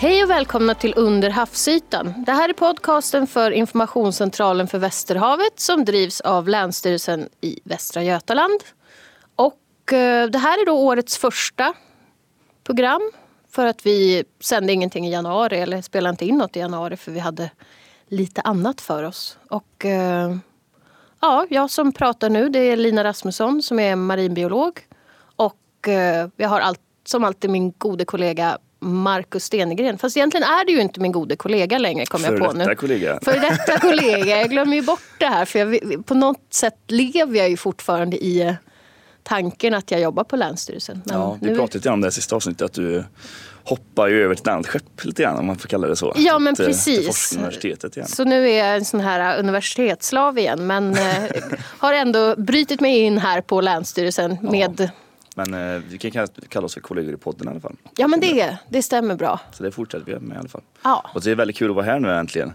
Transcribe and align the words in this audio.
Hej 0.00 0.24
och 0.24 0.30
välkomna 0.30 0.74
till 0.74 0.94
Under 0.96 1.30
havsytan. 1.30 2.24
Det 2.26 2.32
här 2.32 2.48
är 2.48 2.52
podcasten 2.52 3.26
för 3.26 3.50
Informationscentralen 3.50 4.66
för 4.66 4.78
Västerhavet 4.78 5.60
som 5.60 5.84
drivs 5.84 6.20
av 6.20 6.48
Länsstyrelsen 6.48 7.28
i 7.40 7.60
Västra 7.64 8.02
Götaland. 8.02 8.60
Och 9.36 9.92
eh, 9.92 10.30
det 10.30 10.38
här 10.38 10.62
är 10.62 10.66
då 10.66 10.72
årets 10.72 11.18
första 11.18 11.74
program 12.64 13.12
för 13.50 13.66
att 13.66 13.86
vi 13.86 14.24
sände 14.40 14.72
ingenting 14.72 15.06
i 15.06 15.12
januari 15.12 15.60
eller 15.60 15.82
spelade 15.82 16.10
inte 16.10 16.26
in 16.26 16.38
något 16.38 16.56
i 16.56 16.60
januari 16.60 16.96
för 16.96 17.12
vi 17.12 17.18
hade 17.18 17.50
lite 18.08 18.40
annat 18.40 18.80
för 18.80 19.02
oss. 19.02 19.38
Och 19.50 19.84
eh, 19.84 20.36
ja, 21.20 21.46
jag 21.50 21.70
som 21.70 21.92
pratar 21.92 22.30
nu 22.30 22.48
det 22.48 22.58
är 22.58 22.76
Lina 22.76 23.04
Rasmusson 23.04 23.62
som 23.62 23.78
är 23.78 23.96
marinbiolog 23.96 24.80
och 25.36 25.88
eh, 25.88 26.28
jag 26.36 26.48
har 26.48 26.60
allt, 26.60 26.80
som 27.06 27.24
alltid 27.24 27.50
min 27.50 27.72
gode 27.78 28.04
kollega 28.04 28.58
Markus 28.80 29.44
Stenegren. 29.44 29.98
Fast 29.98 30.16
egentligen 30.16 30.44
är 30.44 30.64
det 30.64 30.72
ju 30.72 30.80
inte 30.80 31.00
min 31.00 31.12
gode 31.12 31.36
kollega 31.36 31.78
längre 31.78 32.06
kom 32.06 32.24
jag 32.24 32.38
på 32.38 32.52
nu. 32.52 32.64
För 32.64 32.74
kollega. 32.74 33.18
För 33.22 33.32
detta 33.32 33.78
kollega. 33.80 34.38
Jag 34.40 34.50
glömmer 34.50 34.76
ju 34.76 34.82
bort 34.82 35.00
det 35.18 35.26
här 35.26 35.44
för 35.44 35.58
jag, 35.58 36.06
på 36.06 36.14
något 36.14 36.46
sätt 36.50 36.78
lever 36.86 37.38
jag 37.38 37.50
ju 37.50 37.56
fortfarande 37.56 38.24
i 38.24 38.40
eh, 38.40 38.54
tanken 39.22 39.74
att 39.74 39.90
jag 39.90 40.00
jobbar 40.00 40.24
på 40.24 40.36
Länsstyrelsen. 40.36 41.02
Men 41.04 41.16
ja, 41.16 41.38
vi 41.40 41.54
pratade 41.54 41.78
lite 41.78 41.90
om 41.90 42.00
det 42.00 42.10
sista 42.10 42.36
avsnittet 42.36 42.62
att 42.62 42.72
du 42.72 43.04
hoppar 43.64 44.08
ju 44.08 44.24
över 44.24 44.34
till 44.34 44.42
ett 44.42 44.48
annat 44.48 44.66
skepp 44.66 45.04
lite 45.04 45.22
grann 45.22 45.38
om 45.38 45.46
man 45.46 45.58
får 45.58 45.68
kalla 45.68 45.88
det 45.88 45.96
så. 45.96 46.12
Ja 46.16 46.38
men 46.38 46.54
till, 46.54 46.64
precis. 46.64 47.28
Till 47.28 47.38
universitetet 47.38 47.96
igen. 47.96 48.08
Så 48.08 48.24
nu 48.24 48.50
är 48.50 48.66
jag 48.66 48.76
en 48.76 48.84
sån 48.84 49.00
här 49.00 49.34
uh, 49.34 49.40
universitetsslav 49.40 50.38
igen 50.38 50.66
men 50.66 50.94
eh, 50.94 51.24
har 51.78 51.92
ändå 51.92 52.34
brytit 52.36 52.80
mig 52.80 52.98
in 52.98 53.18
här 53.18 53.40
på 53.40 53.60
Länsstyrelsen 53.60 54.38
ja. 54.42 54.50
med 54.50 54.90
men 55.46 55.74
eh, 55.74 55.82
vi 55.88 55.98
kan 55.98 56.26
kalla 56.48 56.66
oss 56.66 56.74
för 56.74 56.80
kollegor 56.80 57.14
i 57.14 57.16
podden 57.16 57.48
i 57.48 57.50
alla 57.50 57.60
fall. 57.60 57.76
Ja 57.96 58.08
men 58.08 58.20
det, 58.20 58.58
det 58.68 58.82
stämmer 58.82 59.14
bra. 59.14 59.40
Så 59.52 59.62
det 59.62 59.70
fortsätter 59.70 60.04
vi 60.06 60.18
med 60.18 60.36
i 60.36 60.38
alla 60.38 60.48
fall. 60.48 60.62
Ja. 60.82 61.10
Och 61.14 61.20
det 61.20 61.30
är 61.30 61.34
väldigt 61.34 61.56
kul 61.56 61.70
att 61.70 61.76
vara 61.76 61.86
här 61.86 62.00
nu 62.00 62.12
äntligen. 62.12 62.52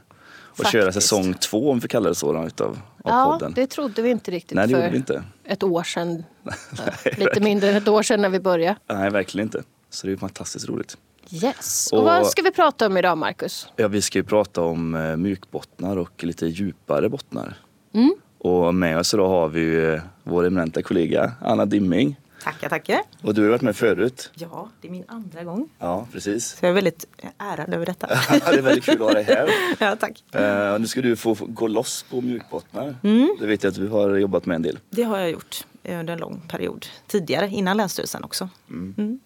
Och 0.53 0.57
Faktiskt. 0.57 0.71
köra 0.71 0.91
säsong 0.91 1.33
två 1.33 1.71
om 1.71 1.79
vi 1.79 1.87
kallar 1.87 2.09
det 2.09 2.15
så 2.15 2.33
då, 2.33 2.45
utav, 2.45 2.69
av 2.69 2.79
ja, 3.03 3.31
podden. 3.31 3.53
det 3.53 3.67
trodde 3.67 4.01
vi 4.01 4.09
inte 4.09 4.31
riktigt 4.31 4.55
Nej, 4.55 4.67
det 4.67 4.75
för 4.75 4.89
vi 4.89 4.97
inte. 4.97 5.23
ett 5.43 5.63
år 5.63 5.83
sedan. 5.83 6.23
Lite 7.17 7.39
mindre 7.39 7.69
än 7.69 7.75
ett 7.75 7.87
år 7.87 8.03
sedan 8.03 8.21
när 8.21 8.29
vi 8.29 8.39
började. 8.39 8.77
Nej, 8.87 9.09
verkligen 9.09 9.47
inte. 9.47 9.63
Så 9.89 10.07
det 10.07 10.13
är 10.13 10.17
fantastiskt 10.17 10.69
roligt. 10.69 10.97
Yes. 11.29 11.89
Och, 11.91 11.99
och 11.99 12.05
vad 12.05 12.27
ska 12.27 12.41
vi 12.41 12.51
prata 12.51 12.87
om 12.87 12.97
idag, 12.97 13.17
Marcus? 13.17 13.67
Ja, 13.75 13.87
vi 13.87 14.01
ska 14.01 14.19
ju 14.19 14.23
prata 14.23 14.61
om 14.61 14.95
eh, 14.95 15.15
mjukbottnar 15.15 15.97
och 15.97 16.23
lite 16.23 16.45
djupare 16.45 17.09
bottnar. 17.09 17.57
Mm. 17.93 18.15
Och 18.37 18.75
med 18.75 18.99
oss 18.99 19.13
idag 19.13 19.27
har 19.27 19.47
vi 19.47 19.99
vår 20.23 20.45
eminenta 20.45 20.81
kollega 20.81 21.31
Anna 21.41 21.65
Dimming. 21.65 22.15
Tackar, 22.43 22.69
tackar. 22.69 23.01
Och 23.21 23.33
du 23.33 23.41
har 23.41 23.49
varit 23.49 23.61
med 23.61 23.75
förut. 23.75 24.31
Ja, 24.33 24.69
det 24.81 24.87
är 24.87 24.91
min 24.91 25.03
andra 25.07 25.43
gång. 25.43 25.69
Ja, 25.79 26.07
precis. 26.11 26.45
Så 26.45 26.65
jag 26.65 26.69
är 26.69 26.73
väldigt 26.73 27.05
ärad 27.37 27.73
över 27.73 27.85
detta. 27.85 28.07
det 28.29 28.57
är 28.57 28.61
väldigt 28.61 28.85
kul 28.85 28.93
att 28.93 28.99
ha 28.99 29.13
dig 29.13 29.23
här. 29.23 29.49
ja, 29.79 29.95
tack. 29.95 30.23
Uh, 30.35 30.79
nu 30.79 30.87
ska 30.87 31.01
du 31.01 31.15
få 31.15 31.37
gå 31.39 31.67
loss 31.67 32.05
på 32.09 32.21
mjukbottnar. 32.21 32.95
Mm. 33.03 33.37
Det 33.39 33.47
vet 33.47 33.63
jag 33.63 33.71
att 33.71 33.75
du 33.75 33.87
har 33.87 34.15
jobbat 34.15 34.45
med 34.45 34.55
en 34.55 34.61
del. 34.61 34.79
Det 34.89 35.03
har 35.03 35.19
jag 35.19 35.31
gjort 35.31 35.65
under 35.83 36.13
en 36.13 36.19
lång 36.19 36.41
period. 36.49 36.85
Tidigare, 37.07 37.47
innan 37.47 37.77
Länsstyrelsen 37.77 38.23
också. 38.23 38.49
Mm. 38.69 38.95
Mm. 38.97 39.19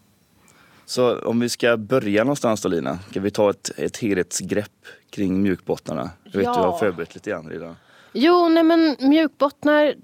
Så 0.85 1.19
om 1.19 1.39
vi 1.39 1.49
ska 1.49 1.77
börja 1.77 2.23
någonstans 2.23 2.61
då 2.61 2.69
Lina, 2.69 2.99
kan 3.11 3.23
vi 3.23 3.31
ta 3.31 3.49
ett, 3.49 3.71
ett 3.77 3.97
helhetsgrepp 3.97 4.85
kring 5.09 5.41
mjukbottnarna? 5.41 6.09
Jag 6.23 6.31
vet 6.31 6.43
ja. 6.43 6.53
du 6.53 6.59
har 6.59 6.77
förberett 6.77 7.15
lite 7.15 7.29
grann 7.29 7.49
redan. 7.49 7.75
Jo, 8.13 8.49
nej 8.49 8.63
men 8.63 8.95
mjukbottnar. 8.99 9.95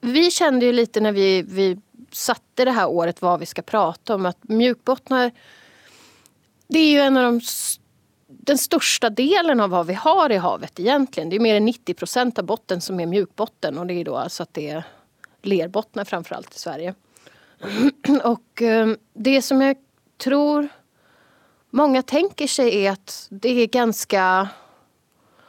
Vi 0.00 0.30
kände 0.30 0.66
ju 0.66 0.72
lite 0.72 1.00
när 1.00 1.12
vi, 1.12 1.42
vi 1.42 1.78
satte 2.16 2.64
det 2.64 2.70
här 2.70 2.88
året 2.88 3.22
vad 3.22 3.40
vi 3.40 3.46
ska 3.46 3.62
prata 3.62 4.14
om 4.14 4.26
att 4.26 4.38
mjukbottnar 4.48 5.30
det 6.68 6.78
är 6.78 6.90
ju 6.90 6.98
en 6.98 7.16
av 7.16 7.22
de 7.22 7.40
den 8.28 8.58
största 8.58 9.10
delen 9.10 9.60
av 9.60 9.70
vad 9.70 9.86
vi 9.86 9.94
har 9.94 10.32
i 10.32 10.36
havet 10.36 10.80
egentligen. 10.80 11.28
Det 11.28 11.36
är 11.36 11.40
mer 11.40 11.54
än 11.54 11.64
90 11.64 11.94
procent 11.94 12.38
av 12.38 12.44
botten 12.44 12.80
som 12.80 13.00
är 13.00 13.06
mjukbotten 13.06 13.78
och 13.78 13.86
det 13.86 13.94
är 13.94 14.04
då 14.04 14.16
alltså 14.16 14.42
att 14.42 14.54
det 14.54 14.68
är 14.70 14.84
lerbottnar 15.42 16.04
framförallt 16.04 16.54
i 16.54 16.58
Sverige. 16.58 16.94
Och 18.24 18.62
ehm, 18.62 18.96
det 19.14 19.42
som 19.42 19.62
jag 19.62 19.76
tror 20.18 20.68
många 21.70 22.02
tänker 22.02 22.46
sig 22.46 22.84
är 22.84 22.92
att 22.92 23.26
det 23.30 23.48
är 23.48 23.66
ganska... 23.66 24.48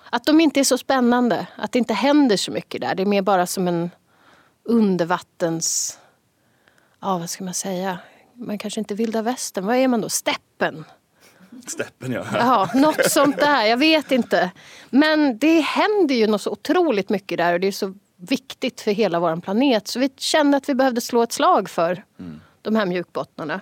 Att 0.09 0.25
de 0.25 0.41
inte 0.41 0.59
är 0.59 0.63
så 0.63 0.77
spännande, 0.77 1.47
att 1.55 1.71
det 1.71 1.79
inte 1.79 1.93
händer 1.93 2.37
så 2.37 2.51
mycket 2.51 2.81
där. 2.81 2.95
Det 2.95 3.03
är 3.03 3.07
mer 3.07 3.21
bara 3.21 3.47
som 3.47 3.67
en 3.67 3.89
undervattens... 4.63 5.99
Ja, 7.07 7.17
vad 7.17 7.29
ska 7.29 7.43
man 7.43 7.53
säga? 7.53 7.99
Man 8.33 8.57
kanske 8.57 8.79
inte 8.79 8.95
vilda 8.95 9.21
västern. 9.21 9.65
Vad 9.65 9.75
är 9.75 9.87
man 9.87 10.01
då? 10.01 10.09
Steppen? 10.09 10.85
Steppen, 11.67 12.11
ja. 12.11 12.25
Ja, 12.33 12.69
något 12.73 13.11
sånt 13.11 13.37
där. 13.37 13.65
Jag 13.65 13.77
vet 13.77 14.11
inte. 14.11 14.51
Men 14.89 15.37
det 15.37 15.59
händer 15.59 16.15
ju 16.15 16.27
något 16.27 16.41
så 16.41 16.51
otroligt 16.51 17.09
mycket 17.09 17.37
där 17.37 17.53
och 17.53 17.59
det 17.59 17.67
är 17.67 17.71
så 17.71 17.93
viktigt 18.15 18.81
för 18.81 18.91
hela 18.91 19.19
vår 19.19 19.41
planet. 19.41 19.87
Så 19.87 19.99
vi 19.99 20.09
kände 20.17 20.57
att 20.57 20.69
vi 20.69 20.75
behövde 20.75 21.01
slå 21.01 21.23
ett 21.23 21.31
slag 21.31 21.69
för 21.69 22.03
mm. 22.19 22.41
de 22.61 22.75
här 22.75 22.85
mjukbottnarna. 22.85 23.61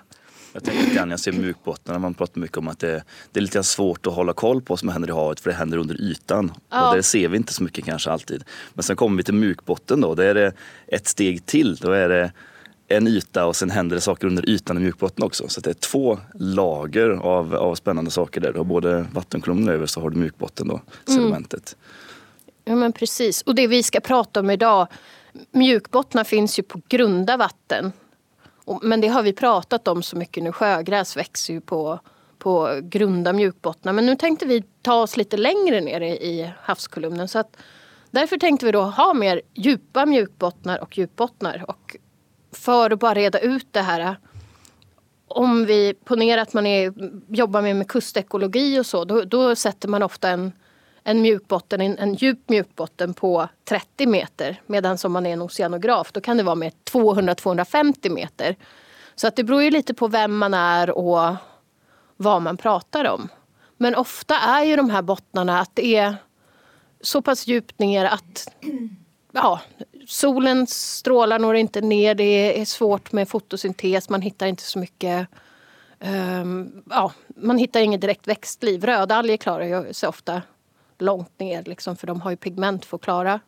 Jag 0.54 0.64
tänker 0.64 0.84
lite 0.84 0.96
grann, 0.96 1.10
jag 1.10 1.20
ser 1.20 1.32
mjukbottnarna, 1.32 2.00
man 2.00 2.14
pratar 2.14 2.42
mycket 2.42 2.58
om 2.58 2.68
att 2.68 2.80
det, 2.80 3.04
det, 3.32 3.40
är 3.40 3.42
lite 3.42 3.64
svårt 3.64 4.08
att 4.08 4.14
hålla 4.14 4.34
koll 4.34 4.62
på 4.62 4.74
vad 4.74 4.80
som 4.80 4.90
händer 4.90 5.10
i 5.10 5.12
havet 5.12 5.40
för 5.40 5.50
det 5.50 5.56
händer 5.56 5.78
under 5.78 6.02
ytan. 6.02 6.52
Ja. 6.70 6.90
Och 6.90 6.96
det 6.96 7.04
ser 7.04 7.28
vi 7.28 7.38
inte 7.38 7.54
så 7.54 7.64
mycket 7.64 7.86
kanske 7.86 8.12
alltid. 8.12 8.44
Men 8.74 8.84
sen 8.84 8.96
kommer 8.96 9.18
vi 9.18 9.24
till 9.24 9.34
mjukbotten 9.34 10.02
då, 10.02 10.16
då 10.16 10.22
är 10.22 10.34
det 10.34 10.54
ett 10.88 11.08
steg 11.08 11.46
till. 11.46 11.76
Då 11.76 11.92
är 11.92 12.10
det 12.10 12.32
en 12.88 13.08
yta 13.08 13.46
och 13.46 13.56
sen 13.56 13.70
händer 13.70 13.96
det 13.96 14.02
saker 14.02 14.28
under 14.28 14.50
ytan 14.50 14.78
i 14.78 14.80
mjukbotten 14.80 15.24
också. 15.24 15.48
Så 15.48 15.62
det 15.62 15.70
är 15.70 15.74
två 15.74 16.20
lager 16.34 17.10
av, 17.10 17.56
av 17.56 17.76
spännande 17.76 18.12
saker 18.12 18.42
där. 18.42 18.52
Du 18.52 18.58
har 18.58 18.66
både 18.66 19.06
vattenkolumnen 19.14 19.70
över 19.70 19.86
så 19.86 20.02
har 20.02 20.10
du 20.10 20.18
mjukbotten 20.18 20.68
då, 20.68 20.74
mm. 20.74 20.84
sedimentet. 21.06 21.76
Mm. 21.76 21.86
Ja 22.66 22.76
men 22.76 22.94
precis. 22.94 23.42
Och 23.42 23.56
det 23.56 23.68
vi 23.68 23.84
ska 23.84 24.00
prata 24.00 24.40
om 24.40 24.50
idag, 24.50 24.88
mjukbottnar 25.52 26.24
finns 26.24 26.60
ju 26.60 26.64
på 26.64 26.82
grunda 26.88 27.38
vatten. 27.38 27.92
Men 28.82 29.02
det 29.02 29.08
har 29.08 29.24
vi 29.24 29.34
pratat 29.34 29.88
om 29.88 30.04
så 30.04 30.18
mycket 30.18 30.44
nu. 30.44 30.52
Sjögräs 30.52 31.18
växer 31.18 31.54
ju 31.54 31.62
på, 31.62 32.00
på 32.38 32.80
grunda 32.84 33.34
mjukbottnar. 33.34 33.94
Men 33.94 34.06
nu 34.06 34.16
tänkte 34.16 34.46
vi 34.46 34.64
ta 34.82 35.02
oss 35.02 35.18
lite 35.18 35.38
längre 35.38 35.82
ner 35.82 36.02
i 36.02 36.52
havskolumnen. 36.62 37.28
Så 37.28 37.40
att, 37.40 37.58
därför 38.12 38.38
tänkte 38.38 38.66
vi 38.66 38.72
då 38.72 38.82
ha 38.82 39.14
mer 39.14 39.42
djupa 39.54 40.06
mjukbottnar 40.06 40.82
och 40.82 40.98
djupbottnar. 40.98 41.66
Och 41.68 41.96
för 42.58 42.92
att 42.92 43.00
bara 43.00 43.14
reda 43.14 43.40
ut 43.40 43.68
det 43.72 43.82
här. 43.82 44.18
Om 45.28 45.66
vi 45.66 45.94
ponerar 45.94 46.42
att 46.42 46.54
man 46.54 46.66
är, 46.66 46.94
jobbar 47.28 47.62
med, 47.62 47.76
med 47.76 47.88
kustekologi 47.88 48.80
och 48.80 48.86
så. 48.86 49.06
Då, 49.06 49.24
då 49.24 49.56
sätter 49.56 49.88
man 49.88 50.04
ofta 50.04 50.30
en 50.30 50.52
en 51.08 51.22
mjukbotten, 51.22 51.82
en, 51.82 51.98
en 51.98 52.14
djup 52.14 52.50
mjukbotten 52.50 53.14
på 53.14 53.48
30 53.64 54.06
meter. 54.06 54.62
Medan 54.66 54.98
om 55.04 55.12
man 55.12 55.26
är 55.26 55.34
en 55.34 55.42
oceanograf 55.42 56.12
då 56.12 56.22
kan 56.22 56.38
det 56.38 56.44
vara 56.44 56.56
med 56.56 56.74
200-250 56.92 58.10
meter. 58.10 58.56
Så 59.16 59.28
att 59.28 59.36
det 59.36 59.44
beror 59.44 59.64
ju 59.64 59.72
lite 59.72 59.94
på 59.94 60.08
vem 60.08 60.38
man 60.38 60.54
är 60.54 60.90
och 60.90 61.36
vad 62.18 62.42
man 62.42 62.58
pratar 62.58 63.06
om. 63.06 63.30
Men 63.78 63.96
ofta 63.96 64.36
är 64.36 64.64
ju 64.64 64.76
de 64.76 64.90
här 64.90 65.02
bottnarna 65.02 65.60
att 65.60 65.72
det 65.74 65.96
är 65.96 66.16
så 67.02 67.22
pass 67.22 67.48
djupt 67.48 67.80
ner 67.80 68.06
att 68.06 68.48
ja, 69.32 69.62
solens 70.08 70.96
strålar 70.98 71.40
når 71.40 71.56
inte 71.56 71.82
ner. 71.82 72.16
Det 72.16 72.62
är 72.62 72.66
svårt 72.66 73.12
med 73.12 73.30
fotosyntes. 73.30 74.10
Man 74.10 74.22
hittar 74.22 74.48
inte 74.48 74.64
så 74.64 74.80
mycket 74.80 75.28
um, 76.00 76.84
ja, 76.90 77.12
man 77.28 77.58
hittar 77.58 77.80
inget 77.80 78.02
direkt 78.02 78.28
växtliv. 78.28 78.86
Rödalger 78.86 79.38
klarar 79.38 79.94
sig 79.94 80.10
ofta 80.10 80.42
långt 80.98 81.40
ner 81.40 81.64
liksom, 81.64 81.96
för 81.96 82.08
de 82.08 82.22
har 82.22 82.32
ju 82.32 82.38
pigment 82.38 82.86
för 82.86 82.98
att 82.98 83.04
klara, 83.04 83.40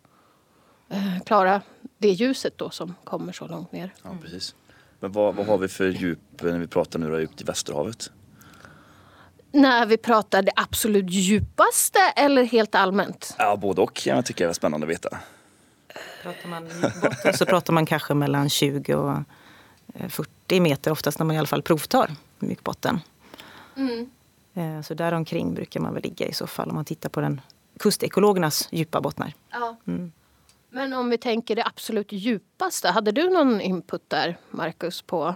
eh, 0.89 1.23
klara 1.25 1.61
det 1.97 2.09
ljuset 2.09 2.57
då 2.57 2.69
som 2.69 2.95
kommer 3.03 3.33
så 3.33 3.47
långt 3.47 3.71
ner. 3.71 3.93
Ja, 4.03 4.09
precis. 4.21 4.55
Men 4.99 5.11
vad, 5.11 5.35
vad 5.35 5.45
har 5.45 5.57
vi 5.57 5.67
för 5.67 5.87
djup 5.89 6.19
när 6.41 6.59
vi 6.59 6.67
pratar 6.67 6.99
nu 6.99 7.09
då, 7.09 7.19
djupt 7.19 7.41
i 7.41 7.43
Västerhavet? 7.43 8.11
När 9.51 9.85
vi 9.85 9.97
pratar 9.97 10.41
det 10.41 10.51
absolut 10.55 11.09
djupaste 11.09 11.99
eller 12.15 12.43
helt 12.43 12.75
allmänt? 12.75 13.35
Ja, 13.37 13.57
både 13.57 13.81
och 13.81 14.07
jag 14.07 14.25
tycker 14.25 14.43
jag 14.43 14.49
är 14.49 14.53
spännande 14.53 14.85
att 14.87 14.91
veta. 14.91 15.17
Pratar 16.23 16.49
man 16.49 16.69
botten 17.01 17.33
så 17.33 17.45
pratar 17.45 17.73
man 17.73 17.85
kanske 17.85 18.13
mellan 18.13 18.49
20 18.49 18.95
och 18.95 19.17
40 20.09 20.29
eh, 20.47 20.61
meter 20.61 20.91
oftast 20.91 21.19
när 21.19 21.25
man 21.25 21.35
i 21.35 21.39
alla 21.39 21.47
fall 21.47 21.61
provtar 21.61 22.11
mjukbotten. 22.39 22.99
Mm. 23.75 24.09
Eh, 24.53 24.81
så 24.81 24.93
däromkring 24.93 25.53
brukar 25.53 25.79
man 25.79 25.93
väl 25.93 26.03
ligga 26.03 26.27
i 26.27 26.33
så 26.33 26.47
fall 26.47 26.69
om 26.69 26.75
man 26.75 26.85
tittar 26.85 27.09
på 27.09 27.21
den 27.21 27.41
kustekologernas 27.79 28.67
djupa 28.71 29.01
bottnar. 29.01 29.33
Ja. 29.51 29.77
Mm. 29.87 30.11
Men 30.69 30.93
om 30.93 31.09
vi 31.09 31.17
tänker 31.17 31.55
det 31.55 31.65
absolut 31.65 32.11
djupaste, 32.11 32.87
hade 32.87 33.11
du 33.11 33.29
någon 33.29 33.61
input 33.61 34.03
där 34.07 34.37
Marcus 34.51 35.01
på? 35.01 35.35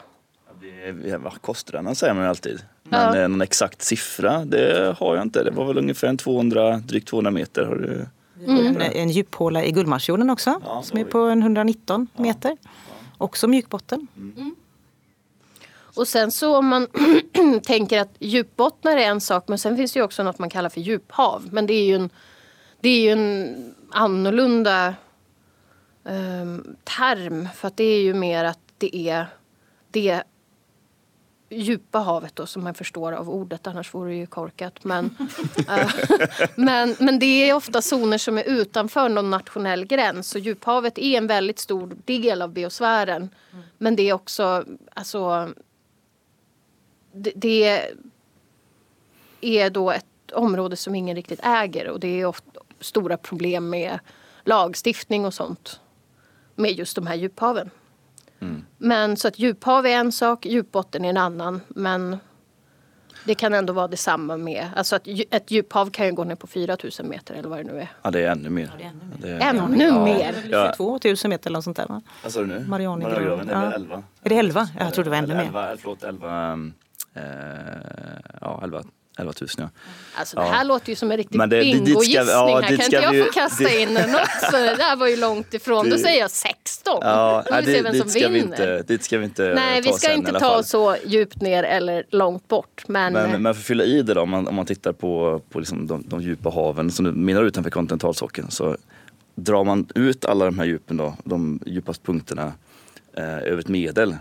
Den 1.84 1.95
säger 1.95 2.13
man 2.13 2.24
ju 2.24 2.30
alltid. 2.30 2.62
Men 2.84 3.16
ja. 3.16 3.22
Eh, 3.22 3.27
någon 3.27 3.42
exakt 3.42 3.81
siffra 3.81 4.45
det 4.45 4.95
har 5.00 5.16
jag 5.16 5.22
inte. 5.22 5.44
Det 5.44 5.51
var 5.51 5.66
väl 5.66 5.77
ungefär 5.77 6.16
200, 6.18 6.77
drygt 6.77 7.07
200 7.07 7.31
meter. 7.31 7.66
Har 7.66 7.75
du, 7.75 8.07
mm. 8.45 8.65
en, 8.65 8.81
en 8.81 9.09
djuphåla 9.09 9.63
i 9.63 9.71
Gullmarsfjorden 9.71 10.29
också 10.29 10.61
ja, 10.65 10.81
som 10.83 10.99
är 10.99 11.03
på 11.03 11.19
en 11.19 11.41
119 11.41 12.07
meter. 12.15 12.57
Ja. 12.61 12.69
Också 13.17 13.47
mjukbotten. 13.47 14.07
Mm. 14.17 14.55
Och 15.95 16.07
sen 16.07 16.31
så 16.31 16.57
om 16.57 16.67
man 16.67 16.88
tänker 17.63 17.99
att 18.01 18.15
djupbottnar 18.19 18.97
är 18.97 19.05
en 19.05 19.21
sak 19.21 19.47
men 19.47 19.57
sen 19.57 19.77
finns 19.77 19.93
det 19.93 19.99
ju 19.99 20.03
också 20.03 20.23
något 20.23 20.39
man 20.39 20.49
kallar 20.49 20.69
för 20.69 20.81
djuphav. 20.81 21.49
Men 21.51 21.67
det 21.67 21.73
är 21.73 21.85
ju 21.85 21.95
en, 21.95 22.09
det 22.81 22.89
är 22.89 23.01
ju 23.01 23.09
en 23.09 23.75
annorlunda 23.89 24.95
um, 26.03 26.75
term 26.83 27.47
för 27.55 27.67
att 27.67 27.77
det 27.77 27.83
är 27.83 28.01
ju 28.01 28.13
mer 28.13 28.43
att 28.43 28.59
det 28.77 28.95
är 28.95 29.25
det 29.91 30.23
djupa 31.51 32.00
havet 32.00 32.36
då 32.36 32.45
som 32.45 32.63
man 32.63 32.74
förstår 32.74 33.12
av 33.12 33.30
ordet, 33.30 33.68
annars 33.68 33.94
vore 33.94 34.09
det 34.09 34.15
ju 34.15 34.25
korkat. 34.25 34.83
Men, 34.83 35.15
eh, 35.69 35.92
men, 36.56 36.95
men 37.00 37.19
det 37.19 37.50
är 37.50 37.53
ofta 37.53 37.81
zoner 37.81 38.18
som 38.18 38.38
är 38.38 38.44
utanför 38.44 39.09
någon 39.09 39.30
nationell 39.30 39.86
gräns 39.86 40.36
och 40.36 40.42
djuphavet 40.42 40.98
är 40.98 41.18
en 41.18 41.27
väldigt 41.27 41.59
stor 41.59 41.98
del 42.06 42.42
av 42.42 42.50
biosfären. 42.53 43.30
Mm. 43.51 43.63
Men 43.77 43.95
det 43.95 44.09
är 44.09 44.13
också, 44.13 44.65
alltså 44.94 45.50
det, 47.13 47.31
det 47.36 47.81
är 49.42 49.69
då 49.69 49.92
ett 49.92 50.06
område 50.33 50.75
som 50.75 50.95
ingen 50.95 51.15
riktigt 51.15 51.39
äger 51.44 51.89
och 51.89 52.00
det 52.00 52.21
är 52.21 52.25
ofta 52.25 52.62
stora 52.80 53.18
problem 53.18 53.69
med 53.69 54.00
lagstiftning 54.44 55.25
och 55.25 55.33
sånt 55.33 55.80
med 56.56 56.71
just 56.71 56.95
de 56.95 57.07
här 57.07 57.15
djuphaven. 57.15 57.69
Mm. 58.41 58.65
Men 58.77 59.17
så 59.17 59.27
att 59.27 59.39
djuphav 59.39 59.85
är 59.85 59.95
en 59.95 60.11
sak, 60.11 60.45
djupbotten 60.45 61.05
är 61.05 61.09
en 61.09 61.17
annan. 61.17 61.61
Men 61.67 62.17
det 63.25 63.35
kan 63.35 63.53
ändå 63.53 63.73
vara 63.73 63.88
detsamma 63.88 64.38
med, 64.38 64.67
alltså 64.75 64.95
att 64.95 65.07
ett 65.07 65.51
djuphav 65.51 65.89
kan 65.89 66.05
ju 66.05 66.11
gå 66.11 66.23
ner 66.23 66.35
på 66.35 66.47
4000 66.47 67.09
meter 67.09 67.33
eller 67.33 67.49
vad 67.49 67.59
det 67.59 67.63
nu 67.63 67.79
är. 67.79 67.91
Ja 68.01 68.11
det 68.11 68.21
är 68.21 68.31
ännu 68.31 68.49
mer. 68.49 68.71
Ja, 68.79 68.89
det 69.21 69.29
är 69.29 69.49
ännu 69.49 69.67
mer. 69.67 69.85
Ännu 69.85 69.85
ja. 69.85 70.03
mer. 70.03 70.35
Ja. 70.49 70.73
22 70.77 71.27
meter 71.27 71.49
eller 71.49 71.57
något 71.57 71.63
sånt 71.63 71.77
där 71.77 71.88
va? 71.88 72.01
Vad 72.23 72.31
sa 72.31 72.39
du 72.39 72.45
nu? 72.45 72.65
Marianergraven. 72.67 73.49
Ja. 73.51 73.57
Är 73.61 73.69
det 73.69 73.75
11? 73.75 74.03
Är 74.23 74.29
det 74.29 74.35
11? 74.35 74.69
Jag 74.79 74.93
trodde 74.93 75.09
det 75.09 75.11
var 75.11 75.17
ännu 75.17 75.35
mer. 75.35 75.43
11, 75.43 75.75
förlåt 75.79 76.03
11, 76.03 76.59
äh, 77.13 77.21
ja 78.41 78.61
11 78.63 78.83
11 79.18 79.34
000 79.42 79.50
ja. 79.58 79.69
Alltså 80.16 80.36
det 80.36 80.42
här 80.42 80.66
låter 80.66 80.90
ju 80.90 80.96
som 80.96 81.12
en 81.12 81.18
riktig 81.18 81.50
bingogissning. 81.50 82.28
Ja, 82.28 82.62
här. 82.63 82.78
Kan 82.78 82.86
inte 82.86 82.96
jag 82.96 83.25
få 83.25 83.31
kasta 83.34 83.63
dit, 83.63 83.80
in 83.80 83.94
något? 83.94 84.52
Så 84.52 84.52
det 84.58 84.75
där 84.75 84.96
var 84.96 85.08
ju 85.08 85.18
långt 85.18 85.54
ifrån. 85.54 85.90
Då 85.90 85.98
säger 85.98 86.19
jag 86.19 86.31
16. 86.31 87.00
Ja, 87.02 87.44
Då 87.46 87.56
får 87.56 87.62
vi 87.62 87.74
se 87.74 87.81
vem 87.81 87.96
som 87.96 88.10
vinner. 88.10 88.30
Vi 88.30 88.40
inte, 88.40 88.81
dit 88.81 89.04
ska 89.04 89.18
vi 89.18 89.25
inte 89.25 89.54
Nej, 89.56 89.81
vi 89.81 89.88
ska 89.88 90.08
sen, 90.08 90.18
inte 90.18 90.40
ta 90.40 90.63
så 90.63 90.96
djupt 91.06 91.42
ner 91.42 91.63
eller 91.63 92.04
långt 92.10 92.48
bort. 92.48 92.84
Men, 92.88 93.13
men, 93.13 93.42
men 93.42 93.54
för 93.54 93.62
att 93.62 93.68
fylla 93.68 93.84
i 93.84 94.02
det 94.02 94.13
då, 94.13 94.22
om 94.22 94.30
man, 94.30 94.48
om 94.48 94.56
man 94.56 94.66
tittar 94.66 94.94
på, 94.94 95.42
på 95.50 95.60
liksom 95.60 95.88
de, 95.88 96.04
de 96.08 96.22
djupa 96.22 96.50
haven 96.50 96.92
som 96.92 97.25
menar 97.25 97.44
utanför 97.44 97.72
kontinentalsockeln 97.72 98.52
så 98.52 98.78
drar 99.36 99.63
man 99.63 99.88
ut 99.96 100.25
alla 100.25 100.46
de 100.46 100.60
här 100.60 100.66
djupen 100.66 100.98
då, 100.98 101.16
de 101.24 101.60
djupaste 101.66 102.06
punkterna 102.06 102.54
eh, 103.18 103.38
över 103.38 103.58
ett 103.58 103.68
medel 103.68 104.16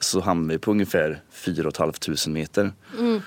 så 0.00 0.20
hamnar 0.20 0.54
vi 0.54 0.58
på 0.58 0.70
ungefär 0.70 1.20
4 1.30 1.70
500 1.76 1.92
meter. 2.26 2.72
Mm. 2.98 3.20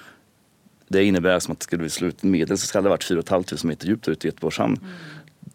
Det 0.88 1.04
innebär 1.04 1.40
som 1.40 1.52
att 1.52 1.64
skulle 1.64 1.84
vi 1.84 1.90
slå 1.90 2.08
ut 2.08 2.24
medel 2.24 2.58
så 2.58 2.68
ska 2.68 2.82
det 2.82 2.88
ha 2.88 2.90
varit 2.90 3.04
4 3.04 3.24
500 3.28 3.58
meter 3.64 3.88
djupt 3.88 4.08
ut 4.08 4.26
i 4.26 4.28
Göteborgs 4.28 4.58
hamn. 4.58 4.80
Mm. 4.82 4.94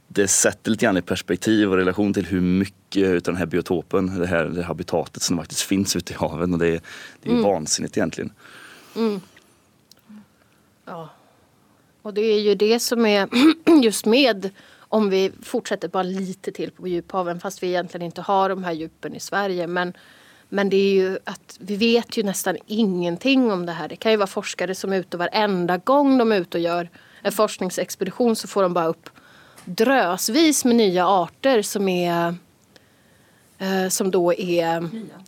Det 0.09 0.29
sätter 0.29 0.71
lite 0.71 0.85
grann 0.85 0.97
i 0.97 1.03
perspektiv 1.03 1.71
och 1.71 1.77
relation 1.77 2.15
till 2.15 2.27
hur 2.27 2.41
mycket 2.41 3.15
av 3.15 3.23
den 3.23 3.37
här 3.37 3.47
biotopen, 3.47 4.19
det 4.19 4.27
här 4.27 4.45
det 4.45 4.63
habitatet 4.63 5.23
som 5.23 5.37
faktiskt 5.37 5.61
finns 5.61 5.97
ute 5.97 6.13
i 6.13 6.17
haven 6.17 6.53
och 6.53 6.59
det 6.59 6.69
är, 6.69 6.81
det 7.23 7.29
är 7.29 7.33
mm. 7.33 7.45
vansinnigt 7.45 7.97
egentligen. 7.97 8.33
Mm. 8.97 9.21
Ja. 10.85 11.09
Och 12.03 12.15
det 12.15 12.21
är 12.21 12.41
ju 12.41 12.55
det 12.55 12.81
som 12.81 13.07
är 13.07 13.29
just 13.83 14.07
med 14.07 14.51
om 14.79 15.11
vi 15.11 15.33
fortsätter 15.43 15.89
bara 15.89 16.03
lite 16.03 16.53
till 16.53 16.71
på 16.71 16.89
djuphaven 16.89 17.41
fast 17.41 17.63
vi 17.63 17.67
egentligen 17.67 18.07
inte 18.07 18.23
har 18.23 18.49
de 18.49 18.65
här 18.65 18.73
djupen 18.73 19.15
i 19.15 19.21
Sverige. 19.21 19.67
Men 19.67 19.93
men 20.53 20.71
det 20.71 20.77
är 20.77 20.95
ju 20.95 21.19
att 21.25 21.57
vi 21.61 21.77
vet 21.77 22.17
ju 22.17 22.23
nästan 22.23 22.57
ingenting 22.67 23.53
om 23.53 23.67
det 23.67 23.73
här. 23.73 23.89
Det 23.89 23.97
kan 23.97 24.13
ju 24.13 24.17
vara 24.17 24.27
forskare 24.27 24.75
som 24.75 24.93
är 24.93 24.97
ute 24.97 25.17
varenda 25.17 25.77
gång 25.77 26.19
de 26.19 26.33
är 26.33 26.41
ute 26.41 26.59
och 26.59 26.63
gör 26.63 26.91
en 27.23 27.33
forskningsexpedition 27.33 28.37
så 28.37 28.49
får 28.49 28.63
de 28.63 28.75
bara 28.75 28.87
upp 28.87 29.11
drösvis 29.65 30.65
med 30.65 30.77
nya 30.77 31.09
arter 31.09 31.63
som 31.63 31.89
är 31.89 32.35
eh, 33.59 33.89
som 33.89 34.11
då 34.11 34.35
är 34.35 34.81
nya. 34.81 35.21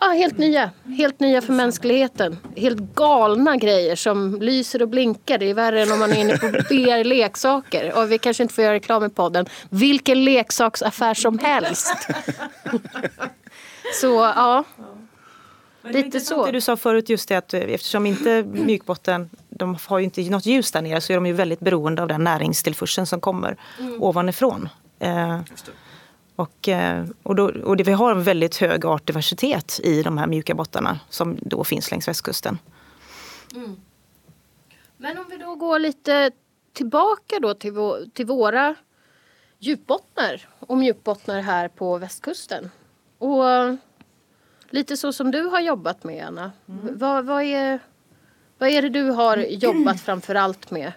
Ja, 0.00 0.06
helt 0.06 0.38
nya. 0.38 0.70
Helt 0.98 1.20
nya 1.20 1.40
för 1.40 1.52
mänskligheten. 1.52 2.38
Helt 2.56 2.94
galna 2.94 3.56
grejer 3.56 3.96
som 3.96 4.40
lyser 4.40 4.82
och 4.82 4.88
blinkar. 4.88 5.38
Det 5.38 5.50
är 5.50 5.54
värre 5.54 5.82
än 5.82 5.92
om 5.92 5.98
man 5.98 6.12
är 6.12 6.20
inne 6.20 6.36
på 6.36 6.46
BR 6.68 7.04
leksaker. 7.04 7.98
Och 7.98 8.12
vi 8.12 8.18
kanske 8.18 8.42
inte 8.42 8.54
får 8.54 8.64
göra 8.64 8.74
reklam 8.74 9.04
i 9.04 9.08
podden. 9.08 9.46
Vilken 9.68 10.24
leksaksaffär 10.24 11.14
som 11.14 11.38
helst. 11.38 11.94
Så 13.92 14.06
ja. 14.36 14.64
Men 15.82 15.92
Lite 15.92 16.20
så. 16.20 16.46
Det 16.46 16.52
du 16.52 16.60
sa 16.60 16.76
förut 16.76 17.08
just 17.08 17.28
det 17.28 17.36
att 17.36 17.54
eftersom 17.54 18.06
inte 18.06 18.42
mjukbotten, 18.52 19.30
de 19.48 19.76
har 19.86 19.98
ju 19.98 20.04
inte 20.04 20.30
något 20.30 20.46
ljus 20.46 20.72
där 20.72 20.82
nere 20.82 21.00
så 21.00 21.12
är 21.12 21.14
de 21.14 21.26
ju 21.26 21.32
väldigt 21.32 21.60
beroende 21.60 22.02
av 22.02 22.08
den 22.08 22.24
näringstillförseln 22.24 23.06
som 23.06 23.20
kommer 23.20 23.56
mm. 23.78 24.02
ovanifrån. 24.02 24.68
Eh, 24.98 25.40
och, 26.36 26.68
eh, 26.68 27.06
och, 27.22 27.34
då, 27.34 27.52
och 27.64 27.76
det, 27.76 27.84
vi 27.84 27.92
har 27.92 28.10
en 28.10 28.22
väldigt 28.22 28.56
hög 28.56 28.86
artdiversitet 28.86 29.80
i 29.82 30.02
de 30.02 30.18
här 30.18 30.26
mjuka 30.26 30.54
bottarna 30.54 31.00
som 31.08 31.38
då 31.40 31.64
finns 31.64 31.90
längs 31.90 32.08
västkusten. 32.08 32.58
Mm. 33.54 33.76
Men 34.96 35.18
om 35.18 35.24
vi 35.30 35.36
då 35.36 35.54
går 35.54 35.78
lite 35.78 36.30
tillbaka 36.72 37.38
då 37.40 37.54
till, 37.54 37.74
till 38.14 38.26
våra 38.26 38.74
djupbottnar 39.58 40.48
och 40.58 40.78
mjukbottnar 40.78 41.40
här 41.40 41.68
på 41.68 41.98
västkusten. 41.98 42.70
Och 43.20 43.44
lite 44.70 44.96
så 44.96 45.12
som 45.12 45.30
du 45.30 45.42
har 45.42 45.60
jobbat 45.60 46.04
med 46.04 46.26
Anna. 46.26 46.52
Mm. 46.68 46.98
Vad, 46.98 47.24
vad, 47.24 47.42
är, 47.42 47.78
vad 48.58 48.68
är 48.68 48.82
det 48.82 48.88
du 48.88 49.10
har 49.10 49.36
jobbat 49.36 50.00
framför 50.04 50.34
allt 50.34 50.70
med? 50.70 50.92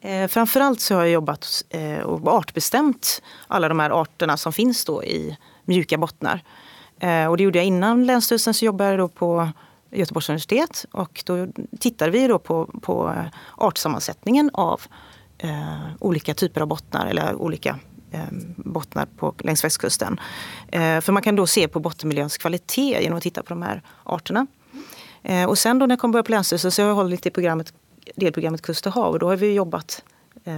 Eh, 0.00 0.28
framförallt 0.28 0.80
så 0.80 0.94
har 0.94 1.00
jag 1.00 1.10
jobbat 1.10 1.64
eh, 1.70 1.98
och 1.98 2.28
artbestämt 2.28 3.22
alla 3.46 3.68
de 3.68 3.78
här 3.78 3.90
arterna 3.90 4.36
som 4.36 4.52
finns 4.52 4.84
då 4.84 5.04
i 5.04 5.36
mjuka 5.64 5.98
bottnar. 5.98 6.42
Eh, 7.00 7.26
och 7.26 7.36
det 7.36 7.42
gjorde 7.42 7.58
jag 7.58 7.66
innan 7.66 8.06
Länsstyrelsen 8.06 8.54
så 8.54 8.64
jobbade 8.64 8.90
jag 8.90 8.98
då 8.98 9.08
på 9.08 9.48
Göteborgs 9.90 10.28
universitet 10.28 10.84
och 10.92 11.22
då 11.26 11.46
tittade 11.80 12.10
vi 12.10 12.26
då 12.26 12.38
på, 12.38 12.66
på 12.82 13.14
artsammansättningen 13.56 14.50
av 14.52 14.80
eh, 15.38 15.78
olika 16.00 16.34
typer 16.34 16.60
av 16.60 16.66
bottnar 16.66 17.06
eller 17.06 17.34
olika 17.34 17.78
Ehm, 18.12 18.54
bottnar 18.56 19.06
på, 19.06 19.34
längs 19.38 19.64
västkusten. 19.64 20.20
Eh, 20.68 21.00
för 21.00 21.12
man 21.12 21.22
kan 21.22 21.36
då 21.36 21.46
se 21.46 21.68
på 21.68 21.80
bottenmiljöns 21.80 22.38
kvalitet 22.38 23.02
genom 23.02 23.16
att 23.16 23.22
titta 23.22 23.42
på 23.42 23.48
de 23.48 23.62
här 23.62 23.82
arterna. 24.04 24.46
Eh, 25.22 25.44
och 25.44 25.58
sen 25.58 25.78
då 25.78 25.86
när 25.86 25.92
jag 25.92 26.00
kom 26.00 26.12
börja 26.12 26.22
på 26.22 26.30
Länsstyrelsen 26.30 26.70
så 26.72 26.82
har 26.82 26.88
jag 26.88 26.94
hållit 26.94 27.26
i 27.26 27.30
programmet, 27.30 27.72
delprogrammet 28.16 28.62
Kust 28.62 28.86
och 28.86 28.92
hav 28.92 29.12
och 29.12 29.18
då 29.18 29.28
har 29.28 29.36
vi 29.36 29.54
jobbat 29.54 30.04
eh, 30.44 30.54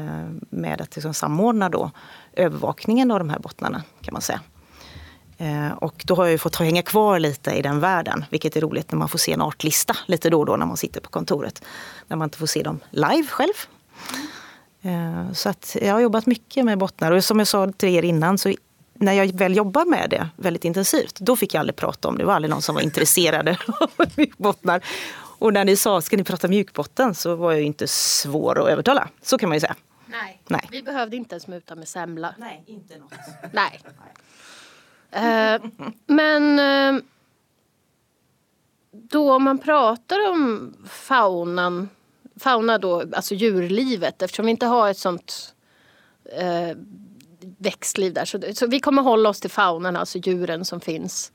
med 0.51 0.81
att 0.81 0.97
liksom 0.97 1.15
samordna 1.15 1.69
då 1.69 1.91
övervakningen 2.33 3.11
av 3.11 3.19
de 3.19 3.31
här 3.31 3.39
bottnarna 3.39 3.83
kan 4.01 4.13
man 4.13 4.23
säga. 4.23 4.41
Och 5.77 6.03
då 6.07 6.15
har 6.15 6.27
jag 6.27 6.41
fått 6.41 6.57
hänga 6.57 6.83
kvar 6.83 7.19
lite 7.19 7.51
i 7.51 7.63
den 7.63 7.81
världen, 7.81 8.25
vilket 8.31 8.57
är 8.57 8.61
roligt 8.61 8.93
när 8.93 8.99
man 8.99 9.09
får 9.09 9.19
se 9.19 9.33
en 9.33 9.41
artlista 9.41 9.97
lite 10.07 10.31
då 10.31 10.41
och 10.41 10.47
då 10.47 10.57
när 10.57 10.67
man 10.67 10.77
sitter 10.77 11.01
på 11.01 11.11
kontoret. 11.11 11.63
När 12.09 12.17
man 12.17 12.27
inte 12.27 12.39
får 12.39 12.47
se 12.47 12.63
dem 12.63 12.81
live 12.91 13.27
själv. 13.27 13.55
Eh, 14.83 15.33
så 15.33 15.49
att 15.49 15.77
jag 15.83 15.93
har 15.93 16.01
jobbat 16.01 16.27
mycket 16.27 16.65
med 16.65 16.79
bottnar 16.79 17.13
och 17.13 17.25
som 17.25 17.39
jag 17.39 17.49
sa 17.49 17.73
till 17.73 17.89
er 17.89 18.03
innan 18.03 18.39
så 18.39 18.55
när 18.95 19.13
jag 19.13 19.33
väl 19.33 19.57
jobbar 19.57 19.85
med 19.85 20.11
det 20.11 20.29
väldigt 20.37 20.65
intensivt, 20.65 21.21
då 21.21 21.37
fick 21.37 21.55
jag 21.55 21.61
aldrig 21.61 21.77
prata 21.77 22.09
om 22.09 22.15
det. 22.15 22.23
Det 22.23 22.27
var 22.27 22.35
aldrig 22.35 22.51
någon 22.51 22.63
som 22.63 22.75
var 22.75 22.83
intresserad 22.83 23.49
av 23.81 24.07
mjukbottnar. 24.17 24.85
Och 25.15 25.53
när 25.53 25.65
ni 25.65 25.77
sa, 25.77 26.01
ska 26.01 26.17
ni 26.17 26.25
prata 26.25 26.49
mjukbotten? 26.49 27.15
Så 27.15 27.35
var 27.35 27.53
jag 27.53 27.63
inte 27.63 27.89
svår 27.89 28.63
att 28.63 28.69
övertala. 28.69 29.09
Så 29.23 29.39
kan 29.39 29.49
man 29.49 29.57
ju 29.57 29.61
säga. 29.61 29.77
Nej, 30.07 30.43
Nej. 30.47 30.69
vi 30.71 30.83
behövde 30.83 31.17
inte 31.17 31.35
ens 31.35 31.47
muta 31.47 31.75
med 31.75 31.89
semla. 31.89 32.35
Nej, 32.39 32.63
inte 32.67 32.99
något. 32.99 33.13
Nej. 33.53 33.81
Uh, 35.17 35.71
men 36.07 36.59
uh, 36.59 37.03
då 38.91 39.39
man 39.39 39.59
pratar 39.59 40.31
om 40.31 40.75
faunan 40.89 41.89
fauna 42.41 42.79
då, 42.79 43.05
alltså 43.13 43.35
djurlivet 43.35 44.23
eftersom 44.23 44.45
vi 44.45 44.51
inte 44.51 44.67
har 44.67 44.91
ett 44.91 44.99
sånt 44.99 45.55
eh, 46.25 46.77
växtliv 47.59 48.13
där. 48.13 48.25
Så, 48.25 48.41
så, 48.55 48.67
vi 48.67 48.81
kommer 48.81 49.03
hålla 49.03 49.29
oss 49.29 49.41
till 49.41 49.51
faunan, 49.51 49.97
alltså 49.97 50.19
djuren 50.19 50.65
som 50.65 50.81
finns 50.81 51.33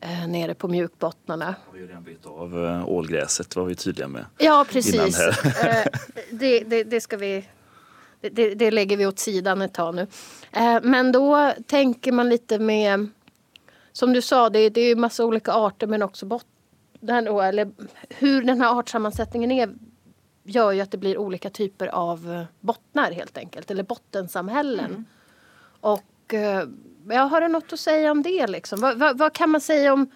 eh, 0.00 0.28
nere 0.28 0.54
på 0.54 0.68
mjukbottnarna. 0.68 1.54
Vi 1.72 1.80
har 1.80 1.88
redan 1.88 2.02
bytt 2.02 2.26
av 2.26 2.66
äh, 2.66 2.88
ålgräset 2.88 3.56
var 3.56 3.64
vi 3.64 3.74
tydliga 3.74 4.08
med. 4.08 4.24
Ja 4.38 4.66
precis. 4.70 5.20
eh, 5.20 5.86
det, 6.30 6.60
det, 6.60 6.84
det, 6.84 7.00
ska 7.00 7.16
vi 7.16 7.48
det, 8.20 8.54
det, 8.54 8.70
lägger 8.70 8.96
vi 8.96 9.06
åt 9.06 9.18
sidan 9.18 9.62
ett 9.62 9.74
tag 9.74 9.94
nu. 9.94 10.06
Eh, 10.52 10.78
men 10.82 11.12
då 11.12 11.52
tänker 11.66 12.12
man 12.12 12.28
lite 12.28 12.58
med 12.58 13.08
som 13.92 14.12
du 14.12 14.22
sa, 14.22 14.50
det, 14.50 14.70
det 14.70 14.80
är 14.80 14.96
massa 14.96 15.24
olika 15.24 15.52
arter 15.52 15.86
men 15.86 16.02
också 16.02 16.26
botten, 16.26 17.26
eller 17.26 17.70
hur 18.08 18.42
den 18.42 18.60
här 18.60 18.78
artsammansättningen 18.78 19.50
är 19.50 19.74
gör 20.48 20.72
ju 20.72 20.80
att 20.80 20.90
det 20.90 20.98
blir 20.98 21.18
olika 21.18 21.50
typer 21.50 21.86
av 21.86 22.32
eh, 22.32 22.44
bottnar 22.60 23.12
helt 23.12 23.38
enkelt, 23.38 23.70
eller 23.70 23.82
bottensamhällen. 23.82 24.90
Mm. 24.90 25.04
Och 25.80 26.34
eh, 26.34 26.68
jag 27.08 27.26
har 27.26 27.48
något 27.48 27.72
att 27.72 27.80
säga 27.80 28.10
om 28.10 28.22
det 28.22 28.46
liksom. 28.46 28.80
Vad, 28.80 28.98
vad, 28.98 29.18
vad, 29.18 29.32
kan 29.32 29.50
man 29.50 29.60
säga 29.60 29.92
om 29.92 30.10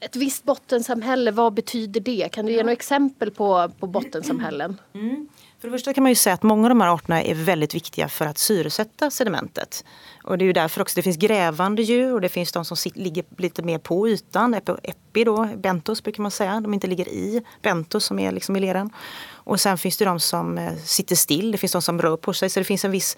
ett 0.00 0.16
visst 0.16 0.44
bottensamhälle, 0.44 1.30
vad 1.30 1.54
betyder 1.54 2.00
det? 2.00 2.28
Kan 2.32 2.46
du 2.46 2.52
ge 2.52 2.58
några 2.58 2.72
exempel 2.72 3.30
på, 3.30 3.70
på 3.78 3.86
bottensamhällen? 3.86 4.80
Mm. 4.94 5.28
För 5.62 5.68
det 5.68 5.72
första 5.72 5.94
kan 5.94 6.02
man 6.02 6.10
ju 6.10 6.16
säga 6.16 6.34
att 6.34 6.42
många 6.42 6.62
av 6.62 6.68
de 6.68 6.80
här 6.80 6.94
arterna 6.94 7.22
är 7.22 7.34
väldigt 7.34 7.74
viktiga 7.74 8.08
för 8.08 8.26
att 8.26 8.38
syresätta 8.38 9.10
sedimentet. 9.10 9.84
Och 10.24 10.38
det 10.38 10.44
är 10.44 10.46
ju 10.46 10.52
därför 10.52 10.80
också 10.80 10.96
det 10.96 11.02
finns 11.02 11.16
grävande 11.16 11.82
djur 11.82 12.14
och 12.14 12.20
det 12.20 12.28
finns 12.28 12.52
de 12.52 12.64
som 12.64 12.76
ligger 12.94 13.24
lite 13.36 13.62
mer 13.62 13.78
på 13.78 14.08
ytan. 14.08 14.54
Epi 14.82 15.24
då, 15.24 15.48
bentos 15.56 16.02
brukar 16.02 16.22
man 16.22 16.30
säga, 16.30 16.60
de 16.60 16.74
inte 16.74 16.86
ligger 16.86 17.08
i. 17.08 17.42
Bentos 17.62 18.04
som 18.04 18.18
är 18.18 18.32
liksom 18.32 18.56
i 18.56 18.60
leran. 18.60 18.90
Och 19.32 19.60
sen 19.60 19.78
finns 19.78 19.96
det 19.96 20.04
de 20.04 20.20
som 20.20 20.58
eh, 20.58 20.74
sitter 20.84 21.16
still, 21.16 21.52
det 21.52 21.58
finns 21.58 21.72
de 21.72 21.82
som 21.82 22.02
rör 22.02 22.16
på 22.16 22.32
sig. 22.32 22.50
Så 22.50 22.60
det 22.60 22.64
finns 22.64 22.84
en 22.84 22.90
viss 22.90 23.16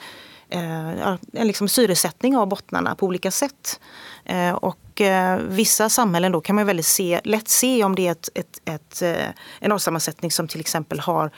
eh, 0.49 1.09
en 1.33 1.47
liksom 1.47 1.69
syresättning 1.69 2.37
av 2.37 2.47
bottnarna 2.47 2.95
på 2.95 3.07
olika 3.07 3.31
sätt. 3.31 3.81
Eh, 4.25 4.53
och 4.53 5.01
eh, 5.01 5.39
vissa 5.49 5.89
samhällen 5.89 6.33
då 6.33 6.41
kan 6.41 6.57
man 6.57 6.67
väldigt 6.67 6.87
se, 6.87 7.21
lätt 7.25 7.49
se 7.49 7.85
om 7.85 7.95
det 7.95 8.07
är 8.07 8.13
ett, 8.13 8.29
ett, 8.35 8.61
ett, 8.65 9.03
eh, 9.03 9.29
en 9.61 9.73
artsammansättning 9.73 10.31
som 10.31 10.49
till 10.49 10.61
exempel 10.61 11.01
har 11.01 11.31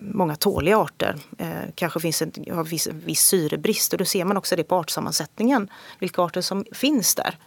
många 0.00 0.36
tåliga 0.36 0.78
arter. 0.78 1.16
Eh, 1.38 1.48
kanske 1.74 2.00
finns 2.00 2.22
en, 2.22 2.32
har 2.50 2.64
viss, 2.64 2.86
viss 2.86 3.20
syrebrist 3.20 3.92
och 3.92 3.98
då 3.98 4.04
ser 4.04 4.24
man 4.24 4.36
också 4.36 4.56
det 4.56 4.64
på 4.64 4.76
artsammansättningen, 4.76 5.70
vilka 5.98 6.22
arter 6.22 6.40
som 6.40 6.64
finns 6.72 7.14
där. 7.14 7.38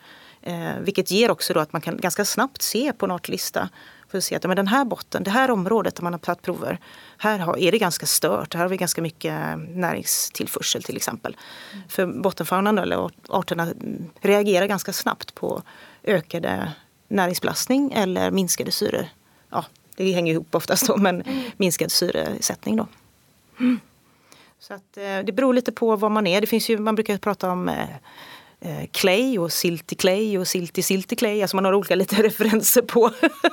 Eh, 0.41 0.79
vilket 0.81 1.11
ger 1.11 1.31
också 1.31 1.53
då 1.53 1.59
att 1.59 1.73
man 1.73 1.81
kan 1.81 1.97
ganska 1.97 2.25
snabbt 2.25 2.61
se 2.61 2.93
på 2.93 3.05
en 3.05 3.11
artlista 3.11 3.69
för 4.11 4.17
att 4.17 4.23
se 4.23 4.35
att 4.35 4.43
men 4.43 4.55
den 4.55 4.67
här 4.67 4.85
botten, 4.85 5.23
det 5.23 5.31
här 5.31 5.51
området 5.51 5.95
där 5.95 6.03
man 6.03 6.13
har 6.13 6.19
tagit 6.19 6.41
prover, 6.41 6.79
här 7.17 7.39
har, 7.39 7.57
är 7.57 7.71
det 7.71 7.77
ganska 7.77 8.05
stört. 8.05 8.53
Här 8.53 8.61
har 8.61 8.69
vi 8.69 8.77
ganska 8.77 9.01
mycket 9.01 9.33
näringstillförsel 9.69 10.83
till 10.83 10.95
exempel. 10.95 11.37
Mm. 11.73 11.89
För 11.89 12.05
bottenfaunan 12.05 12.77
eller 12.77 13.09
arterna 13.29 13.67
reagerar 14.21 14.65
ganska 14.65 14.93
snabbt 14.93 15.35
på 15.35 15.61
ökade 16.03 16.71
näringsbelastning 17.07 17.91
eller 17.91 18.31
minskade 18.31 18.71
syre, 18.71 19.09
ja, 19.49 19.65
det 20.01 20.11
hänger 20.11 20.33
ihop 20.33 20.55
oftast 20.55 20.87
då, 20.87 20.97
men 20.97 21.23
minskad 21.57 21.91
syresättning 21.91 22.75
då. 22.75 22.87
Mm. 23.59 23.79
Så 24.59 24.73
att, 24.73 24.97
eh, 24.97 25.19
det 25.25 25.31
beror 25.31 25.53
lite 25.53 25.71
på 25.71 25.95
vad 25.95 26.11
man 26.11 26.27
är. 26.27 26.41
Det 26.41 26.47
finns 26.47 26.69
ju, 26.69 26.77
man 26.77 26.95
brukar 26.95 27.17
prata 27.17 27.51
om 27.51 27.69
eh, 27.69 27.89
eh 28.59 28.87
clay 28.91 29.39
och 29.39 29.51
silty 29.51 29.95
clay 29.95 30.37
och 30.37 30.47
silty 30.47 30.81
silty 30.81 31.15
clay. 31.15 31.41
Alltså 31.41 31.57
man 31.57 31.65
har 31.65 31.73
olika 31.73 31.95
lite 31.95 32.15
referenser 32.23 32.81
på 32.81 33.11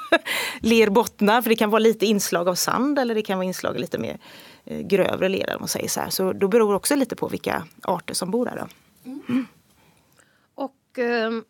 lerbottnar. 0.60 1.42
För 1.42 1.50
det 1.50 1.56
kan 1.56 1.70
vara 1.70 1.78
lite 1.78 2.06
inslag 2.06 2.48
av 2.48 2.54
sand 2.54 2.98
eller 2.98 3.14
det 3.14 3.22
kan 3.22 3.38
vara 3.38 3.46
inslag 3.46 3.74
av 3.74 3.80
lite 3.80 3.98
mer 3.98 4.18
eh, 4.64 4.80
grövre 4.80 5.28
lera. 5.28 5.54
Om 5.54 5.60
man 5.60 5.68
säger 5.68 5.88
så 5.88 6.00
här. 6.00 6.10
Så 6.10 6.32
då 6.32 6.48
beror 6.48 6.70
det 6.70 6.76
också 6.76 6.96
lite 6.96 7.16
på 7.16 7.28
vilka 7.28 7.64
arter 7.82 8.14
som 8.14 8.30
bor 8.30 8.44
där. 8.44 8.56
Då. 8.56 8.68
Mm. 9.28 9.46
Och... 10.54 10.98
Um 10.98 11.44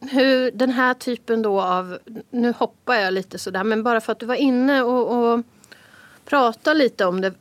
hur 0.00 0.50
den 0.50 0.70
här 0.70 0.94
typen 0.94 1.42
då 1.42 1.60
av, 1.60 1.98
nu 2.30 2.52
hoppar 2.52 2.94
jag 2.94 3.14
lite 3.14 3.38
sådär, 3.38 3.64
men 3.64 3.82
bara 3.82 4.00
för 4.00 4.12
att 4.12 4.18
du 4.18 4.26
var 4.26 4.34
inne 4.34 4.82
och, 4.82 5.32
och 5.34 5.42
pratade 6.24 6.78
lite 6.78 7.06
om 7.06 7.20
det. 7.20 7.34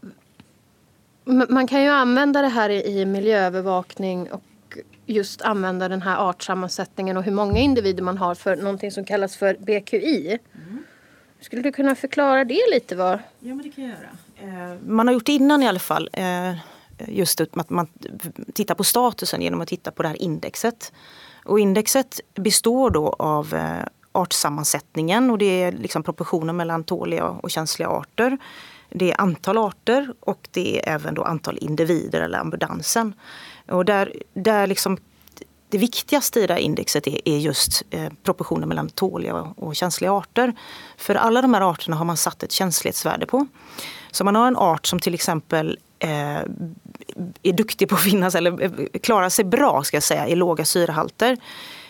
Man 1.49 1.67
kan 1.67 1.83
ju 1.83 1.89
använda 1.89 2.41
det 2.41 2.47
här 2.47 2.69
i 2.69 3.05
miljöövervakning 3.05 4.31
och 4.31 4.43
just 5.05 5.41
använda 5.41 5.89
den 5.89 6.01
här 6.01 6.29
artsammansättningen 6.29 7.17
och 7.17 7.23
hur 7.23 7.31
många 7.31 7.59
individer 7.59 8.03
man 8.03 8.17
har 8.17 8.35
för 8.35 8.55
någonting 8.55 8.91
som 8.91 9.05
kallas 9.05 9.35
för 9.35 9.57
BQI. 9.59 10.39
Mm. 10.55 10.83
Skulle 11.41 11.61
du 11.61 11.71
kunna 11.71 11.95
förklara 11.95 12.45
det 12.45 12.61
lite? 12.73 12.95
Var? 12.95 13.23
Ja, 13.39 13.55
men 13.55 13.57
det 13.57 13.69
kan 13.69 13.83
jag 13.83 13.93
göra. 13.93 14.73
Eh, 14.73 14.79
man 14.87 15.07
har 15.07 15.13
gjort 15.13 15.25
det 15.25 15.31
innan 15.31 15.63
i 15.63 15.67
alla 15.67 15.79
fall. 15.79 16.09
Eh, 16.13 16.53
just 17.07 17.41
att 17.41 17.69
man 17.69 17.87
tittar 18.53 18.75
på 18.75 18.83
statusen 18.83 19.41
genom 19.41 19.61
att 19.61 19.67
titta 19.67 19.91
på 19.91 20.03
det 20.03 20.09
här 20.09 20.21
indexet. 20.21 20.93
Och 21.45 21.59
indexet 21.59 22.21
består 22.35 22.89
då 22.89 23.09
av 23.19 23.53
eh, 23.53 23.85
artsammansättningen 24.11 25.31
och 25.31 25.37
det 25.37 25.63
är 25.63 25.71
liksom 25.71 26.03
proportionen 26.03 26.55
mellan 26.55 26.83
tåliga 26.83 27.25
och 27.25 27.51
känsliga 27.51 27.89
arter. 27.89 28.37
Det 28.89 29.11
är 29.11 29.21
antal 29.21 29.57
arter 29.57 30.13
och 30.19 30.47
det 30.51 30.79
är 30.79 30.95
även 30.95 31.13
då 31.13 31.23
antal 31.23 31.57
individer 31.61 32.21
eller 32.21 32.39
ambulansen. 32.39 33.13
Och 33.67 33.85
där, 33.85 34.13
där 34.33 34.67
liksom 34.67 34.97
det 35.69 35.77
viktigaste 35.77 36.39
i 36.39 36.47
det 36.47 36.53
här 36.53 36.61
indexet 36.61 37.07
är, 37.07 37.27
är 37.27 37.37
just 37.37 37.83
eh, 37.89 38.11
proportionen 38.23 38.69
mellan 38.69 38.89
tåliga 38.89 39.33
och 39.35 39.75
känsliga 39.75 40.11
arter. 40.11 40.53
För 40.97 41.15
alla 41.15 41.41
de 41.41 41.53
här 41.53 41.71
arterna 41.71 41.95
har 41.95 42.05
man 42.05 42.17
satt 42.17 42.43
ett 42.43 42.51
känslighetsvärde 42.51 43.25
på. 43.25 43.47
Så 44.11 44.23
man 44.23 44.35
har 44.35 44.47
en 44.47 44.57
art 44.57 44.85
som 44.85 44.99
till 44.99 45.13
exempel 45.13 45.77
eh, 45.99 46.39
är 47.43 47.53
duktig 47.53 47.89
på 47.89 47.95
att 47.95 48.01
finnas 48.01 48.35
eller 48.35 48.99
klarar 48.99 49.29
sig 49.29 49.45
bra 49.45 49.83
ska 49.83 49.95
jag 49.95 50.03
säga, 50.03 50.27
i 50.27 50.35
låga 50.35 50.65
syrehalter 50.65 51.37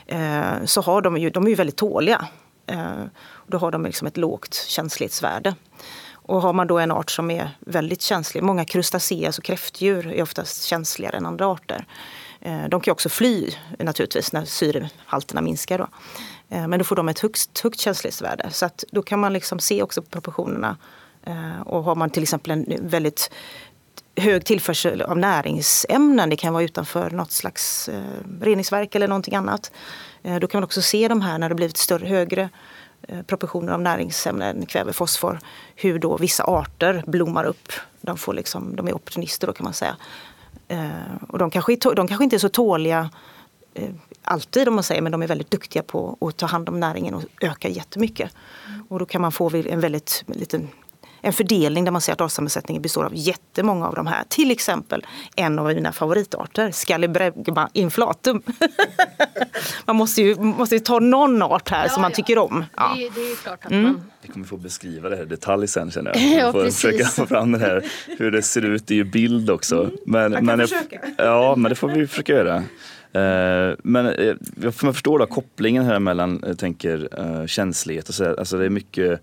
eh, 0.06 0.66
så 0.66 0.82
har 0.82 1.02
de 1.02 1.18
ju, 1.18 1.30
de 1.30 1.46
är 1.46 1.50
ju 1.50 1.56
väldigt 1.56 1.78
tåliga. 1.78 2.28
Eh, 2.68 3.04
då 3.48 3.58
har 3.58 3.72
de 3.72 3.86
liksom 3.86 4.08
ett 4.08 4.18
lågt 4.18 4.54
känslighetsvärde. 4.54 5.56
Och 6.28 6.42
har 6.42 6.54
man 6.54 6.68
då 6.68 6.80
en 6.80 6.92
art 6.92 7.12
som 7.12 7.32
är 7.32 7.50
väldigt 7.60 8.02
känslig, 8.02 8.44
många 8.44 8.66
krustaceas 8.66 9.38
och 9.38 9.44
kräftdjur 9.44 10.08
är 10.08 10.24
oftast 10.24 10.64
känsligare 10.64 11.18
än 11.18 11.26
andra 11.26 11.48
arter. 11.48 11.86
Eh, 12.42 12.70
de 12.70 12.82
kan 12.82 12.92
också 12.92 13.10
fly 13.10 13.52
naturligtvis 13.80 14.34
när 14.34 14.46
syrehalterna 14.46 15.42
minskar. 15.42 15.78
Då. 15.78 15.88
Eh, 16.50 16.68
men 16.68 16.80
då 16.80 16.86
får 16.86 16.96
de 16.96 17.10
ett 17.10 17.20
högst, 17.20 17.60
högt 17.60 17.80
känslighetsvärde. 17.80 18.50
Så 18.52 18.66
att 18.66 18.84
då 18.92 19.02
kan 19.02 19.20
man 19.20 19.34
liksom 19.34 19.60
se 19.60 19.84
också 19.84 20.02
proportionerna. 20.02 20.78
Eh, 21.24 21.62
och 21.62 21.84
har 21.84 21.96
man 21.96 22.10
till 22.10 22.24
exempel 22.24 22.52
en 22.52 22.66
väldigt 22.82 23.32
hög 24.16 24.46
tillförsel 24.46 25.02
av 25.02 25.18
näringsämnen. 25.18 26.30
Det 26.30 26.36
kan 26.36 26.54
vara 26.54 26.64
utanför 26.64 27.10
något 27.10 27.32
slags 27.32 27.90
eh, 27.90 28.02
reningsverk 28.42 28.96
eller 28.96 29.08
någonting 29.08 29.36
annat. 29.36 29.72
Eh, 30.24 30.40
då 30.40 30.48
kan 30.48 30.60
man 30.60 30.64
också 30.64 30.82
se 30.82 31.08
de 31.08 31.22
här 31.22 31.38
när 31.38 31.50
det 31.50 31.56
blivit 31.56 31.78
större, 31.78 32.08
högre 32.08 32.50
eh, 33.08 33.22
proportioner 33.22 33.74
av 33.74 33.82
näringsämnen, 33.82 34.66
kväve, 34.66 34.94
fosfor, 34.94 35.40
hur 35.76 36.00
då 36.00 36.18
vissa 36.18 36.44
arter 36.44 37.04
blommar 37.08 37.44
upp. 37.44 37.72
De, 38.02 38.18
får 38.18 38.34
liksom, 38.34 38.76
de 38.76 38.88
är 38.88 38.96
opportunister 38.96 39.48
då 39.48 39.54
kan 39.54 39.64
man 39.64 39.74
säga. 39.74 39.98
Eh, 40.68 40.90
och 41.30 41.40
de 41.40 41.52
kanske, 41.52 41.74
är, 41.74 41.96
de 41.96 42.08
kanske 42.08 42.24
inte 42.24 42.36
är 42.36 42.40
så 42.40 42.50
tåliga 42.50 43.10
eh, 43.74 43.90
alltid 44.24 44.68
om 44.68 44.76
man 44.76 44.84
säger, 44.84 45.02
men 45.02 45.12
de 45.12 45.22
är 45.22 45.28
väldigt 45.28 45.52
duktiga 45.52 45.84
på 45.84 46.18
att 46.22 46.38
ta 46.38 46.46
hand 46.46 46.70
om 46.70 46.80
näringen 46.80 47.14
och 47.14 47.24
öka 47.42 47.70
jättemycket. 47.70 48.32
Och 48.90 49.00
då 49.00 49.06
kan 49.06 49.22
man 49.22 49.32
få 49.32 49.56
en 49.56 49.80
väldigt 49.80 50.24
liten 50.28 50.70
en 51.26 51.34
fördelning 51.34 51.86
där 51.86 51.92
man 51.92 52.02
ser 52.02 52.14
att 52.14 52.22
artsammansättningen 52.22 52.82
består 52.82 53.04
av 53.04 53.12
jättemånga 53.16 53.88
av 53.88 53.96
de 53.96 54.08
här. 54.08 54.24
Till 54.30 54.52
exempel 54.52 55.06
en 55.36 55.60
av 55.60 55.66
mina 55.66 55.92
favoritarter, 55.92 56.72
Scalibregma 56.72 57.70
inflatum. 57.74 58.42
man 59.86 59.96
måste 59.96 60.22
ju, 60.22 60.36
måste 60.36 60.76
ju 60.76 60.80
ta 60.80 61.00
någon 61.00 61.42
art 61.42 61.70
här 61.70 61.84
ja, 61.84 61.90
som 61.90 62.02
man 62.02 62.12
ja. 62.12 62.16
tycker 62.16 62.38
om. 62.38 62.66
Ja. 62.76 62.94
Det, 62.98 63.10
det, 63.10 63.32
är 63.32 63.36
klart 63.36 63.66
att 63.66 63.72
mm. 63.72 63.84
man... 63.84 64.12
Vi 64.22 64.28
kommer 64.28 64.46
få 64.46 64.58
beskriva 64.58 65.10
det 65.10 65.16
här 65.16 65.24
i 65.24 65.26
detalj 65.26 65.68
sen 65.68 65.92
känner 65.92 66.12
jag. 66.14 66.20
Vi 66.46 66.52
får 66.52 66.72
försöka 66.72 67.06
få 67.06 67.26
fram 67.26 67.52
det 67.52 67.60
här, 67.60 67.86
hur 68.18 68.32
det 68.32 68.42
ser 68.42 68.66
ut 68.66 68.92
i 68.92 69.04
bild 69.04 69.50
också. 69.50 69.84
Mm. 69.84 69.96
Men, 70.06 70.32
jag 70.32 70.44
men, 70.44 70.60
försöka. 70.60 71.00
Ja, 71.18 71.56
men 71.56 71.70
det 71.70 71.76
får 71.76 71.88
vi 71.88 72.08
försöka 72.08 72.34
göra. 72.34 72.56
Uh, 72.58 73.76
men 73.84 74.06
uh, 74.06 74.36
man 74.58 74.94
förstår 74.94 75.20
då 75.20 75.26
kopplingen 75.26 75.86
här 75.86 76.00
mellan, 76.00 76.44
jag 76.48 76.60
tänker, 76.60 77.20
uh, 77.20 77.46
känslighet 77.46 78.10
och 78.10 78.16
så. 78.16 78.36
Alltså 78.36 78.58
det 78.58 78.66
är 78.66 78.70
mycket 78.70 79.22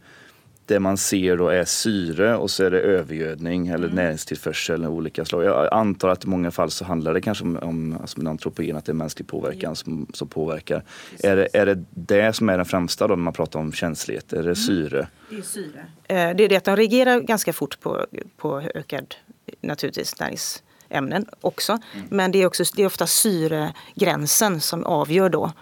det 0.66 0.80
man 0.80 0.96
ser 0.96 1.36
då 1.36 1.48
är 1.48 1.64
syre 1.64 2.36
och 2.36 2.50
så 2.50 2.64
är 2.64 2.70
det 2.70 2.80
övergödning 2.80 3.68
eller 3.68 3.84
mm. 3.84 3.96
näringstillförsel 3.96 4.84
av 4.84 4.94
olika 4.94 5.24
slag. 5.24 5.44
Jag 5.44 5.72
antar 5.72 6.08
att 6.08 6.24
i 6.24 6.28
många 6.28 6.50
fall 6.50 6.70
så 6.70 6.84
handlar 6.84 7.14
det 7.14 7.20
kanske 7.20 7.44
om, 7.44 7.58
om 7.62 7.98
alltså 8.00 8.28
antropogen, 8.28 8.76
att 8.76 8.84
det 8.84 8.92
är 8.92 8.94
mänsklig 8.94 9.28
påverkan 9.28 9.64
mm. 9.64 9.76
som, 9.76 10.06
som 10.14 10.28
påverkar. 10.28 10.84
Är 11.22 11.36
det, 11.36 11.48
är 11.52 11.66
det 11.66 11.84
det 11.90 12.32
som 12.32 12.48
är 12.48 12.56
den 12.56 12.66
främsta 12.66 13.08
då 13.08 13.14
när 13.14 13.22
man 13.22 13.32
pratar 13.32 13.60
om 13.60 13.72
känslighet? 13.72 14.32
Är 14.32 14.36
det 14.36 14.42
mm. 14.42 14.54
syre? 14.54 15.08
Det 15.30 15.36
är 15.36 15.42
syre. 15.42 15.86
Eh, 16.04 16.36
det 16.36 16.44
är 16.44 16.48
det 16.48 16.56
att 16.56 16.64
de 16.64 16.76
reagerar 16.76 17.20
ganska 17.20 17.52
fort 17.52 17.80
på, 17.80 18.06
på 18.36 18.60
ökad 18.74 19.14
naturligtvis 19.60 20.20
näringsämnen 20.20 21.26
också. 21.40 21.72
Mm. 21.72 22.06
Men 22.10 22.32
det 22.32 22.42
är, 22.42 22.46
också, 22.46 22.64
det 22.76 22.82
är 22.82 22.86
ofta 22.86 23.06
syregränsen 23.06 24.60
som 24.60 24.84
avgör 24.84 25.28
då 25.28 25.52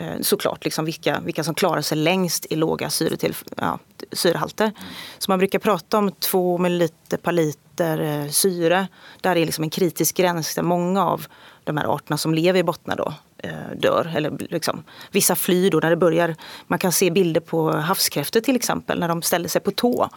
Eh, 0.00 0.20
såklart 0.20 0.64
liksom 0.64 0.84
vilka, 0.84 1.20
vilka 1.20 1.44
som 1.44 1.54
klarar 1.54 1.82
sig 1.82 1.98
längst 1.98 2.46
i 2.50 2.56
låga 2.56 2.90
syre 2.90 3.16
till, 3.16 3.34
ja, 3.56 3.78
syrehalter. 4.12 4.72
Så 5.18 5.30
man 5.30 5.38
brukar 5.38 5.58
prata 5.58 5.98
om 5.98 6.12
två 6.12 6.58
milliliter 6.58 7.16
per 7.16 7.32
liter 7.32 8.00
eh, 8.00 8.30
syre. 8.30 8.88
Där 9.20 9.36
är 9.36 9.46
liksom 9.46 9.64
en 9.64 9.70
kritisk 9.70 10.16
gräns 10.16 10.54
där 10.54 10.62
många 10.62 11.06
av 11.06 11.26
de 11.64 11.76
här 11.76 11.94
arterna 11.94 12.18
som 12.18 12.34
lever 12.34 12.58
i 12.58 12.62
bottnar 12.62 12.96
då, 12.96 13.14
eh, 13.38 13.50
dör. 13.76 14.12
Eller 14.16 14.32
liksom, 14.50 14.84
vissa 15.10 15.36
flyr 15.36 15.70
då 15.70 15.78
när 15.78 15.90
det 15.90 15.96
börjar. 15.96 16.36
Man 16.66 16.78
kan 16.78 16.92
se 16.92 17.10
bilder 17.10 17.40
på 17.40 17.70
havskräftor 17.70 18.40
till 18.40 18.56
exempel 18.56 19.00
när 19.00 19.08
de 19.08 19.22
ställer 19.22 19.48
sig 19.48 19.60
på 19.60 19.70
tå 19.70 20.08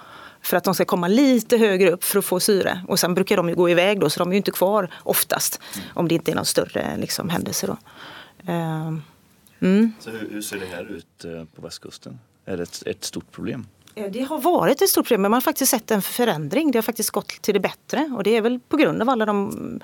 för 0.41 0.57
att 0.57 0.63
de 0.63 0.75
ska 0.75 0.85
komma 0.85 1.07
lite 1.07 1.57
högre 1.57 1.91
upp 1.91 2.03
för 2.03 2.19
att 2.19 2.25
få 2.25 2.39
syre. 2.39 2.83
Och 2.87 2.99
sen 2.99 3.13
brukar 3.13 3.37
de 3.37 3.49
ju 3.49 3.55
gå 3.55 3.69
iväg 3.69 3.99
då 3.99 4.09
så 4.09 4.19
de 4.19 4.29
är 4.29 4.33
ju 4.33 4.37
inte 4.37 4.51
kvar 4.51 4.89
oftast 5.03 5.59
om 5.93 6.07
det 6.07 6.15
inte 6.15 6.31
är 6.31 6.35
någon 6.35 6.45
större 6.45 6.97
liksom, 6.97 7.29
händelse. 7.29 7.67
Då. 7.67 7.77
Mm. 9.63 9.91
Så 9.99 10.09
hur, 10.09 10.29
hur, 10.29 10.41
ser 10.41 10.59
det 10.59 10.65
här 10.65 10.91
ut 10.91 11.25
eh, 11.25 11.43
på 11.55 11.61
västkusten? 11.61 12.19
Är 12.45 12.57
det 12.57 12.63
ett, 12.63 12.83
ett 12.85 13.03
stort 13.03 13.31
problem? 13.31 13.67
Det 14.09 14.21
har 14.21 14.39
varit 14.39 14.81
ett 14.81 14.89
stort 14.89 15.05
problem 15.05 15.21
men 15.21 15.31
man 15.31 15.35
har 15.35 15.41
faktiskt 15.41 15.71
sett 15.71 15.91
en 15.91 16.01
förändring. 16.01 16.71
Det 16.71 16.77
har 16.77 16.83
faktiskt 16.83 17.09
gått 17.09 17.27
till 17.27 17.53
det 17.53 17.59
bättre 17.59 18.09
och 18.15 18.23
det 18.23 18.37
är 18.37 18.41
väl 18.41 18.59
på 18.59 18.77
grund 18.77 19.01
av 19.01 19.09
alla 19.09 19.25
de 19.25 19.79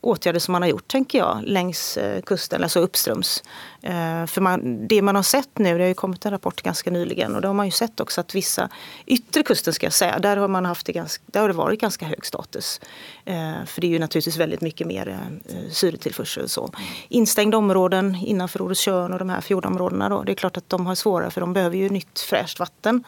åtgärder 0.00 0.40
som 0.40 0.52
man 0.52 0.62
har 0.62 0.68
gjort, 0.68 0.88
tänker 0.88 1.18
jag, 1.18 1.40
längs 1.44 1.96
eh, 1.96 2.22
kusten, 2.22 2.62
alltså 2.62 2.80
uppströms. 2.80 3.42
Eh, 3.82 4.26
för 4.26 4.40
man, 4.40 4.88
det 4.88 5.02
man 5.02 5.16
har 5.16 5.22
sett 5.22 5.58
nu, 5.58 5.78
det 5.78 5.84
har 5.84 5.88
ju 5.88 5.94
kommit 5.94 6.24
en 6.24 6.30
rapport 6.30 6.62
ganska 6.62 6.90
nyligen 6.90 7.34
och 7.34 7.42
då 7.42 7.48
har 7.48 7.54
man 7.54 7.66
ju 7.66 7.72
sett 7.72 8.00
också 8.00 8.20
att 8.20 8.34
vissa, 8.34 8.68
yttre 9.06 9.42
kusten 9.42 9.74
ska 9.74 9.86
jag 9.86 9.92
säga, 9.92 10.18
där 10.18 10.36
har, 10.36 10.48
man 10.48 10.64
haft 10.64 10.86
det 10.86 10.92
ganska, 10.92 11.24
där 11.26 11.40
har 11.40 11.48
det 11.48 11.54
varit 11.54 11.80
ganska 11.80 12.06
hög 12.06 12.26
status. 12.26 12.80
Eh, 13.24 13.64
för 13.66 13.80
det 13.80 13.86
är 13.86 13.90
ju 13.90 13.98
naturligtvis 13.98 14.36
väldigt 14.36 14.60
mycket 14.60 14.86
mer 14.86 15.18
syretillförsel. 15.70 16.48
Så. 16.48 16.70
Instängda 17.08 17.58
områden 17.58 18.14
innanför 18.14 18.62
Orustjörn 18.62 19.12
och 19.12 19.18
de 19.18 19.30
här 19.30 19.40
fjordområdena 19.40 20.08
då, 20.08 20.22
det 20.22 20.32
är 20.32 20.36
klart 20.36 20.56
att 20.56 20.68
de 20.68 20.86
har 20.86 20.94
svårare 20.94 21.30
för 21.30 21.40
de 21.40 21.52
behöver 21.52 21.76
ju 21.76 21.88
nytt 21.88 22.20
fräscht 22.20 22.58
vatten. 22.58 23.04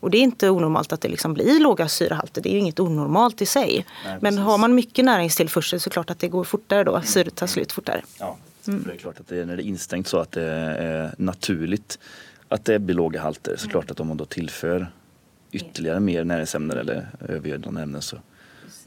Och 0.00 0.10
det 0.10 0.18
är 0.18 0.22
inte 0.22 0.50
onormalt 0.50 0.92
att 0.92 1.00
det 1.00 1.08
liksom 1.08 1.34
blir 1.34 1.60
låga 1.60 1.88
syrehalter, 1.88 2.42
det 2.42 2.48
är 2.48 2.52
ju 2.52 2.58
inget 2.58 2.80
onormalt 2.80 3.42
i 3.42 3.46
sig. 3.46 3.86
Nej, 4.04 4.18
Men 4.20 4.38
har 4.38 4.58
man 4.58 4.74
mycket 4.74 5.04
näringstillförsel 5.04 5.80
så 5.80 5.88
är 5.88 5.90
det 5.90 5.92
klart 5.92 6.10
att 6.10 6.18
det 6.18 6.33
går 6.34 6.44
fortare 6.44 6.84
då, 6.84 7.00
syret 7.00 7.34
tar 7.34 7.46
slut 7.46 7.72
fortare. 7.72 8.02
Ja. 8.18 8.36
Mm. 8.68 8.82
Det 8.82 8.92
är 8.92 8.96
klart 8.96 9.20
att 9.20 9.28
det, 9.28 9.44
när 9.44 9.56
det 9.56 9.62
är 9.62 9.66
instängt 9.66 10.08
så 10.08 10.18
att 10.18 10.32
det 10.32 10.42
är 10.42 11.14
naturligt 11.18 11.98
att 12.48 12.64
det 12.64 12.78
blir 12.78 12.94
låga 12.94 13.20
halter 13.20 13.56
så 13.56 13.64
mm. 13.64 13.70
klart 13.70 13.90
att 13.90 14.00
om 14.00 14.08
man 14.08 14.16
då 14.16 14.24
tillför 14.24 14.92
ytterligare 15.50 16.00
mer 16.00 16.24
näringsämnen 16.24 16.78
eller 16.78 17.08
övergödande 17.28 17.82
ämnen 17.82 18.02
så, 18.02 18.16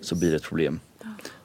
så 0.02 0.16
blir 0.16 0.30
det 0.32 0.36
ett 0.36 0.44
problem. 0.44 0.80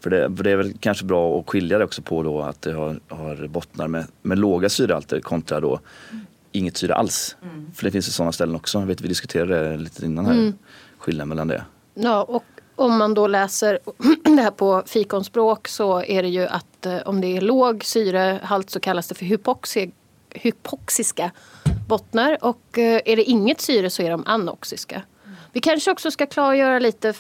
För 0.01 0.11
det, 0.11 0.37
för 0.37 0.45
det, 0.45 0.51
är 0.51 0.57
väl 0.57 0.73
kanske 0.81 1.05
bra 1.05 1.41
att 1.41 1.49
skilja 1.49 1.79
det 1.79 1.85
också 1.85 2.03
på 2.03 2.23
då 2.23 2.43
att 2.43 2.63
det 2.63 2.73
har, 2.73 3.01
har 3.09 3.47
bottnar 3.47 3.89
med, 3.89 4.07
med 4.23 4.39
låga 4.39 4.69
syrehalter 4.69 5.21
kontra 5.21 5.61
då 5.61 5.81
mm. 6.11 6.27
inget 6.53 6.77
syre 6.77 6.95
alls. 6.95 7.37
Mm. 7.43 7.71
För 7.75 7.85
det 7.85 7.91
finns 7.91 8.09
ju 8.09 8.13
sådana 8.13 8.33
ställen 8.33 8.55
också. 8.55 8.79
Jag 8.79 8.87
vet, 8.87 9.01
vi 9.01 9.09
diskuterade 9.09 9.69
det 9.69 9.77
lite 9.77 10.05
innan 10.05 10.27
här, 10.27 10.33
mm. 10.33 10.53
skillnaden 10.99 11.29
mellan 11.29 11.49
det. 11.49 11.65
Ja, 11.95 12.23
och 12.23 12.45
om 12.77 12.99
man 12.99 13.15
då 13.15 13.27
läser 13.27 13.79
det 14.37 14.43
här 14.43 14.51
på 14.51 14.83
fikonspråk 14.87 15.69
så 15.69 16.03
är 16.03 16.23
det 16.23 16.29
ju 16.29 16.47
att 16.47 16.87
eh, 16.87 16.99
om 16.99 17.21
det 17.21 17.37
är 17.37 17.41
låg 17.41 17.85
syrehalt 17.85 18.71
så 18.71 18.81
kallas 18.81 19.09
det 19.09 19.15
för 19.15 19.25
hypoxi, 19.25 19.91
hypoxiska 20.31 21.31
bottnar 21.89 22.45
och 22.45 22.79
eh, 22.79 23.01
är 23.05 23.17
det 23.17 23.23
inget 23.23 23.61
syre 23.61 23.91
så 23.91 24.03
är 24.03 24.11
de 24.11 24.23
anoxiska. 24.27 25.03
Vi 25.53 25.61
kanske 25.61 25.91
också 25.91 26.11
ska 26.11 26.27
klargöra 26.27 26.79
lite 26.79 27.15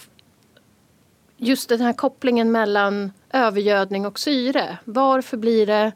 just 1.36 1.68
den 1.68 1.80
här 1.80 1.92
kopplingen 1.92 2.52
mellan 2.52 3.12
övergödning 3.30 4.06
och 4.06 4.18
syre. 4.18 4.78
Varför 4.84 5.36
blir 5.36 5.66
det 5.66 5.92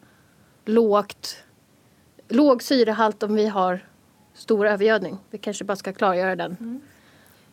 lågt, 0.65 1.37
låg 2.29 2.63
syrehalt 2.63 3.23
om 3.23 3.35
vi 3.35 3.47
har 3.47 3.85
stor 4.35 4.67
övergödning? 4.67 5.19
Vi 5.31 5.39
kanske 5.39 5.65
bara 5.65 5.77
ska 5.77 5.93
klargöra 5.93 6.37
den. 6.37 6.57
Mm. 6.61 6.81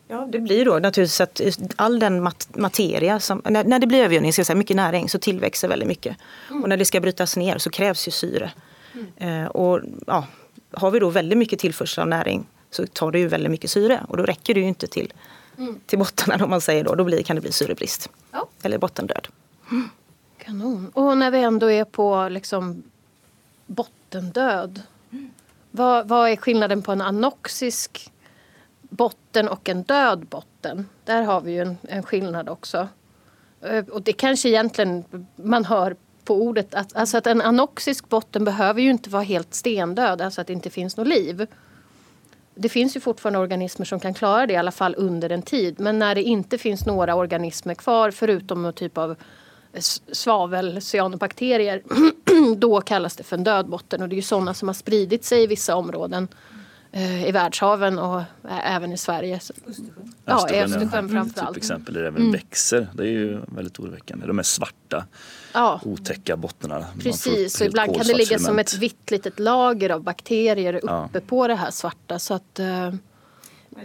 Ja, 0.08 0.28
det 0.32 0.40
blir 0.40 0.66
då 0.66 0.80
naturligtvis 0.80 1.22
att 1.22 1.42
all 1.76 2.00
den 2.00 2.24
mat 2.24 2.48
materia, 2.56 3.20
som, 3.20 3.42
när, 3.46 3.64
när 3.64 3.80
det 3.80 3.88
blir 3.88 4.04
övergödning, 4.04 4.34
ska 4.34 4.46
säga, 4.46 4.56
mycket 4.56 4.76
näring, 4.76 5.10
så 5.10 5.20
tillväxer 5.20 5.68
väldigt 5.68 5.88
mycket. 5.88 6.18
Mm. 6.50 6.64
Och 6.64 6.70
när 6.70 6.78
det 6.78 6.86
ska 6.86 7.00
brytas 7.00 7.38
ner 7.38 7.58
så 7.58 7.70
krävs 7.70 8.08
ju 8.08 8.12
syre. 8.12 8.52
Mm. 8.94 9.44
Eh, 9.44 9.48
och 9.48 9.80
ja, 10.08 10.28
har 10.72 10.92
vi 10.92 11.00
då 11.00 11.10
väldigt 11.10 11.38
mycket 11.38 11.60
tillförsel 11.60 12.02
av 12.02 12.08
näring 12.08 12.46
så 12.72 12.88
tar 12.88 13.12
det 13.12 13.20
ju 13.20 13.28
väldigt 13.28 13.52
mycket 13.52 13.72
syre 13.72 14.06
och 14.08 14.18
då 14.18 14.24
räcker 14.24 14.54
det 14.54 14.60
ju 14.60 14.68
inte 14.68 14.88
till, 14.88 15.14
mm. 15.58 15.80
till 15.86 16.00
bottnarna 16.00 16.44
om 16.44 16.50
man 16.50 16.62
säger 16.62 16.84
då. 16.84 16.96
Då 16.96 17.04
blir, 17.04 17.24
kan 17.24 17.36
det 17.36 17.42
bli 17.42 17.52
syrebrist. 17.52 18.10
Ja. 18.32 18.48
Eller 18.64 18.78
bottendöd. 18.78 19.28
Mm. 19.72 19.90
Kanon. 20.38 20.92
Och 20.94 21.18
när 21.18 21.32
vi 21.32 21.44
ändå 21.44 21.72
är 21.72 21.86
på 21.86 22.30
liksom 22.30 22.84
bottendöd. 23.66 24.82
Mm. 25.12 25.32
Vad, 25.72 26.08
vad 26.08 26.30
är 26.30 26.36
skillnaden 26.36 26.82
på 26.82 26.92
en 26.92 27.02
anoxisk 27.02 28.12
botten 28.94 29.48
och 29.48 29.70
en 29.70 29.84
död 29.84 30.26
botten. 30.26 30.90
Där 31.06 31.22
har 31.22 31.42
vi 31.42 31.52
ju 31.52 31.62
en, 31.62 31.78
en 31.82 32.04
skillnad 32.04 32.50
också. 32.50 32.88
Eh, 33.62 33.86
och 33.86 34.02
det 34.02 34.14
kanske 34.14 34.50
egentligen 34.50 35.04
man 35.36 35.66
hör 35.66 35.96
på 36.24 36.36
ordet 36.36 36.76
att, 36.76 36.96
alltså 36.96 37.18
att 37.18 37.28
en 37.28 37.42
anoxisk 37.42 38.10
botten 38.10 38.46
behöver 38.46 38.82
ju 38.82 38.90
inte 38.90 39.10
vara 39.10 39.24
helt 39.24 39.54
stendöd, 39.54 40.22
alltså 40.22 40.42
att 40.42 40.48
det 40.48 40.54
inte 40.54 40.70
finns 40.70 40.98
något 40.98 41.08
liv. 41.08 41.48
Det 42.56 42.70
finns 42.70 42.96
ju 42.96 43.00
fortfarande 43.00 43.40
organismer 43.40 43.86
som 43.86 44.00
kan 44.00 44.14
klara 44.14 44.48
det 44.48 44.54
i 44.54 44.58
alla 44.58 44.72
fall 44.72 44.96
under 44.98 45.30
en 45.30 45.42
tid. 45.42 45.80
Men 45.80 46.00
när 46.00 46.16
det 46.16 46.24
inte 46.24 46.58
finns 46.58 46.86
några 46.86 47.16
organismer 47.16 47.74
kvar 47.74 48.12
förutom 48.12 48.64
någon 48.64 48.74
typ 48.74 48.98
av 48.98 49.16
svavel, 50.12 50.82
cyanobakterier, 50.82 51.82
då 52.56 52.82
kallas 52.82 53.16
det 53.16 53.24
för 53.24 53.38
en 53.38 53.44
död 53.44 53.66
botten. 53.66 54.02
Och 54.02 54.10
det 54.10 54.14
är 54.14 54.18
ju 54.18 54.22
sådana 54.22 54.54
som 54.54 54.68
har 54.68 54.74
spridit 54.74 55.26
sig 55.26 55.44
i 55.44 55.48
vissa 55.48 55.76
områden 55.76 56.28
i 57.02 57.32
världshaven 57.32 58.00
och 58.00 58.22
även 58.64 58.92
i 58.92 58.98
Sverige. 58.98 59.36
Östersjön. 59.36 60.14
Ja, 60.26 60.50
Östersjön 60.50 61.10
framförallt. 61.10 61.48
Typ 61.48 61.58
exempel 61.58 61.94
där 61.94 62.02
det 62.02 62.08
även 62.08 62.22
mm. 62.22 62.32
växer. 62.32 62.88
Det 62.94 63.04
är 63.04 63.08
ju 63.08 63.40
väldigt 63.48 63.80
oroväckande. 63.80 64.28
De 64.28 64.40
är 64.40 64.44
svarta, 64.44 65.06
ja. 65.54 65.82
otäcka 65.84 66.38
bottnarna. 66.38 66.86
Precis, 67.00 67.62
och 67.62 67.68
ibland 67.68 67.96
kan 67.96 68.08
det 68.08 68.14
ligga 68.14 68.40
som 68.40 68.60
ett 68.60 68.78
vitt 68.78 69.12
litet 69.12 69.40
lager 69.40 69.90
av 69.90 70.04
bakterier 70.04 70.76
uppe 70.76 71.10
ja. 71.14 71.20
på 71.28 71.48
det 71.48 71.56
här 71.56 71.72
svarta. 71.72 72.20
Så 72.20 72.34
att, 72.34 72.60
uh, 72.60 72.94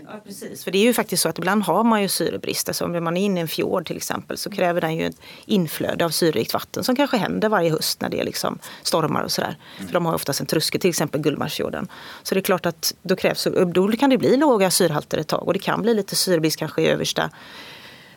Ja, 0.06 0.20
precis. 0.24 0.64
För 0.64 0.70
det 0.70 0.78
är 0.78 0.82
ju 0.82 0.94
faktiskt 0.94 1.22
så 1.22 1.28
att 1.28 1.38
ibland 1.38 1.62
har 1.62 1.84
man 1.84 2.02
ju 2.02 2.08
syrebrist. 2.08 2.68
Alltså 2.68 2.84
om 2.84 3.04
man 3.04 3.16
är 3.16 3.24
inne 3.24 3.40
i 3.40 3.42
en 3.42 3.48
fjord 3.48 3.86
till 3.86 3.96
exempel 3.96 4.38
så 4.38 4.50
kräver 4.50 4.80
den 4.80 4.96
ju 4.96 5.06
ett 5.06 5.20
inflöde 5.46 6.04
av 6.04 6.10
syrerikt 6.10 6.54
vatten 6.54 6.84
som 6.84 6.96
kanske 6.96 7.16
händer 7.16 7.48
varje 7.48 7.70
höst 7.70 8.00
när 8.00 8.08
det 8.08 8.20
är 8.20 8.24
liksom 8.24 8.58
stormar 8.82 9.22
och 9.22 9.32
sådär. 9.32 9.56
Mm. 9.76 9.86
För 9.86 9.94
de 9.94 10.06
har 10.06 10.14
oftast 10.14 10.40
en 10.40 10.46
tröskel, 10.46 10.80
till 10.80 10.90
exempel 10.90 11.20
Gullmarsfjorden. 11.20 11.88
Så 12.22 12.34
det 12.34 12.40
är 12.40 12.42
klart 12.42 12.66
att 12.66 12.94
då, 13.02 13.16
krävs, 13.16 13.48
då 13.74 13.92
kan 13.92 14.10
det 14.10 14.18
bli 14.18 14.36
låga 14.36 14.70
syrehalter 14.70 15.18
ett 15.18 15.28
tag 15.28 15.46
och 15.46 15.52
det 15.52 15.58
kan 15.58 15.82
bri 15.82 15.94
lite 15.94 16.16
syrebrist 16.16 16.58
kanske 16.58 16.82
i 16.82 16.86
översta 16.86 17.30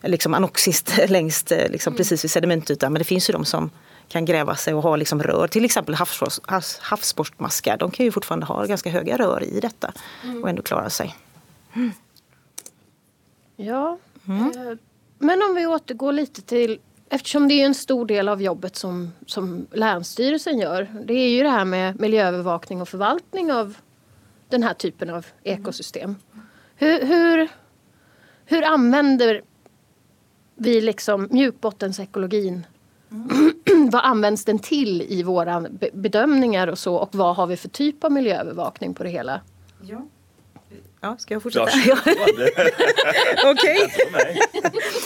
liksom 0.04 0.34
anoxiskt 0.34 0.94
längst 1.10 1.50
liksom, 1.50 1.92
mm. 1.92 1.98
precis 1.98 2.24
vid 2.24 2.32
sedimentytan. 2.32 2.94
Men 2.94 3.00
det 3.00 3.06
finns 3.06 3.30
ju 3.30 3.32
de 3.32 3.46
som 3.46 3.70
kan 4.08 4.26
gräva 4.26 4.56
sig 4.56 4.74
och 4.74 4.84
ha 4.84 4.96
liksom 4.96 5.24
rör, 5.24 5.48
till 5.48 5.66
exempel 5.66 5.96
havsborstmaskar. 6.82 7.78
De 7.78 7.92
kan 7.92 8.06
ju 8.06 8.12
fortfarande 8.12 8.46
ha 8.46 8.66
ganska 8.66 8.90
höga 8.90 9.18
rör 9.18 9.44
i 9.44 9.60
detta 9.60 9.94
mm. 10.24 10.44
och 10.44 10.50
ändå 10.50 10.62
klara 10.62 10.90
sig. 10.90 11.16
Ja. 13.56 13.98
Mm. 14.28 14.46
Eh, 14.46 14.78
men 15.20 15.42
om 15.42 15.56
vi 15.56 15.68
återgår 15.68 16.12
lite 16.12 16.42
till 16.42 16.80
Eftersom 17.14 17.48
det 17.48 17.54
är 17.54 17.66
en 17.66 17.76
stor 17.76 18.06
del 18.06 18.30
av 18.30 18.42
jobbet 18.42 18.76
som, 18.76 19.12
som 19.26 19.68
Länsstyrelsen 19.72 20.60
gör. 20.60 20.88
Det 21.06 21.14
är 21.14 21.30
ju 21.30 21.44
det 21.44 21.50
här 21.50 21.66
med 21.66 22.00
miljöövervakning 22.00 22.82
och 22.82 22.90
förvaltning 22.90 23.52
av 23.52 23.78
den 24.50 24.64
här 24.64 24.74
typen 24.74 25.10
av 25.10 25.26
ekosystem. 25.44 26.16
Hur, 26.76 27.06
hur, 27.06 27.50
hur 28.46 28.64
använder 28.64 29.42
vi 30.56 30.82
liksom 30.82 31.28
mjukbottensekologin? 31.32 32.66
Mm. 33.12 33.90
vad 33.92 34.06
används 34.06 34.46
den 34.46 34.60
till 34.60 35.02
i 35.02 35.24
våra 35.24 35.66
bedömningar 35.94 36.68
och 36.68 36.80
så 36.80 36.96
och 36.96 37.16
vad 37.16 37.36
har 37.36 37.48
vi 37.48 37.58
för 37.58 37.70
typ 37.70 38.04
av 38.04 38.12
miljöövervakning 38.12 38.94
på 38.94 39.04
det 39.04 39.10
hela? 39.10 39.42
Ja. 39.82 40.06
Ja, 41.04 41.16
ska 41.20 41.34
jag 41.34 41.44
fortsätta? 41.44 41.72
Ja, 41.86 41.98
Okej. 43.46 43.94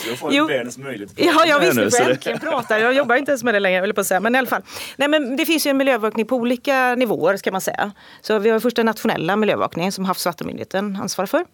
Du 0.04 0.16
får 0.16 0.32
jo. 0.32 0.46
världens 0.46 0.78
möjlighet 0.78 1.12
Ja, 1.16 1.46
jag 1.46 1.60
visste 1.60 1.90
för 2.02 2.10
äntligen 2.10 2.38
pratar. 2.40 2.78
Jag 2.78 2.94
jobbar 2.94 3.16
inte 3.16 3.30
ens 3.30 3.42
med 3.42 3.54
det 3.54 3.60
längre, 3.60 3.80
vill 3.80 3.94
på 3.94 4.00
att 4.00 4.06
säga. 4.06 4.20
Men 4.20 4.34
i 4.34 4.38
alla 4.38 4.46
fall. 4.46 4.62
Nej, 4.96 5.08
men 5.08 5.36
det 5.36 5.46
finns 5.46 5.66
ju 5.66 5.70
en 5.70 5.76
miljöövervakning 5.76 6.26
på 6.26 6.36
olika 6.36 6.94
nivåer 6.94 7.36
ska 7.36 7.52
man 7.52 7.60
säga. 7.60 7.92
Så 8.20 8.38
vi 8.38 8.50
har 8.50 8.60
först 8.60 8.76
den 8.76 8.86
nationella 8.86 9.36
miljöövervakningen 9.36 9.92
som 9.92 10.04
Havs 10.04 10.26
och 10.26 10.30
vattenmyndigheten 10.30 10.98
ansvarar 11.02 11.26
för. 11.26 11.44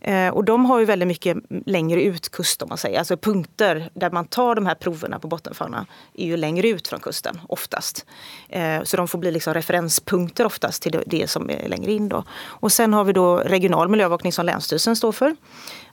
Eh, 0.00 0.28
och 0.28 0.44
de 0.44 0.64
har 0.64 0.78
ju 0.78 0.84
väldigt 0.84 1.08
mycket 1.08 1.36
längre 1.66 2.02
ut 2.02 2.28
kust 2.28 2.62
om 2.62 2.68
man 2.68 2.78
säger. 2.78 2.98
Alltså 2.98 3.16
punkter 3.16 3.90
där 3.94 4.10
man 4.10 4.24
tar 4.24 4.54
de 4.54 4.66
här 4.66 4.74
proverna 4.74 5.18
på 5.18 5.28
bottenfauna 5.28 5.86
är 6.14 6.26
ju 6.26 6.36
längre 6.36 6.68
ut 6.68 6.88
från 6.88 7.00
kusten 7.00 7.40
oftast. 7.48 8.06
Eh, 8.48 8.82
så 8.82 8.96
de 8.96 9.08
får 9.08 9.18
bli 9.18 9.30
liksom 9.30 9.54
referenspunkter 9.54 10.44
oftast 10.44 10.82
till 10.82 11.02
det 11.06 11.30
som 11.30 11.50
är 11.50 11.68
längre 11.68 11.92
in. 11.92 12.08
Då. 12.08 12.24
Och 12.44 12.72
sen 12.72 12.92
har 12.92 13.04
vi 13.04 13.12
då 13.12 13.36
regional 13.36 13.88
miljövakning 13.88 14.32
som 14.32 14.46
Länsstyrelsen 14.46 14.96
står 14.96 15.12
för. 15.12 15.36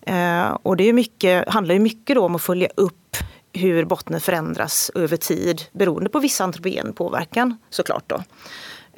Eh, 0.01 0.57
och 0.63 0.77
det 0.77 0.89
är 0.89 0.93
mycket, 0.93 1.49
handlar 1.49 1.73
ju 1.73 1.79
mycket 1.79 2.17
om 2.17 2.35
att 2.35 2.41
följa 2.41 2.69
upp 2.75 3.17
hur 3.53 3.85
bottnen 3.85 4.21
förändras 4.21 4.91
över 4.95 5.17
tid 5.17 5.61
beroende 5.71 6.09
på 6.09 6.19
viss 6.19 6.41
antropogen 6.41 6.93
påverkan 6.93 7.57
såklart. 7.69 8.03
Då. 8.07 8.23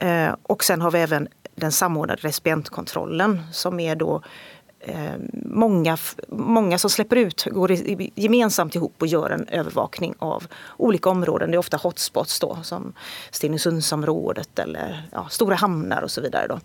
Eh, 0.05 0.35
och 0.43 0.63
sen 0.63 0.81
har 0.81 0.91
vi 0.91 0.99
även 0.99 1.27
den 1.55 1.71
samordnade 1.71 2.21
recipientkontrollen 2.21 3.41
som 3.51 3.79
är 3.79 3.95
då 3.95 4.21
Eh, 4.21 4.56
Ehm, 4.87 5.29
många, 5.33 5.97
många 6.27 6.77
som 6.77 6.89
släpper 6.89 7.15
ut 7.15 7.45
går 7.45 7.71
gemensamt 8.15 8.75
ihop 8.75 8.93
och 9.01 9.07
gör 9.07 9.29
en 9.29 9.47
övervakning 9.47 10.15
av 10.19 10.47
olika 10.77 11.09
områden. 11.09 11.51
Det 11.51 11.55
är 11.55 11.59
ofta 11.59 11.77
hotspots 11.77 12.39
då, 12.39 12.57
som 12.63 12.93
Stenungsundsområdet 13.31 14.59
eller 14.59 15.07
ja, 15.11 15.27
stora 15.29 15.55
hamnar 15.55 16.01
och 16.01 16.11
så 16.11 16.21
vidare. 16.21 16.47
Då. 16.47 16.59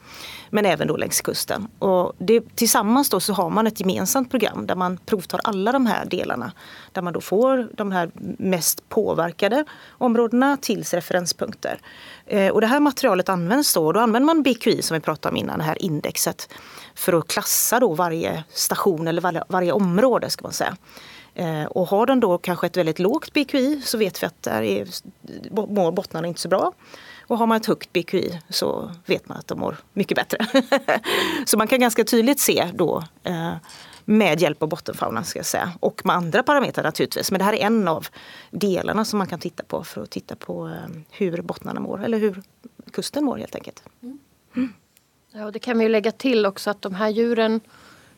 Men 0.51 0.67
även 0.67 0.89
då 0.89 0.97
längs 0.97 1.21
kusten. 1.21 1.69
Och 1.79 2.13
det, 2.19 2.57
tillsammans 2.57 3.11
då 3.11 3.21
så 3.21 3.33
har 3.33 3.51
man 3.51 3.67
ett 3.67 3.81
gemensamt 3.81 4.31
program 4.31 4.67
där 4.67 4.75
man 4.75 4.97
provtar 4.97 5.41
alla 5.45 5.73
de 5.73 5.87
här 5.87 6.05
delarna. 6.05 6.53
Där 6.93 7.03
man 7.03 7.13
då 7.13 7.21
får 7.21 7.69
de 7.77 7.93
här 7.93 8.11
mest 8.39 8.89
påverkade 8.89 9.65
områdena 9.91 10.57
tills 10.57 10.95
referenspunkter. 10.95 11.81
Eh, 12.33 12.53
och 12.53 12.61
det 12.61 12.67
här 12.67 12.81
materialet 12.81 13.29
används 13.29 13.75
då, 13.75 13.93
då 13.93 14.01
använder 14.01 14.27
man 14.27 14.43
BQI 14.43 14.83
som 14.83 14.95
vi 14.95 15.01
pratade 15.01 15.33
om 15.33 15.37
innan, 15.37 15.59
det 15.59 15.65
här 15.65 15.83
indexet 15.83 16.49
för 16.95 17.13
att 17.13 17.29
klassa 17.29 17.81
då 17.81 17.95
varje 17.95 18.45
station 18.49 19.09
eller 19.09 19.23
varje, 19.23 19.45
varje 19.49 19.73
område 19.73 20.31
ska 20.31 20.43
man 20.43 20.53
säga. 20.53 20.77
Eh, 21.35 21.65
och 21.65 21.89
har 21.89 22.07
den 22.07 22.21
då 22.21 22.39
kanske 22.39 22.67
ett 22.67 22.77
väldigt 22.77 22.99
lågt 22.99 23.33
BQI 23.33 23.83
så 23.85 23.99
vet 23.99 24.23
vi 24.23 24.27
att 24.27 24.43
där 24.43 24.63
är, 24.63 24.87
mår 25.51 25.93
bottnarna 25.93 26.29
inte 26.29 26.41
så 26.41 26.49
bra. 26.49 26.73
Och 27.27 27.39
har 27.39 27.47
man 27.47 27.57
ett 27.57 27.67
högt 27.67 27.93
BQI 27.93 28.41
så 28.49 28.91
vet 29.07 29.29
man 29.29 29.39
att 29.39 29.47
de 29.47 29.61
mår 29.61 29.77
mycket 29.93 30.17
bättre. 30.17 30.47
så 31.47 31.59
man 31.59 31.69
kan 31.69 31.81
ganska 31.81 32.05
tydligt 32.05 32.41
se 32.41 32.69
då 32.75 33.05
eh, 33.25 33.55
med 34.05 34.41
hjälp 34.41 34.63
av 34.63 34.69
bottenfaunan 34.69 35.25
ska 35.25 35.39
jag 35.39 35.47
säga. 35.47 35.73
Och 35.81 36.07
med 36.07 36.17
andra 36.17 36.43
parametrar 36.43 36.85
naturligtvis. 36.85 37.31
Men 37.31 37.39
det 37.39 37.45
här 37.45 37.53
är 37.53 37.67
en 37.67 37.89
av 37.89 38.07
delarna 38.51 39.05
som 39.05 39.19
man 39.19 39.27
kan 39.27 39.39
titta 39.39 39.65
på 39.65 39.85
för 39.85 40.03
att 40.03 40.11
titta 40.11 40.37
på 40.37 40.69
eh, 40.69 41.03
hur 41.11 41.43
bottnarna 41.43 41.81
mår 41.81 42.05
eller 42.05 42.19
hur 42.19 42.43
kusten 42.93 43.25
mår 43.25 43.37
helt 43.37 43.55
enkelt. 43.55 43.83
Mm. 44.03 44.19
Mm. 44.57 44.73
Ja, 45.33 45.45
och 45.45 45.53
det 45.53 45.59
kan 45.59 45.79
vi 45.79 45.89
lägga 45.89 46.13
till 46.13 46.47
också 46.47 46.71
att 46.71 46.83
de 46.83 46.95
här 46.95 47.09
djuren 47.09 47.61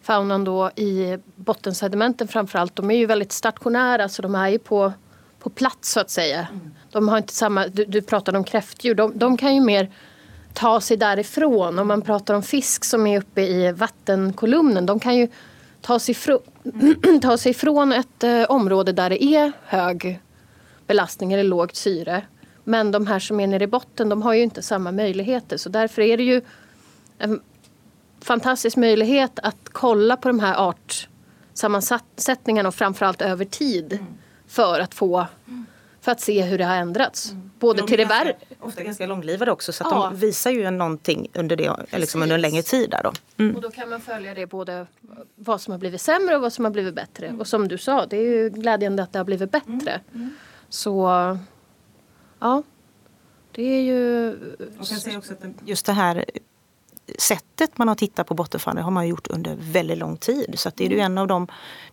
faunan 0.02 0.44
då 0.44 0.70
i 0.76 1.18
bottensedimenten 1.36 2.28
framförallt, 2.28 2.76
de 2.76 2.90
är 2.90 2.96
ju 2.96 3.06
väldigt 3.06 3.32
stationära 3.32 4.08
så 4.08 4.22
de 4.22 4.34
är 4.34 4.48
ju 4.48 4.58
på, 4.58 4.92
på 5.38 5.50
plats 5.50 5.92
så 5.92 6.00
att 6.00 6.10
säga. 6.10 6.48
Mm. 6.50 6.74
De 6.90 7.08
har 7.08 7.18
inte 7.18 7.34
samma, 7.34 7.66
du, 7.66 7.84
du 7.84 8.02
pratade 8.02 8.38
om 8.38 8.44
kräftdjur, 8.44 8.94
de, 8.94 9.18
de 9.18 9.36
kan 9.36 9.54
ju 9.54 9.60
mer 9.60 9.90
ta 10.52 10.80
sig 10.80 10.96
därifrån. 10.96 11.78
Om 11.78 11.88
man 11.88 12.02
pratar 12.02 12.34
om 12.34 12.42
fisk 12.42 12.84
som 12.84 13.06
är 13.06 13.18
uppe 13.18 13.42
i 13.42 13.72
vattenkolumnen, 13.72 14.86
de 14.86 15.00
kan 15.00 15.16
ju 15.16 15.28
ta 15.84 15.98
sig, 15.98 16.12
ifrån, 16.12 16.40
ta 17.22 17.38
sig 17.38 17.50
ifrån 17.50 17.92
ett 17.92 18.24
eh, 18.24 18.42
område 18.42 18.92
där 18.92 19.10
det 19.10 19.24
är 19.24 19.52
hög 19.64 20.20
belastning 20.86 21.32
eller 21.32 21.44
lågt 21.44 21.76
syre. 21.76 22.22
Men 22.64 22.92
de 22.92 23.06
här 23.06 23.18
som 23.18 23.40
är 23.40 23.46
nere 23.46 23.64
i 23.64 23.66
botten, 23.66 24.08
de 24.08 24.22
har 24.22 24.34
ju 24.34 24.42
inte 24.42 24.62
samma 24.62 24.92
möjligheter. 24.92 25.56
Så 25.56 25.68
därför 25.68 26.02
är 26.02 26.16
det 26.16 26.22
ju 26.22 26.42
en 27.18 27.40
fantastisk 28.20 28.76
möjlighet 28.76 29.38
att 29.38 29.56
kolla 29.72 30.16
på 30.16 30.28
de 30.28 30.40
här 30.40 30.70
artsammansättningarna 31.52 32.68
och 32.68 32.74
framförallt 32.74 33.22
över 33.22 33.44
tid. 33.44 33.92
Mm. 33.92 34.06
För 34.46 34.80
att 34.80 34.94
få 34.94 35.26
för 36.04 36.12
att 36.12 36.20
se 36.20 36.42
hur 36.42 36.58
det 36.58 36.64
har 36.64 36.76
ändrats. 36.76 37.30
Mm. 37.30 37.50
Både 37.58 37.80
de 37.80 37.86
till 37.88 37.98
det 37.98 38.04
värre. 38.04 38.36
Ofta 38.60 38.82
ganska 38.82 39.06
långlivade 39.06 39.52
också 39.52 39.72
så 39.72 39.84
ja. 39.84 39.90
de 39.90 40.16
visar 40.16 40.50
ju 40.50 40.70
någonting 40.70 41.28
under, 41.34 41.56
det, 41.56 41.76
liksom 41.90 42.22
under 42.22 42.34
en 42.34 42.40
längre 42.40 42.62
tid. 42.62 42.90
Där 42.90 43.02
då. 43.02 43.12
Mm. 43.36 43.56
Och 43.56 43.62
då 43.62 43.70
kan 43.70 43.88
man 43.88 44.00
följa 44.00 44.34
det 44.34 44.46
både 44.46 44.86
vad 45.34 45.60
som 45.60 45.72
har 45.72 45.78
blivit 45.78 46.00
sämre 46.00 46.36
och 46.36 46.42
vad 46.42 46.52
som 46.52 46.64
har 46.64 46.72
blivit 46.72 46.94
bättre. 46.94 47.26
Mm. 47.26 47.40
Och 47.40 47.46
som 47.46 47.68
du 47.68 47.78
sa, 47.78 48.06
det 48.06 48.16
är 48.16 48.22
ju 48.22 48.50
glädjande 48.50 49.02
att 49.02 49.12
det 49.12 49.18
har 49.18 49.24
blivit 49.24 49.50
bättre. 49.50 49.90
Mm. 49.90 50.00
mm. 50.14 50.30
Så 50.68 51.08
ja, 52.38 52.62
det 53.52 53.62
är 53.62 53.80
ju... 53.80 54.26
Jag 54.78 54.88
kan 54.88 54.96
säga 54.96 55.18
också 55.18 55.32
att 55.32 55.44
just 55.64 55.86
det 55.86 55.92
här 55.92 56.24
sättet 57.18 57.78
man 57.78 57.88
har 57.88 57.94
tittat 57.94 58.26
på 58.26 58.34
bottenfall 58.34 58.78
har 58.78 58.90
man 58.90 59.08
gjort 59.08 59.26
under 59.26 59.56
väldigt 59.60 59.98
lång 59.98 60.16
tid. 60.16 60.54
Så 60.58 60.70
det 60.74 60.86
är 60.86 60.90
ju 60.90 60.98
en 60.98 61.18
av 61.18 61.26
de 61.26 61.46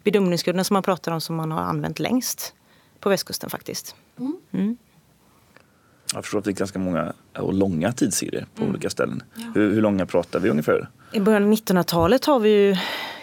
bedömningsgrunderna 0.04 0.64
som 0.64 0.74
man 0.74 0.84
pratar 0.84 1.12
om 1.12 1.22
som 1.22 1.36
man 1.36 1.52
har 1.52 1.62
använt 1.62 2.00
längst 2.00 2.56
på 3.02 3.10
västkusten 3.10 3.50
faktiskt. 3.50 3.96
Mm. 4.20 4.38
Mm. 4.52 4.78
Jag 6.14 6.24
förstår 6.24 6.40
att 6.40 6.46
det 6.46 6.52
är 6.52 6.54
ganska 6.54 6.80
många 6.80 7.14
och 7.38 7.54
långa 7.54 7.92
tidsserier 7.92 8.48
på 8.56 8.62
mm. 8.62 8.74
olika 8.74 8.90
ställen. 8.90 9.24
Ja. 9.36 9.52
Hur, 9.56 9.74
hur, 9.74 9.82
långa 9.82 10.06
pratar 10.06 10.40
vi 10.40 10.50
ungefär? 10.50 10.90
I 11.12 11.20
början 11.20 11.44
av 11.44 11.52
1900-talet 11.52 12.26
har 12.26 12.40
vi 12.40 12.50
ju 12.50 12.78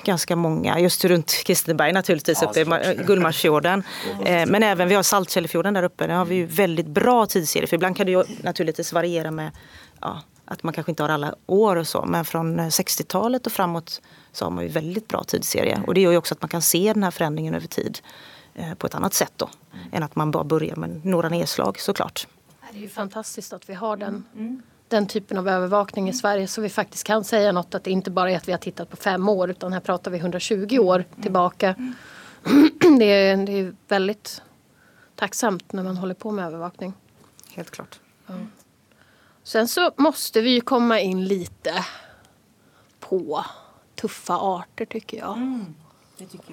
ganska 0.05 0.37
många, 0.37 0.81
just 0.81 1.05
runt 1.05 1.45
Kristineberg 1.45 1.93
naturligtvis, 1.93 2.39
ja, 2.43 2.51
uppe 2.51 2.61
i 2.93 3.05
Gullmarsfjorden. 3.07 3.83
eh, 4.25 4.47
men 4.47 4.63
även 4.63 4.89
vi 4.89 4.95
har 4.95 5.03
Saltkällefjorden 5.03 5.75
där 5.75 5.83
uppe, 5.83 6.07
där 6.07 6.15
har 6.15 6.25
vi 6.25 6.35
ju 6.35 6.47
väldigt 6.47 6.87
bra 6.87 7.27
tidsserier. 7.27 7.67
För 7.67 7.77
ibland 7.77 7.97
kan 7.97 8.07
det 8.07 8.13
ju 8.13 8.25
naturligtvis 8.43 8.93
variera 8.93 9.31
med 9.31 9.51
ja, 10.01 10.23
att 10.45 10.63
man 10.63 10.75
kanske 10.75 10.93
inte 10.93 11.03
har 11.03 11.11
alla 11.11 11.35
år 11.47 11.77
och 11.77 11.89
så. 11.89 12.05
Men 12.05 12.25
från 12.25 12.61
60-talet 12.61 13.47
och 13.47 13.53
framåt 13.53 14.03
så 14.33 14.45
har 14.45 14.51
man 14.51 14.65
ju 14.65 14.71
väldigt 14.71 15.09
bra 15.09 15.25
tidsserie. 15.25 15.83
Och 15.87 15.95
det 15.95 16.01
gör 16.01 16.11
ju 16.11 16.17
också 16.17 16.35
att 16.35 16.43
man 16.43 16.49
kan 16.49 16.63
se 16.63 16.93
den 16.93 17.03
här 17.03 17.11
förändringen 17.11 17.55
över 17.55 17.67
tid 17.67 17.99
eh, 17.99 18.03
på 18.79 18.87
ett 18.87 18.95
annat 18.95 19.15
sätt 19.15 19.33
då. 19.37 19.51
Mm. 19.73 19.87
Än 19.93 20.03
att 20.03 20.17
man 20.17 20.31
bara 20.31 20.45
börjar 20.45 20.77
med 20.77 21.07
några 21.07 21.29
nedslag 21.29 21.81
såklart. 21.81 22.27
Det 22.73 22.79
är 22.79 22.83
ju 22.83 22.89
fantastiskt 22.89 23.53
att 23.53 23.69
vi 23.69 23.75
har 23.75 23.97
den, 23.97 24.25
mm. 24.35 24.63
den 24.89 25.07
typen 25.07 25.39
av 25.39 25.49
övervakning 25.49 26.09
i 26.09 26.13
Sverige 26.13 26.49
så 26.49 26.61
vi 26.61 26.69
faktiskt 26.69 27.05
kan 27.05 27.25
säga 27.25 27.53
något 27.53 27.75
att 27.75 27.85
det 27.85 27.91
inte 27.91 28.11
bara 28.11 28.31
är 28.31 28.37
att 28.37 28.49
vi 28.49 28.53
har 28.53 28.59
tittat 28.59 28.91
på 28.91 28.97
fem 28.97 29.29
år 29.29 29.51
utan 29.51 29.73
här 29.73 29.81
pratar 29.81 30.11
vi 30.11 30.19
120 30.19 30.79
år 30.79 31.05
mm. 31.09 31.23
tillbaka. 31.23 31.75
Mm. 31.79 31.95
Det, 32.99 33.05
är, 33.05 33.37
det 33.37 33.53
är 33.53 33.75
väldigt 33.89 34.43
tacksamt 35.15 35.73
när 35.73 35.83
man 35.83 35.97
håller 35.97 36.15
på 36.15 36.31
med 36.31 36.47
övervakning. 36.47 36.93
Helt 37.55 37.71
klart. 37.71 38.01
Ja. 38.27 38.35
Sen 39.43 39.69
så 39.69 39.91
måste 39.97 40.41
vi 40.41 40.51
ju 40.51 40.61
komma 40.61 41.01
in 41.01 41.25
lite 41.25 41.85
på 43.01 43.45
tuffa 43.95 44.39
arter 44.39 44.85
tycker 44.85 45.19
jag. 45.19 45.37
Mm, 45.37 45.65
tycker 45.65 45.75
jag 45.79 45.88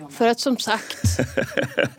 För 0.10 0.28
att 0.28 0.40
som 0.40 0.58
sagt, 0.58 0.98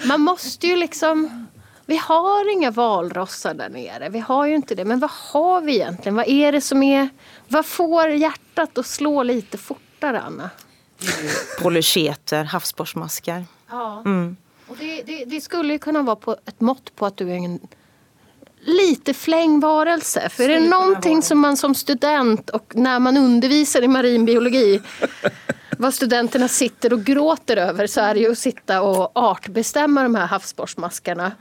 man 0.04 0.20
måste 0.20 0.66
ju 0.66 0.76
liksom... 0.76 1.46
Vi 1.88 1.96
har 1.96 2.52
inga 2.52 2.70
valrossar 2.70 3.54
där 3.54 3.68
nere. 3.68 4.08
Vi 4.08 4.18
har 4.18 4.46
ju 4.46 4.54
inte 4.54 4.74
det. 4.74 4.84
Men 4.84 5.00
vad 5.00 5.10
har 5.10 5.60
vi 5.60 5.74
egentligen? 5.74 6.14
Vad 6.14 6.28
är 6.28 6.52
det 6.52 6.60
som 6.60 6.82
är... 6.82 7.08
Vad 7.48 7.66
får 7.66 8.08
hjärtat 8.08 8.78
att 8.78 8.86
slå 8.86 9.22
lite 9.22 9.58
fortare, 9.58 10.20
Anna? 10.20 10.50
Polycheter, 11.62 12.44
havsborrsmaskar. 12.44 13.44
Ja. 13.70 14.02
Mm. 14.04 14.36
Och 14.68 14.76
det, 14.76 15.02
det, 15.02 15.24
det, 15.24 15.40
skulle 15.40 15.78
kunna 15.78 16.02
vara 16.02 16.16
på 16.16 16.36
ett 16.46 16.60
mått 16.60 16.96
på 16.96 17.06
att 17.06 17.16
du 17.16 17.30
är 17.30 17.36
en 17.36 17.60
lite 18.60 19.14
flängvarelse. 19.14 20.28
För 20.28 20.42
är 20.48 20.60
det 20.60 20.68
någonting 20.68 21.22
som 21.22 21.38
man 21.38 21.56
som 21.56 21.74
student 21.74 22.50
och 22.50 22.72
när 22.76 22.98
man 22.98 23.16
undervisar 23.16 23.82
i 23.82 23.88
marinbiologi 23.88 24.80
vad 25.78 25.94
studenterna 25.94 26.48
sitter 26.48 26.92
och 26.92 27.04
gråter 27.04 27.56
över 27.56 27.86
så 27.86 28.00
är 28.00 28.14
det 28.14 28.20
ju 28.20 28.32
att 28.32 28.38
sitta 28.38 28.82
och 28.82 29.16
artbestämma 29.16 30.02
de 30.02 30.14
här 30.14 30.26
havsborrsmaskarna. 30.26 31.32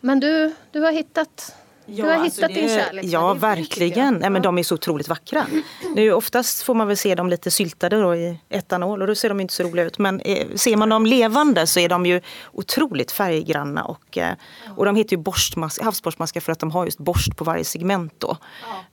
Men 0.00 0.20
du, 0.20 0.54
du 0.72 0.80
har 0.80 0.92
hittat 0.92 1.54
Ja, 1.90 2.04
du 2.04 2.10
har 2.10 2.18
alltså 2.18 2.40
hittat 2.40 2.54
det, 2.54 2.60
din 2.60 2.68
kärlek. 2.68 3.04
Ja, 3.04 3.34
verkligen. 3.34 4.14
Nej, 4.14 4.30
men 4.30 4.42
de 4.42 4.58
är 4.58 4.62
så 4.62 4.74
otroligt 4.74 5.08
vackra. 5.08 5.46
Nu, 5.94 6.12
oftast 6.12 6.62
får 6.62 6.74
man 6.74 6.86
väl 6.88 6.96
se 6.96 7.14
dem 7.14 7.28
lite 7.28 7.50
syltade 7.50 8.00
då 8.00 8.14
i 8.14 8.40
etanol 8.48 9.02
och 9.02 9.08
då 9.08 9.14
ser 9.14 9.28
de 9.28 9.40
inte 9.40 9.54
så 9.54 9.62
roliga 9.62 9.84
ut. 9.84 9.98
Men 9.98 10.20
eh, 10.20 10.46
ser 10.54 10.76
man 10.76 10.88
dem 10.88 11.06
levande 11.06 11.66
så 11.66 11.80
är 11.80 11.88
de 11.88 12.06
ju 12.06 12.20
otroligt 12.52 13.12
färggranna. 13.12 13.84
Och, 13.84 14.18
eh, 14.18 14.34
och 14.76 14.84
de 14.84 14.96
heter 14.96 15.16
ju 15.16 15.22
borstmask, 15.22 15.82
havsborstmaskar 15.82 16.40
för 16.40 16.52
att 16.52 16.58
de 16.58 16.70
har 16.70 16.84
just 16.84 16.98
borst 16.98 17.36
på 17.36 17.44
varje 17.44 17.64
segment. 17.64 18.14
Då. 18.18 18.36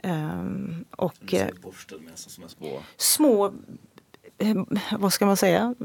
Ja. 0.04 0.10
Ehm, 0.10 0.86
och, 0.91 1.34
eh, 1.34 1.48
små, 2.15 2.82
små 2.98 3.54
vad 4.91 5.13
ska 5.13 5.26
man 5.26 5.38
säga? 5.38 5.76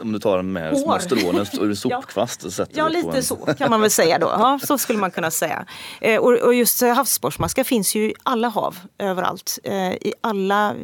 Om 0.00 0.12
du 0.12 0.18
tar 0.18 0.36
den 0.36 0.52
med 0.52 0.78
små 0.78 0.98
strån 0.98 1.40
och 1.40 1.78
sopkvast 1.78 2.44
och 2.44 2.52
sätter 2.52 2.78
Ja, 2.78 2.88
lite 2.88 3.22
så 3.22 3.36
kan 3.36 3.70
man 3.70 3.80
väl 3.80 3.90
säga 3.90 4.18
då. 4.18 4.26
Ja, 4.26 4.60
så 4.62 4.78
skulle 4.78 4.98
man 4.98 5.10
kunna 5.10 5.30
säga. 5.30 5.66
Eh, 6.00 6.20
och, 6.20 6.54
just 6.54 6.82
havsborrsmaskar 6.82 7.64
finns 7.64 7.94
ju 7.94 8.10
i 8.10 8.14
alla 8.22 8.48
hav, 8.48 8.78
överallt. 8.98 9.58
Eh, 9.64 9.92
I 9.92 10.14
alla 10.20 10.74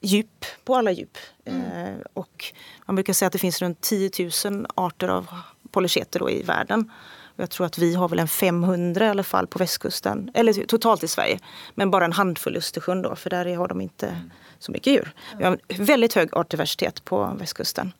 djup, 0.00 0.44
på 0.64 0.76
alla 0.76 0.90
djup. 0.90 1.18
Mm. 1.44 1.98
Och 2.12 2.44
man 2.86 2.96
brukar 2.96 3.12
säga 3.12 3.26
att 3.26 3.32
det 3.32 3.38
finns 3.38 3.62
runt 3.62 3.80
10 3.80 4.10
000 4.44 4.66
arter 4.74 5.08
av 5.08 5.26
polycheter 5.70 6.30
i 6.30 6.42
världen. 6.42 6.90
Jag 7.36 7.50
tror 7.50 7.66
att 7.66 7.78
vi 7.78 7.94
har 7.94 8.08
väl 8.08 8.18
en 8.18 8.28
500 8.28 9.06
i 9.06 9.08
alla 9.08 9.22
fall 9.22 9.46
på 9.46 9.58
västkusten, 9.58 10.30
eller 10.34 10.66
totalt 10.66 11.02
i 11.02 11.08
Sverige. 11.08 11.38
Men 11.74 11.90
bara 11.90 12.04
en 12.04 12.12
handfull 12.12 12.54
i 12.54 12.58
Östersjön 12.58 13.02
då, 13.02 13.16
för 13.16 13.30
där 13.30 13.56
har 13.56 13.68
de 13.68 13.80
inte 13.80 14.16
så 14.58 14.72
mycket 14.72 14.92
djur. 14.92 15.12
Vi 15.38 15.44
har 15.44 15.58
en 15.68 15.84
väldigt 15.84 16.14
hög 16.14 16.34
artdiversitet 16.34 17.04
på 17.04 17.36
västkusten. 17.38 17.92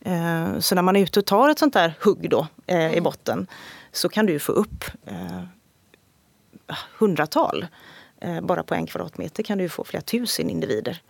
Eh, 0.00 0.58
så 0.58 0.74
när 0.74 0.82
man 0.82 0.96
är 0.96 1.00
ute 1.00 1.20
och 1.20 1.26
tar 1.26 1.48
ett 1.48 1.58
sånt 1.58 1.74
där 1.74 1.94
hugg 2.00 2.30
då, 2.30 2.46
eh, 2.66 2.76
i 2.76 2.82
mm. 2.84 3.04
botten 3.04 3.46
så 3.92 4.08
kan 4.08 4.26
du 4.26 4.38
få 4.38 4.52
upp 4.52 4.84
eh, 5.06 5.42
hundratal. 6.98 7.66
Bara 8.42 8.62
på 8.62 8.74
en 8.74 8.86
kvadratmeter 8.86 9.42
kan 9.42 9.58
du 9.58 9.68
få 9.68 9.84
flera 9.84 10.02
tusen 10.02 10.50
individer. 10.50 11.02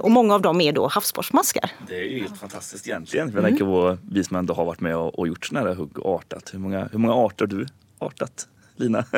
Och 0.00 0.10
många 0.10 0.34
av 0.34 0.42
dem 0.42 0.60
är 0.60 0.72
då 0.72 0.86
havsborrsmaskar. 0.86 1.70
Det 1.88 1.94
är 1.96 2.02
ju 2.02 2.20
helt 2.20 2.38
fantastiskt 2.38 2.86
egentligen. 2.86 3.32
Jag 3.34 3.44
tänker 3.44 3.64
på 3.64 3.98
vi 4.10 4.24
som 4.24 4.36
ändå 4.36 4.54
har 4.54 4.64
varit 4.64 4.80
med 4.80 4.96
och 4.96 5.28
gjort 5.28 5.46
sådana 5.46 5.68
här 5.68 5.74
hugg 5.74 5.98
och 5.98 6.14
artat. 6.14 6.50
Hur 6.54 6.58
många, 6.58 6.88
hur 6.92 6.98
många 6.98 7.14
arter 7.14 7.46
har 7.46 7.46
du 7.46 7.66
artat? 7.98 8.48
Lina? 8.76 9.04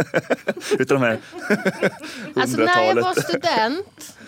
Utav 0.78 1.00
de 1.00 1.02
här 1.02 1.18
Alltså 2.36 2.56
när 2.56 2.82
jag 2.82 2.94
var 2.94 3.14
student 3.22 4.18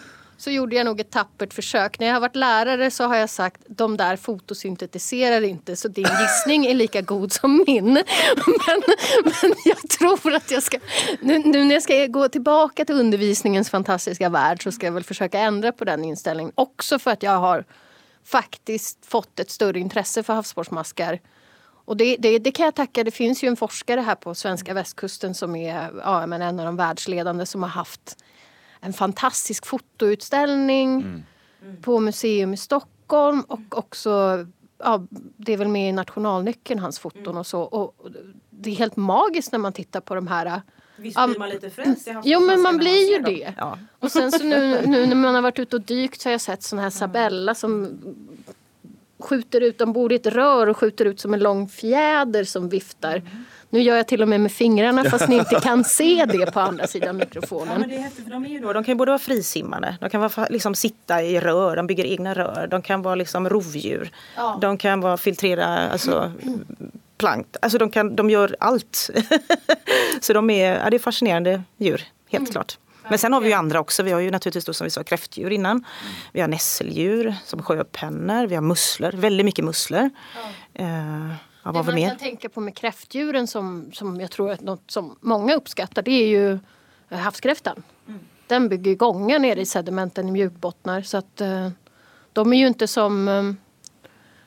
så 0.40 0.50
gjorde 0.50 0.76
jag 0.76 0.84
nog 0.84 1.00
ett 1.00 1.10
tappert 1.10 1.54
försök. 1.54 1.98
När 1.98 2.06
jag 2.06 2.14
har 2.14 2.20
varit 2.20 2.36
lärare 2.36 2.90
så 2.90 3.04
har 3.04 3.16
jag 3.16 3.30
sagt 3.30 3.62
de 3.66 3.96
där 3.96 4.16
fotosyntetiserar 4.16 5.42
inte 5.42 5.76
så 5.76 5.88
din 5.88 6.06
gissning 6.20 6.66
är 6.66 6.74
lika 6.74 7.00
god 7.00 7.32
som 7.32 7.64
min. 7.66 7.84
Men, 8.66 8.82
men 9.24 9.54
jag 9.64 9.88
tror 9.90 10.34
att 10.34 10.50
jag 10.50 10.62
ska, 10.62 10.78
nu, 11.20 11.38
nu, 11.38 11.64
när 11.64 11.74
jag 11.74 11.82
ska 11.82 12.06
gå 12.06 12.28
tillbaka 12.28 12.84
till 12.84 12.94
undervisningens 12.94 13.70
fantastiska 13.70 14.28
värld 14.28 14.62
så 14.62 14.72
ska 14.72 14.86
jag 14.86 14.92
väl 14.92 15.04
försöka 15.04 15.38
ändra 15.38 15.72
på 15.72 15.84
den 15.84 16.04
inställningen. 16.04 16.52
Också 16.54 16.98
för 16.98 17.10
att 17.10 17.22
jag 17.22 17.38
har 17.38 17.64
faktiskt 18.24 19.06
fått 19.06 19.40
ett 19.40 19.50
större 19.50 19.78
intresse 19.78 20.22
för 20.22 20.34
havsborrsmaskar. 20.34 21.20
Och 21.84 21.96
det, 21.96 22.16
det, 22.16 22.38
det, 22.38 22.50
kan 22.52 22.64
jag 22.64 22.74
tacka, 22.74 23.04
det 23.04 23.10
finns 23.10 23.44
ju 23.44 23.48
en 23.48 23.56
forskare 23.56 24.00
här 24.00 24.14
på 24.14 24.34
svenska 24.34 24.74
västkusten 24.74 25.34
som 25.34 25.56
är 25.56 25.90
ja, 26.04 26.26
men 26.26 26.42
en 26.42 26.60
av 26.60 26.66
de 26.66 26.76
världsledande 26.76 27.46
som 27.46 27.62
har 27.62 27.70
haft 27.70 28.16
en 28.80 28.92
fantastisk 28.92 29.66
fotoutställning 29.66 31.00
mm. 31.00 31.22
på 31.82 32.00
museum 32.00 32.54
i 32.54 32.56
Stockholm 32.56 33.40
och 33.40 33.78
också 33.78 34.46
ja, 34.78 35.06
det 35.36 35.52
är 35.52 35.56
väl 35.56 35.68
med 35.68 35.88
i 35.88 35.92
nationalnyckeln, 35.92 36.80
hans 36.80 36.98
foton 36.98 37.36
och 37.36 37.46
så. 37.46 37.62
Och 37.62 38.08
det 38.50 38.70
är 38.70 38.74
helt 38.74 38.96
magiskt 38.96 39.52
när 39.52 39.58
man 39.58 39.72
tittar 39.72 40.00
på 40.00 40.14
de 40.14 40.26
här 40.26 40.62
Visst 40.96 41.26
blir 41.26 41.38
man 41.38 41.48
lite 41.48 41.70
frälst 41.70 42.08
Jo 42.24 42.40
men 42.40 42.60
man 42.60 42.76
blir 42.76 43.12
ju 43.12 43.22
det. 43.22 43.54
Ja. 43.56 43.78
Och 43.98 44.12
sen 44.12 44.32
så 44.32 44.44
nu, 44.44 44.82
nu 44.86 45.06
när 45.06 45.14
man 45.14 45.34
har 45.34 45.42
varit 45.42 45.58
ute 45.58 45.76
och 45.76 45.82
dykt 45.82 46.20
så 46.20 46.28
har 46.28 46.32
jag 46.32 46.40
sett 46.40 46.62
såna 46.62 46.82
här 46.82 46.90
Sabella 46.90 47.54
som 47.54 47.98
skjuter 49.18 49.60
ut, 49.60 49.78
de 49.78 49.92
bor 49.92 50.12
i 50.12 50.14
ett 50.14 50.26
rör 50.26 50.66
och 50.66 50.76
skjuter 50.76 51.04
ut 51.04 51.20
som 51.20 51.34
en 51.34 51.40
lång 51.40 51.68
fjäder 51.68 52.44
som 52.44 52.68
viftar. 52.68 53.16
Mm. 53.16 53.44
Nu 53.70 53.82
gör 53.82 53.96
jag 53.96 54.06
till 54.06 54.22
och 54.22 54.28
med 54.28 54.40
med 54.40 54.52
fingrarna 54.52 55.04
fast 55.04 55.28
ni 55.28 55.36
inte 55.36 55.60
kan 55.62 55.84
se 55.84 56.26
det 56.28 56.52
på 56.52 56.60
andra 56.60 56.86
sidan 56.86 57.16
mikrofonen. 57.16 57.72
Ja, 57.72 57.78
men 57.78 57.88
det 57.88 57.96
är 57.96 58.00
häftigt, 58.00 58.24
för 58.24 58.30
de, 58.30 58.44
är 58.44 58.48
ju 58.48 58.58
då, 58.58 58.72
de 58.72 58.84
kan 58.84 58.92
ju 58.92 58.96
både 58.96 59.10
vara 59.10 59.18
frisimmande, 59.18 59.96
de 60.00 60.10
kan 60.10 60.20
vara, 60.20 60.46
liksom, 60.50 60.74
sitta 60.74 61.22
i 61.22 61.40
rör, 61.40 61.76
de 61.76 61.86
bygger 61.86 62.04
egna 62.04 62.34
rör, 62.34 62.68
de 62.70 62.82
kan 62.82 63.02
vara 63.02 63.14
liksom, 63.14 63.48
rovdjur, 63.48 64.10
ja. 64.36 64.58
de 64.60 64.78
kan 64.78 65.00
vara 65.00 65.16
filtrera 65.16 65.66
alltså, 65.66 66.32
plank, 67.18 67.46
alltså 67.62 67.78
de, 67.78 67.90
kan, 67.90 68.16
de 68.16 68.30
gör 68.30 68.56
allt. 68.60 69.10
Så 70.20 70.32
de 70.32 70.50
är, 70.50 70.78
ja, 70.78 70.90
det 70.90 70.96
är 70.96 70.98
fascinerande 70.98 71.62
djur, 71.76 72.04
helt 72.28 72.40
mm. 72.40 72.52
klart. 72.52 72.78
Men 73.08 73.18
sen 73.18 73.32
har 73.32 73.40
vi 73.40 73.48
ju 73.48 73.54
andra 73.54 73.80
också. 73.80 74.02
Vi 74.02 74.12
har 74.12 74.20
ju 74.20 74.30
naturligtvis 74.30 74.64
då, 74.64 74.72
som 74.72 74.84
vi 74.84 74.90
sa 74.90 75.02
kräftdjur 75.02 75.50
innan. 75.50 75.76
Mm. 75.76 75.86
Vi 76.32 76.40
har 76.40 76.48
nässeldjur 76.48 77.34
som 77.44 77.62
sjöpennor. 77.62 78.46
Vi 78.46 78.54
har 78.54 78.62
musslor, 78.62 79.12
väldigt 79.12 79.44
mycket 79.44 79.64
musslor. 79.64 80.10
Ja. 80.72 80.84
Uh, 80.84 81.32
Ja, 81.62 81.72
vad 81.72 81.74
det 81.74 81.86
man 81.86 81.94
mer? 81.94 82.08
kan 82.08 82.18
tänka 82.18 82.48
på 82.48 82.60
med 82.60 82.76
kräftdjuren 82.76 83.46
som, 83.46 83.90
som 83.92 84.20
jag 84.20 84.30
tror 84.30 84.50
är 84.50 84.58
något 84.60 84.90
som 84.90 85.16
många 85.20 85.54
uppskattar 85.54 86.02
det 86.02 86.10
är 86.10 86.26
ju 86.26 86.58
eh, 87.08 87.18
havskräftan. 87.18 87.82
Mm. 88.08 88.20
Den 88.46 88.68
bygger 88.68 88.94
gångar 88.94 89.38
nere 89.38 89.60
i 89.60 89.66
sedimenten 89.66 90.28
i 90.28 90.32
mjukbottnar 90.32 91.02
så 91.02 91.16
att 91.16 91.40
uh, 91.40 91.68
de 92.32 92.52
är 92.52 92.56
ju 92.56 92.66
inte 92.66 92.86
som 92.86 93.28
um, 93.28 93.56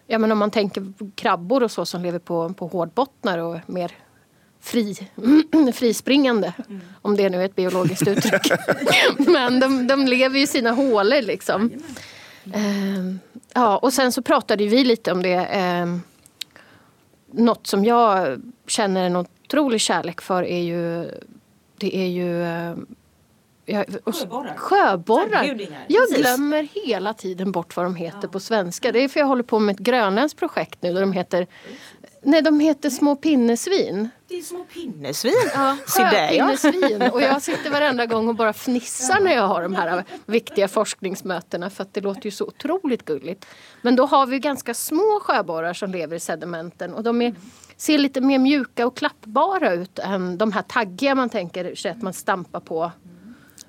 Ja 0.08 0.20
men 0.20 0.32
om 0.32 0.38
man 0.38 0.52
tänker 0.52 0.94
krabbor 1.16 1.64
och 1.64 1.72
så 1.72 1.86
som 1.86 2.04
lever 2.04 2.20
på, 2.20 2.54
på 2.54 2.68
hårdbottnar 2.68 3.38
och 3.38 3.60
mer 3.66 3.92
fri, 4.62 4.96
frispringande. 5.74 6.54
Mm. 6.70 6.82
Om 7.02 7.18
det 7.18 7.30
nu 7.30 7.42
är 7.42 7.46
ett 7.46 7.56
biologiskt 7.56 8.08
uttryck. 8.08 8.52
men 9.18 9.60
de, 9.60 9.88
de 9.88 10.06
lever 10.06 10.38
ju 10.38 10.44
i 10.44 10.48
sina 10.48 10.72
hålor 10.72 11.22
liksom. 11.22 11.72
Uh, 12.48 13.16
ja 13.54 13.78
och 13.78 13.94
sen 13.94 14.12
så 14.12 14.22
pratade 14.22 14.68
vi 14.68 14.84
lite 14.84 15.12
om 15.12 15.24
det 15.24 15.34
något 17.34 17.68
som 17.68 17.86
jag 17.86 18.42
känner 18.68 19.04
en 19.06 19.16
otrolig 19.16 19.82
kärlek 19.82 20.22
för 20.22 20.44
är 20.44 20.62
ju 20.62 21.12
det 21.78 21.98
är 21.98 22.08
ju 22.08 22.44
eh, 22.44 22.76
Ja, 23.66 23.84
sjöborrar. 24.06 24.56
sjöborrar. 24.58 25.58
Jag 25.88 26.10
glömmer 26.10 26.68
hela 26.86 27.14
tiden 27.14 27.52
bort 27.52 27.76
vad 27.76 27.86
de 27.86 27.96
heter 27.96 28.20
ja. 28.22 28.28
på 28.28 28.40
svenska. 28.40 28.92
Det 28.92 29.04
är 29.04 29.08
för 29.08 29.20
jag 29.20 29.28
håller 29.28 29.44
på 29.44 29.60
med 29.60 29.74
ett 29.74 29.80
grönländskt 29.80 30.40
projekt 30.40 30.82
nu 30.82 30.94
där 30.94 31.02
de 31.02 31.12
heter 31.12 31.48
Nej, 32.24 32.42
de 32.42 32.60
heter 32.60 32.90
små 32.90 33.16
pinnesvin. 33.16 34.10
Det 34.28 34.38
är 34.38 34.42
små 34.42 34.64
pinnesvin? 34.64 35.34
Ja, 35.54 35.78
sjöpinnesvin. 35.86 37.02
Och 37.02 37.22
jag 37.22 37.42
sitter 37.42 37.70
varenda 37.70 38.06
gång 38.06 38.28
och 38.28 38.36
bara 38.36 38.54
fnissar 38.54 39.20
när 39.20 39.34
jag 39.34 39.48
har 39.48 39.62
de 39.62 39.76
här 39.76 40.04
viktiga 40.26 40.68
forskningsmötena 40.68 41.70
för 41.70 41.84
att 41.84 41.94
det 41.94 42.02
låter 42.02 42.26
ju 42.26 42.32
så 42.32 42.46
otroligt 42.46 43.06
gulligt. 43.06 43.46
Men 43.82 43.96
då 43.96 44.06
har 44.06 44.26
vi 44.26 44.40
ganska 44.40 44.74
små 44.74 45.20
sjöborrar 45.22 45.74
som 45.74 45.92
lever 45.92 46.16
i 46.16 46.20
sedimenten 46.20 46.94
och 46.94 47.04
de 47.04 47.22
är, 47.22 47.36
ser 47.78 47.98
lite 47.98 48.22
mer 48.22 48.40
mjuka 48.40 48.88
och 48.88 48.98
klappbara 48.98 49.74
ut 49.74 50.00
än 50.00 50.38
de 50.38 50.52
här 50.52 50.62
taggiga 50.62 51.16
man 51.16 51.30
tänker 51.30 51.76
sig 51.76 51.92
att 51.92 52.02
man 52.02 52.14
stampar 52.14 52.60
på 52.60 52.92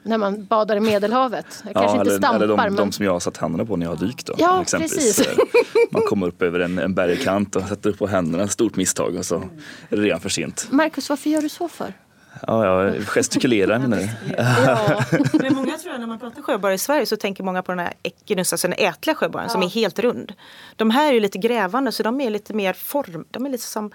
när 0.04 0.18
man 0.18 0.44
badar 0.44 0.76
i 0.76 0.80
Medelhavet. 0.80 1.62
Jag 1.64 1.74
kanske 1.74 2.00
eller, 2.00 2.12
inte 2.12 2.16
stampar. 2.16 2.36
Eller 2.36 2.48
de, 2.48 2.56
men... 2.56 2.76
de 2.76 2.92
som 2.92 3.04
jag 3.04 3.12
har 3.12 3.20
satt 3.20 3.36
händerna 3.36 3.64
på 3.64 3.76
när 3.76 3.86
jag 3.86 3.90
har 3.90 4.06
dykt. 4.06 4.26
Då, 4.26 4.34
ja, 4.38 4.64
precis. 4.70 5.28
Man 5.90 6.02
kommer 6.02 6.26
upp 6.26 6.42
över 6.42 6.60
en, 6.60 6.78
en 6.78 6.94
bergkant 6.94 7.56
och 7.56 7.62
sätter 7.62 7.90
upp 7.90 7.98
på 7.98 8.06
händerna, 8.06 8.48
stort 8.48 8.76
misstag 8.76 9.16
och 9.16 9.26
så 9.26 9.36
är 9.88 9.96
det 9.96 10.02
redan 10.02 10.20
för 10.20 10.28
sent. 10.28 10.68
Marcus, 10.70 11.08
varför 11.08 11.30
gör 11.30 11.42
du 11.42 11.48
så 11.48 11.68
för? 11.68 11.92
Ja, 12.46 12.66
jag 12.66 13.06
gestikulerar 13.06 13.78
menar 13.78 13.96
du? 13.96 14.08
Ja. 14.36 15.04
Men 15.32 15.54
många 15.54 15.76
tror 15.76 15.92
jag 15.92 16.00
när 16.00 16.06
man 16.06 16.18
pratar 16.18 16.42
sjöborrar 16.42 16.72
i 16.72 16.78
Sverige 16.78 17.06
så 17.06 17.16
tänker 17.16 17.44
många 17.44 17.62
på 17.62 17.72
den 17.72 17.78
här 17.78 17.92
Equinus, 18.02 18.52
alltså 18.52 18.68
den 18.68 18.78
ätliga 18.78 19.14
sjöborren 19.14 19.46
ja. 19.46 19.52
som 19.52 19.62
är 19.62 19.68
helt 19.68 19.98
rund. 19.98 20.32
De 20.76 20.90
här 20.90 21.08
är 21.08 21.12
ju 21.12 21.20
lite 21.20 21.38
grävande 21.38 21.92
så 21.92 22.02
de 22.02 22.20
är 22.20 22.30
lite 22.30 22.54
mer 22.54 22.72
form, 22.72 23.24
de 23.30 23.46
är 23.46 23.50
lite 23.50 23.64
som 23.64 23.90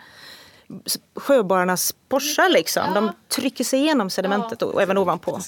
sjöborrarnas 1.16 1.96
Porschar 2.10 2.50
liksom. 2.50 2.84
Ja. 2.88 2.94
De 2.94 3.12
trycker 3.28 3.64
sig 3.64 3.80
igenom 3.80 4.10
sedimentet 4.10 4.62
och, 4.62 4.74
och 4.74 4.82
även 4.82 4.98
ovanpå. 4.98 5.40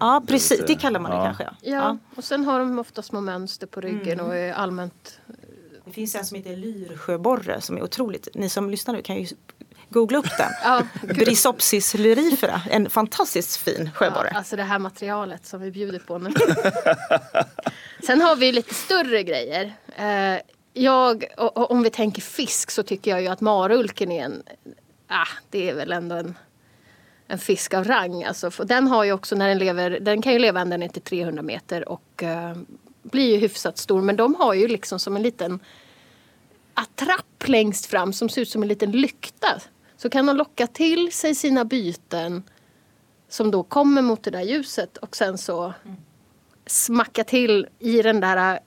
Ja 0.00 0.22
precis, 0.26 0.62
det 0.66 0.74
kallar 0.74 1.00
man 1.00 1.10
det 1.10 1.16
kanske. 1.16 1.44
Ja. 1.44 1.50
ja. 1.62 1.98
och 2.16 2.24
sen 2.24 2.44
har 2.44 2.58
de 2.58 2.78
ofta 2.78 3.02
små 3.02 3.20
mönster 3.20 3.66
på 3.66 3.80
ryggen 3.80 4.20
mm. 4.20 4.26
och 4.26 4.36
är 4.36 4.52
allmänt 4.52 5.18
det 5.88 5.94
finns 5.94 6.14
en 6.14 6.24
som 6.24 6.36
heter 6.36 6.56
lyrsjöborre 6.56 7.60
som 7.60 7.76
är 7.76 7.82
otroligt, 7.82 8.28
ni 8.34 8.48
som 8.48 8.70
lyssnar 8.70 8.94
nu 8.94 9.02
kan 9.02 9.16
ju 9.16 9.26
googla 9.88 10.18
upp 10.18 10.36
den. 10.38 10.50
ja, 10.64 10.82
Brisopsis 11.02 11.94
lyrifera, 11.94 12.62
en 12.70 12.90
fantastiskt 12.90 13.56
fin 13.56 13.90
sjöborre. 13.94 14.28
Ja, 14.32 14.38
alltså 14.38 14.56
det 14.56 14.62
här 14.62 14.78
materialet 14.78 15.46
som 15.46 15.60
vi 15.60 15.70
bjuder 15.70 15.98
på 15.98 16.18
nu. 16.18 16.30
Sen 18.06 18.20
har 18.20 18.36
vi 18.36 18.52
lite 18.52 18.74
större 18.74 19.22
grejer. 19.22 19.72
Eh, 19.96 20.40
jag, 20.82 21.24
om 21.54 21.82
vi 21.82 21.90
tänker 21.90 22.22
fisk 22.22 22.70
så 22.70 22.82
tycker 22.82 23.10
jag 23.10 23.22
ju 23.22 23.28
att 23.28 23.40
marulken 23.40 24.12
är 24.12 24.24
en... 24.24 24.42
Ah, 25.06 25.28
det 25.50 25.70
är 25.70 25.74
väl 25.74 25.92
ändå 25.92 26.16
en, 26.16 26.38
en 27.26 27.38
fisk 27.38 27.74
av 27.74 27.84
rang. 27.84 28.24
Alltså, 28.24 28.50
den 28.50 28.86
har 28.88 29.04
ju 29.04 29.12
också 29.12 29.36
när 29.36 29.48
den 29.48 29.58
lever, 29.58 30.00
den 30.00 30.22
kan 30.22 30.32
ju 30.32 30.38
leva 30.38 30.60
ända 30.60 30.76
ner 30.76 30.88
till 30.88 31.02
300 31.02 31.42
meter 31.42 31.88
och 31.88 32.22
uh, 32.22 32.62
blir 33.02 33.32
ju 33.34 33.36
hyfsat 33.36 33.78
stor. 33.78 34.02
Men 34.02 34.16
de 34.16 34.34
har 34.34 34.54
ju 34.54 34.68
liksom 34.68 34.98
som 34.98 35.16
en 35.16 35.22
liten 35.22 35.60
attrapp 36.74 37.48
längst 37.48 37.86
fram 37.86 38.12
som 38.12 38.28
ser 38.28 38.42
ut 38.42 38.50
som 38.50 38.62
en 38.62 38.68
liten 38.68 38.90
lykta. 38.90 39.60
Så 39.96 40.10
kan 40.10 40.26
de 40.26 40.36
locka 40.36 40.66
till 40.66 41.12
sig 41.12 41.34
sina 41.34 41.64
byten 41.64 42.42
som 43.28 43.50
då 43.50 43.62
kommer 43.62 44.02
mot 44.02 44.22
det 44.22 44.30
där 44.30 44.42
ljuset 44.42 44.96
och 44.96 45.16
sen 45.16 45.38
så 45.38 45.74
smacka 46.66 47.24
till 47.24 47.66
i 47.78 48.02
den 48.02 48.20
där 48.20 48.60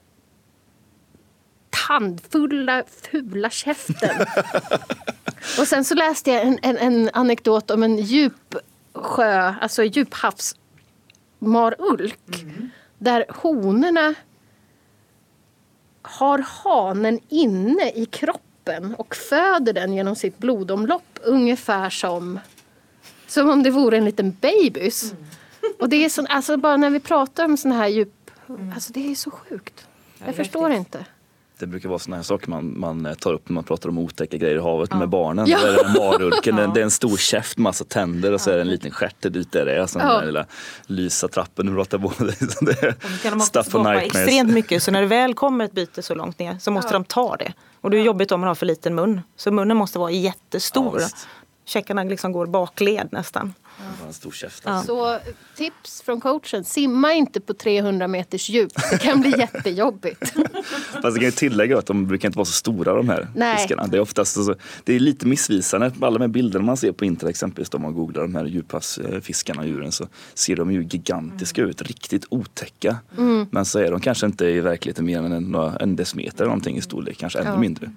tandfulla, 1.86 2.84
fula 3.10 3.50
käften. 3.50 4.26
och 5.58 5.68
sen 5.68 5.84
så 5.84 5.94
läste 5.94 6.30
jag 6.30 6.42
en, 6.42 6.58
en, 6.62 6.76
en 6.76 7.10
anekdot 7.12 7.70
om 7.70 7.82
en 7.82 7.96
djupsjö, 7.96 9.54
alltså 9.60 9.84
djuphavsmarulk. 9.84 12.42
Mm. 12.42 12.70
Där 12.98 13.24
honorna 13.28 14.14
har 16.02 16.38
hanen 16.38 17.20
inne 17.28 17.90
i 17.90 18.06
kroppen 18.06 18.94
och 18.94 19.14
föder 19.14 19.72
den 19.72 19.92
genom 19.92 20.16
sitt 20.16 20.38
blodomlopp 20.38 21.18
ungefär 21.22 21.90
som, 21.90 22.40
som 23.26 23.50
om 23.50 23.62
det 23.62 23.70
vore 23.70 23.96
en 23.96 24.04
liten 24.04 24.36
babys. 24.40 25.12
Mm. 25.12 25.24
Och 25.78 25.88
det 25.88 26.04
är 26.04 26.08
så, 26.08 26.26
alltså 26.28 26.56
bara 26.56 26.76
när 26.76 26.90
vi 26.90 27.00
pratar 27.00 27.44
om 27.44 27.56
sådana 27.56 27.80
här 27.80 27.88
djup, 27.88 28.30
mm. 28.48 28.72
alltså 28.72 28.92
det 28.92 29.10
är 29.10 29.14
så 29.14 29.30
sjukt. 29.30 29.86
Jag 30.24 30.34
förstår 30.34 30.72
inte 30.72 31.04
det 31.62 31.66
brukar 31.66 31.88
vara 31.88 31.98
sådana 31.98 32.16
här 32.16 32.22
saker 32.22 32.50
man, 32.50 32.80
man 32.80 33.16
tar 33.20 33.32
upp 33.32 33.48
när 33.48 33.54
man 33.54 33.64
pratar 33.64 33.88
om 33.88 33.98
otäcka 33.98 34.36
grejer 34.36 34.56
i 34.56 34.60
havet 34.60 34.88
ja. 34.92 34.98
med 34.98 35.08
barnen. 35.08 35.46
Ja. 35.46 35.58
Det, 35.60 35.68
är 35.68 35.98
marulken, 35.98 36.56
ja. 36.58 36.66
det 36.66 36.80
är 36.80 36.84
en 36.84 36.90
stor 36.90 37.16
käft, 37.16 37.58
massa 37.58 37.84
tänder 37.84 38.32
och 38.32 38.40
så 38.40 38.50
är 38.50 38.54
det 38.54 38.60
en 38.60 38.68
liten 38.68 38.90
stjärt 38.90 39.16
dit 39.20 39.52
där 39.52 39.64
det 39.64 39.72
är. 39.72 39.88
Ja. 39.94 40.16
den 40.16 40.26
lilla 40.26 40.46
lysa 40.86 41.28
trappen 41.28 41.66
du 41.66 41.74
pratar 41.74 41.98
på. 41.98 42.12
det 42.64 42.94
kan 43.22 43.38
de 43.38 43.40
skapa 43.40 44.02
extremt 44.02 44.52
mycket 44.52 44.82
så 44.82 44.90
när 44.90 45.00
det 45.00 45.06
väl 45.06 45.34
kommer 45.34 45.64
ett 45.64 45.72
byte 45.72 46.02
så 46.02 46.14
långt 46.14 46.38
ner 46.38 46.58
så 46.60 46.70
måste 46.70 46.92
de 46.92 47.04
ta 47.04 47.36
det. 47.36 47.52
Och 47.80 47.90
det 47.90 47.98
är 47.98 48.02
jobbigt 48.02 48.32
om 48.32 48.40
man 48.40 48.48
har 48.48 48.54
för 48.54 48.66
liten 48.66 48.94
mun. 48.94 49.20
Så 49.36 49.50
munnen 49.50 49.76
måste 49.76 49.98
vara 49.98 50.10
jättestor. 50.10 51.00
Ja, 51.00 51.08
Käckarna 51.64 52.04
liksom 52.04 52.32
går 52.32 52.46
bakled 52.46 53.08
nästan. 53.12 53.54
En 54.06 54.12
stor 54.12 54.30
käft. 54.30 54.62
Ja. 54.66 54.82
Så 54.82 55.18
tips 55.56 56.02
från 56.02 56.20
coachen, 56.20 56.64
simma 56.64 57.12
inte 57.12 57.40
på 57.40 57.54
300 57.54 58.08
meters 58.08 58.48
djup. 58.48 58.72
Det 58.90 58.98
kan 58.98 59.20
bli 59.20 59.30
jättejobbigt. 59.38 60.32
Fast 60.92 61.04
jag 61.04 61.14
kan 61.14 61.24
ju 61.24 61.30
tillägga 61.30 61.78
att 61.78 61.86
de 61.86 62.06
brukar 62.06 62.28
inte 62.28 62.38
vara 62.38 62.46
så 62.46 62.52
stora 62.52 62.94
de 62.94 63.08
här 63.08 63.28
Nej. 63.34 63.56
fiskarna. 63.56 63.86
Det 63.86 63.96
är 63.96 64.00
oftast 64.00 64.34
så, 64.34 64.54
det 64.84 64.94
är 64.94 65.00
lite 65.00 65.26
missvisande. 65.26 65.92
Alla 66.00 66.18
de 66.18 66.20
här 66.20 66.28
bilderna 66.28 66.64
man 66.64 66.76
ser 66.76 66.92
på 66.92 67.04
internet 67.04 67.30
exempelvis 67.30 67.74
om 67.74 67.82
man 67.82 67.94
googlar 67.94 68.22
de 68.22 68.34
här 68.34 68.44
djuphavsfiskarna, 68.44 69.66
djuren 69.66 69.92
så 69.92 70.08
ser 70.34 70.56
de 70.56 70.72
ju 70.72 70.82
gigantiska 70.82 71.62
ut, 71.62 71.82
riktigt 71.82 72.24
otäcka. 72.28 72.96
Mm. 73.18 73.46
Men 73.50 73.64
så 73.64 73.78
är 73.78 73.90
de 73.90 74.00
kanske 74.00 74.26
inte 74.26 74.46
i 74.46 74.60
verkligheten 74.60 75.04
mer 75.04 75.18
än 75.18 75.32
en, 75.32 75.54
en 75.54 75.96
decimeter 75.96 76.36
eller 76.36 76.46
någonting 76.46 76.76
i 76.76 76.82
storlek, 76.82 77.18
kanske 77.18 77.38
ännu 77.38 77.50
ja. 77.50 77.58
mindre. 77.58 77.90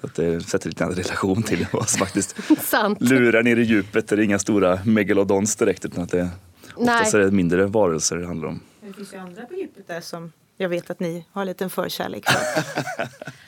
Att 0.00 0.14
det 0.14 0.40
sätter 0.40 0.68
lite 0.68 0.84
en 0.84 0.92
relation 0.92 1.42
till 1.42 1.66
vad 1.72 1.88
som 1.88 1.98
faktiskt 1.98 2.36
lurar 3.00 3.42
ner 3.42 3.56
i 3.56 3.62
djupet. 3.62 4.08
Det 4.08 4.14
är 4.14 4.20
inga 4.20 4.38
stora 4.38 4.78
megalodons 4.84 5.56
direkt 5.56 5.84
utan 5.84 6.04
att 6.04 6.10
det 6.10 6.30
oftast 6.74 7.14
är 7.14 7.18
det 7.18 7.30
mindre 7.30 7.66
varelser 7.66 8.16
det 8.16 8.26
handlar 8.26 8.48
om. 8.48 8.60
Det 8.86 8.92
finns 8.92 9.14
ju 9.14 9.18
andra 9.18 9.42
på 9.42 9.54
djupet 9.54 9.88
där 9.88 10.00
som 10.00 10.32
jag 10.60 10.68
vet 10.68 10.90
att 10.90 11.00
ni 11.00 11.24
har 11.32 11.42
en 11.42 11.48
liten 11.48 11.70
förkärlek 11.70 12.24
för. 12.30 12.64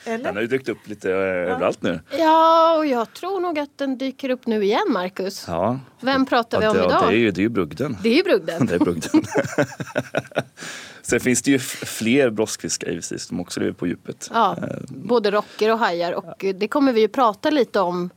Eller? 0.11 0.25
Den 0.25 0.35
har 0.35 0.43
ju 0.43 0.49
dykt 0.49 0.69
upp 0.69 0.89
lite 0.89 1.09
ja. 1.09 1.17
överallt 1.17 1.83
nu. 1.83 2.01
Ja, 2.11 2.77
och 2.77 2.87
jag 2.87 3.15
tror 3.15 3.41
nog 3.41 3.59
att 3.59 3.79
den 3.79 3.99
dyker 3.99 4.31
upp 4.31 4.47
nu 4.47 4.65
igen, 4.65 4.87
Marcus. 4.89 5.45
Ja. 5.49 5.81
Vem 6.01 6.27
pratar 6.27 6.61
vi 6.61 6.67
om 6.67 6.77
ja, 6.77 6.85
idag? 6.85 7.03
Det 7.09 7.15
är 7.15 7.19
ju, 7.19 7.31
det 7.31 7.41
är 7.41 7.43
ju 7.43 7.49
brugden. 7.49 7.97
Det 8.03 8.09
är 8.09 8.17
ju 8.17 8.23
brugden. 8.23 8.67
det 8.67 8.75
är 8.75 8.79
brugden. 8.79 9.11
Sen 11.03 11.21
finns 11.21 11.43
det 11.43 11.51
ju 11.51 11.59
fler 11.59 12.31
broskfiskar 12.31 12.89
givetvis 12.89 13.23
som 13.23 13.41
också 13.41 13.61
lever 13.61 13.73
på 13.73 13.87
djupet. 13.87 14.31
Ja, 14.33 14.57
eh, 14.63 14.77
både 14.89 15.31
rocker 15.31 15.73
och 15.73 15.79
hajar 15.79 16.13
och 16.13 16.45
det 16.55 16.69
kommer 16.69 16.93
vi 16.93 17.01
ju 17.01 17.09
prata 17.09 17.51
lite 17.51 17.81
om 17.81 18.11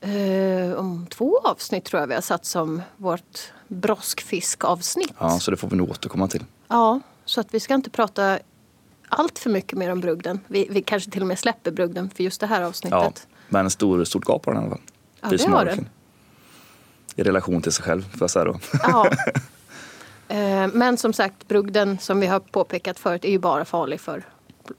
eh, 0.00 0.72
om 0.78 1.06
två 1.10 1.38
avsnitt 1.44 1.84
tror 1.84 2.00
jag 2.00 2.06
vi 2.06 2.14
har 2.14 2.20
satt 2.20 2.44
som 2.44 2.82
vårt 2.96 3.52
broskfiskavsnitt. 3.68 5.12
Ja, 5.18 5.38
så 5.38 5.50
det 5.50 5.56
får 5.56 5.68
vi 5.68 5.76
nog 5.76 5.90
återkomma 5.90 6.28
till. 6.28 6.44
Ja, 6.68 7.00
så 7.28 7.40
att 7.40 7.54
vi 7.54 7.60
ska 7.60 7.74
inte 7.74 7.90
prata 7.90 8.38
allt 9.08 9.38
för 9.38 9.50
mycket 9.50 9.78
mer 9.78 9.92
om 9.92 10.00
brugden. 10.00 10.40
Vi, 10.46 10.66
vi 10.70 10.82
kanske 10.82 11.10
till 11.10 11.20
och 11.20 11.26
med 11.28 11.38
släpper 11.38 11.70
brugden 11.70 12.10
för 12.10 12.24
just 12.24 12.40
det 12.40 12.46
här 12.46 12.62
avsnittet. 12.62 13.26
Ja, 13.28 13.36
men 13.48 13.64
en 13.64 13.70
stor, 13.70 14.04
stort 14.04 14.24
gap 14.28 14.46
har 14.46 14.54
den 14.54 14.62
i 14.62 14.66
alla 14.66 14.76
fall. 14.76 14.84
Ja, 15.20 15.28
det 15.28 15.46
har 15.46 15.64
den. 15.64 15.88
I 17.16 17.22
relation 17.22 17.62
till 17.62 17.72
sig 17.72 17.84
själv, 17.84 18.02
får 18.02 18.20
jag 18.20 18.30
säga 18.30 18.44
då. 18.44 18.58
Ja. 18.82 19.10
Eh, 20.30 20.68
men 20.72 20.96
som 20.96 21.12
sagt, 21.12 21.48
brugden 21.48 21.98
som 21.98 22.20
vi 22.20 22.26
har 22.26 22.40
påpekat 22.40 22.98
förut 22.98 23.24
är 23.24 23.30
ju 23.30 23.38
bara 23.38 23.64
farlig 23.64 24.00
för 24.00 24.24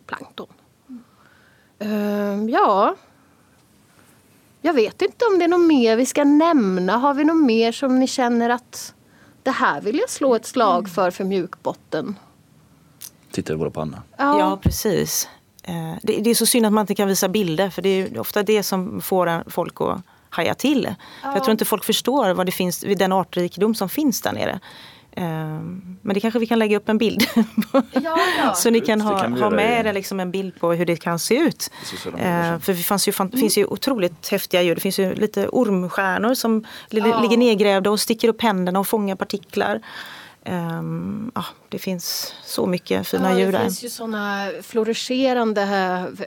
plankton. 0.05 0.47
Mm. 1.79 2.49
Ja, 2.49 2.95
jag 4.61 4.73
vet 4.73 5.01
inte 5.01 5.25
om 5.25 5.39
det 5.39 5.45
är 5.45 5.49
något 5.49 5.67
mer 5.67 5.95
vi 5.95 6.05
ska 6.05 6.23
nämna. 6.23 6.97
Har 6.97 7.13
vi 7.13 7.23
något 7.23 7.43
mer 7.45 7.71
som 7.71 7.99
ni 7.99 8.07
känner 8.07 8.49
att 8.49 8.93
det 9.43 9.51
här 9.51 9.81
vill 9.81 9.97
jag 9.99 10.09
slå 10.09 10.35
ett 10.35 10.45
slag 10.45 10.89
för 10.89 11.11
för 11.11 11.23
mjukbotten? 11.23 12.15
Tittar 13.31 13.55
bara 13.55 13.69
på 13.69 13.81
Anna? 13.81 14.03
Ja, 14.17 14.39
ja 14.39 14.59
precis. 14.61 15.29
Eh, 15.63 15.93
det, 16.03 16.29
är 16.29 16.35
så 16.35 16.45
synd 16.45 16.65
att 16.65 16.73
man 16.73 16.81
inte 16.81 16.95
kan 16.95 17.07
visa 17.07 17.29
bilder 17.29 17.69
för 17.69 17.81
det 17.81 17.89
är 17.89 18.19
ofta 18.19 18.43
det 18.43 18.63
som 18.63 19.01
får 19.01 19.49
folk 19.49 19.81
att 19.81 20.01
haja 20.29 20.53
till. 20.53 20.95
Ja. 21.23 21.33
Jag 21.33 21.43
tror 21.43 21.51
inte 21.51 21.65
folk 21.65 21.83
förstår 21.83 22.33
vad 22.33 22.45
det 22.45 22.51
finns, 22.51 22.79
den 22.79 23.11
artrikedom 23.11 23.75
som 23.75 23.89
finns 23.89 24.21
där 24.21 24.33
nere. 24.33 24.59
Ehm, 25.15 25.97
men 26.01 26.13
det 26.13 26.19
kanske 26.19 26.39
vi 26.39 26.47
kan 26.47 26.59
lägga 26.59 26.77
upp 26.77 26.89
en 26.89 26.97
bild 26.97 27.23
ja, 27.73 28.17
ja. 28.37 28.53
Så 28.55 28.69
ni 28.69 28.81
kan 28.81 29.01
ha, 29.01 29.27
ha 29.27 29.49
med 29.49 29.85
er 29.85 29.93
liksom 29.93 30.19
en 30.19 30.31
bild 30.31 30.59
på 30.59 30.73
hur 30.73 30.85
det 30.85 30.95
kan 30.95 31.19
se 31.19 31.35
ut. 31.35 31.71
Ehm, 32.17 32.61
för 32.61 32.73
det 32.73 32.83
fanns 32.83 33.07
ju, 33.07 33.11
fan, 33.11 33.31
finns 33.31 33.57
ju 33.57 33.65
otroligt 33.65 34.29
häftiga 34.29 34.61
djur. 34.61 34.75
Det 34.75 34.81
finns 34.81 34.99
ju 34.99 35.15
lite 35.15 35.47
ormstjärnor 35.47 36.33
som 36.33 36.65
ja. 36.89 37.21
ligger 37.21 37.37
nedgrävda 37.37 37.91
och 37.91 37.99
sticker 37.99 38.27
upp 38.27 38.41
händerna 38.41 38.79
och 38.79 38.87
fångar 38.87 39.15
partiklar. 39.15 39.81
Um, 40.45 41.31
ja, 41.35 41.45
det 41.69 41.79
finns 41.79 42.33
så 42.43 42.65
mycket 42.65 43.07
fina 43.07 43.31
ja, 43.31 43.39
djur 43.39 43.51
där. 43.51 43.59
Det 43.59 43.65
finns 43.65 43.83
ju 43.83 43.89
såna 43.89 44.49
fluorescerande 44.61 45.61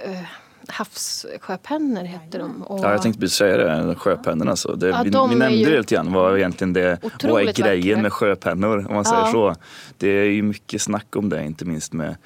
äh, 0.04 0.22
havssjöpennor 0.68 2.04
heter 2.04 2.38
de. 2.38 2.62
Och... 2.62 2.80
Ja, 2.80 2.90
jag 2.90 3.02
tänkte 3.02 3.20
precis 3.20 3.36
säga 3.36 3.56
det, 3.56 3.94
sjöpennorna. 3.94 4.56
Så 4.56 4.74
det, 4.74 4.88
ja, 4.88 5.02
vi, 5.02 5.10
vi 5.10 5.16
nämnde 5.16 5.50
ju... 5.50 5.64
det 5.64 5.78
lite 5.78 5.94
grann, 5.94 6.12
vad 6.12 6.38
egentligen 6.38 6.72
det 6.72 6.98
vad 7.22 7.42
är 7.42 7.52
grejen 7.52 7.88
vackra. 7.88 8.02
med 8.02 8.12
sjöpennor 8.12 8.86
om 8.88 8.94
man 8.94 9.04
säger 9.04 9.24
så. 9.24 9.54
Det 9.98 10.08
är 10.08 10.24
ju 10.24 10.42
mycket 10.42 10.82
snack 10.82 11.16
om 11.16 11.28
det, 11.28 11.44
inte 11.44 11.64
minst 11.64 11.92
med 11.92 12.16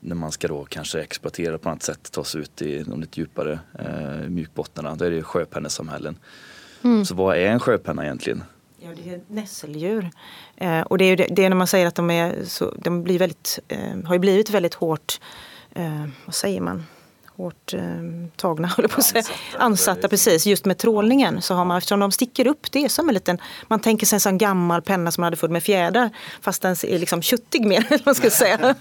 när 0.00 0.14
man 0.14 0.32
ska 0.32 0.48
då 0.48 0.64
kanske 0.64 1.00
exploatera 1.00 1.58
på 1.58 1.68
något 1.70 1.82
sätt, 1.82 2.12
ta 2.12 2.24
sig 2.24 2.40
ut 2.40 2.62
i 2.62 2.82
de 2.82 3.00
lite 3.00 3.20
djupare 3.20 3.58
eh, 3.78 4.28
mjukbottnarna. 4.28 4.94
Då 4.94 5.04
är 5.04 5.10
det 5.10 5.16
ju 5.16 5.22
sjöpennesamhällen. 5.22 6.16
Mm. 6.82 7.04
Så 7.04 7.14
vad 7.14 7.36
är 7.36 7.46
en 7.46 7.60
sjöpenna 7.60 8.04
egentligen? 8.04 8.44
Ja, 8.84 8.90
det 9.04 9.10
är 9.10 9.20
nässeldjur. 9.28 10.10
Eh, 10.56 10.80
och 10.80 10.98
det 10.98 11.04
är, 11.04 11.16
det, 11.16 11.26
det 11.30 11.44
är 11.44 11.48
när 11.48 11.56
man 11.56 11.66
säger 11.66 11.86
att 11.86 11.94
de, 11.94 12.10
är 12.10 12.44
så, 12.44 12.74
de 12.78 13.02
blir 13.02 13.18
väldigt, 13.18 13.58
eh, 13.68 13.96
har 14.04 14.18
blivit 14.18 14.50
väldigt 14.50 14.74
hårt, 14.74 15.20
eh, 15.74 16.06
vad 16.24 16.34
säger 16.34 16.60
man, 16.60 16.86
hårt 17.36 17.74
eh, 17.74 17.80
tagna, 18.36 18.68
håller 18.76 18.88
på 18.88 18.98
att 18.98 19.04
säga. 19.04 19.24
Ansatta, 19.58 20.08
precis. 20.08 20.46
Just 20.46 20.64
med 20.64 20.78
trålningen 20.78 21.42
så 21.42 21.54
har 21.54 21.64
man, 21.64 21.78
eftersom 21.78 22.00
de 22.00 22.12
sticker 22.12 22.46
upp, 22.46 22.72
det 22.72 22.84
är 22.84 22.88
som 22.88 23.08
en 23.08 23.14
liten, 23.14 23.38
man 23.68 23.80
tänker 23.80 24.06
sig 24.06 24.16
en 24.16 24.20
sån 24.20 24.38
gammal 24.38 24.82
penna 24.82 25.12
som 25.12 25.20
man 25.20 25.26
hade 25.26 25.36
full 25.36 25.50
med 25.50 25.62
fjädrar 25.62 26.10
fast 26.40 26.62
den 26.62 26.72
är 26.82 26.98
liksom 26.98 27.22
köttig 27.22 27.66
mer, 27.66 27.86
eller 27.90 28.02
man 28.04 28.14
ska 28.14 28.30
säga. 28.44 28.74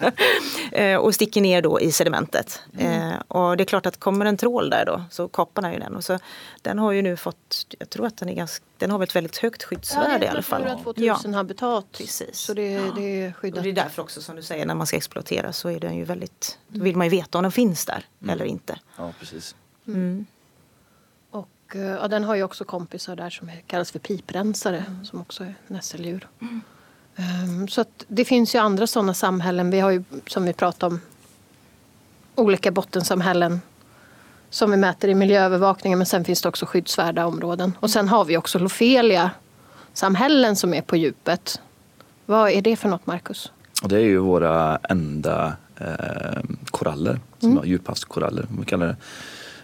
eh, 0.72 0.98
och 0.98 1.16
sticker 1.16 1.42
ner 1.42 1.62
då 1.62 1.80
i 1.80 1.92
sedimentet. 1.92 2.62
Mm. 2.78 3.12
Eh, 3.12 3.16
och 3.28 3.58
det 3.58 3.63
är 3.63 3.66
klart 3.66 3.86
att 3.86 4.00
kommer 4.00 4.26
en 4.26 4.38
trål 4.38 4.70
där 4.70 4.86
då 4.86 5.04
så 5.12 5.28
kapar 5.28 5.62
den 5.62 5.74
ju 5.74 5.80
den. 5.80 5.96
Och 5.96 6.04
så, 6.04 6.20
den 6.62 6.80
har 6.80 6.92
ju 6.92 7.02
nu 7.02 7.18
fått, 7.18 7.76
jag 7.80 7.89
tror 7.89 8.06
att 8.06 8.18
den 8.18 8.30
är 8.30 8.34
ganska 8.34 8.66
den 8.84 8.91
har 8.91 9.04
ett 9.04 9.15
väldigt 9.15 9.38
högt 9.38 9.63
skyddsvärde 9.63 10.26
ja, 10.26 10.26
i 10.26 10.28
alla 10.28 10.41
fall. 10.41 10.62
Natura 10.62 10.84
2000 10.84 11.32
ja. 11.32 11.38
habitat. 11.38 11.86
Precis. 11.91 12.38
Så 12.38 12.54
det, 12.54 12.91
det 12.96 13.22
är 13.22 13.32
skyddat. 13.32 13.58
Och 13.58 13.63
det 13.63 13.69
är 13.69 13.74
därför 13.74 14.02
också 14.02 14.22
som 14.22 14.36
du 14.36 14.41
säger 14.41 14.65
när 14.65 14.76
man 14.76 14.88
ska 14.88 14.98
exploatera 14.98 15.54
så 15.54 15.69
är 15.69 15.80
den 15.80 15.96
ju 15.96 16.04
väldigt, 16.04 16.58
då 16.67 16.84
vill 16.84 16.98
man 16.98 17.06
ju 17.06 17.12
veta 17.12 17.38
om 17.38 17.41
den 17.41 17.52
finns 17.52 17.86
där 17.86 18.06
mm. 18.22 18.34
eller 18.34 18.46
inte. 18.46 18.80
Ja 18.98 19.13
precis. 19.19 19.56
Mm. 19.88 20.26
Och 21.30 21.76
eh, 21.76 21.82
ja, 21.82 22.08
den 22.08 22.24
har 22.24 22.36
ju 22.36 22.43
också 22.43 22.65
kompisar 22.65 23.15
där 23.15 23.30
som 23.30 23.52
kallas 23.67 23.91
för 23.91 24.00
piprensare 24.00 24.78
mm. 24.88 25.06
som 25.06 25.22
också 25.22 25.43
är 25.43 25.56
nässeldjur. 25.67 26.28
Um, 27.15 27.67
så 27.67 27.82
att 27.82 28.06
det 28.08 28.26
finns 28.26 28.56
ju 28.56 28.60
andra 28.60 28.88
sådana 28.88 29.13
samhällen. 29.13 29.69
Vi 29.69 29.80
har 29.80 29.91
ju 29.91 30.04
som 30.28 30.46
vi 30.46 30.54
pratade 30.54 30.96
om 30.96 31.02
olika 32.36 32.72
bottensamhällen 32.72 33.62
som 34.54 34.72
vi 34.72 34.78
mäter 34.78 35.10
i 35.10 35.16
miljöövervakningen 35.16 36.00
men 36.00 36.06
sen 36.06 36.26
finns 36.26 36.42
det 36.42 36.50
också 36.50 36.66
skyddsvärda 36.66 37.26
områden. 37.26 37.78
Och 37.80 37.89
sen 37.89 38.08
har 38.08 38.26
vi 38.26 38.38
också 38.38 38.60
Lofelia-samhällen 38.60 40.56
som 40.56 40.74
är 40.74 40.82
på 40.82 40.96
djupet. 40.96 41.62
Vad 42.26 42.52
är 42.52 42.62
det 42.62 42.76
för 42.76 42.89
något, 42.89 43.08
Marcus? 43.08 43.52
det 43.84 43.96
är 43.96 44.00
ju 44.00 44.18
våra 44.18 44.78
enda 44.78 45.54
eh, 45.78 45.88
koraller, 46.66 47.20
som 47.39 47.52
mm. 47.52 47.66
djuphavskoraller. 47.66 48.48
Vi 48.60 48.66
kallar 48.66 48.88
det. 48.88 48.96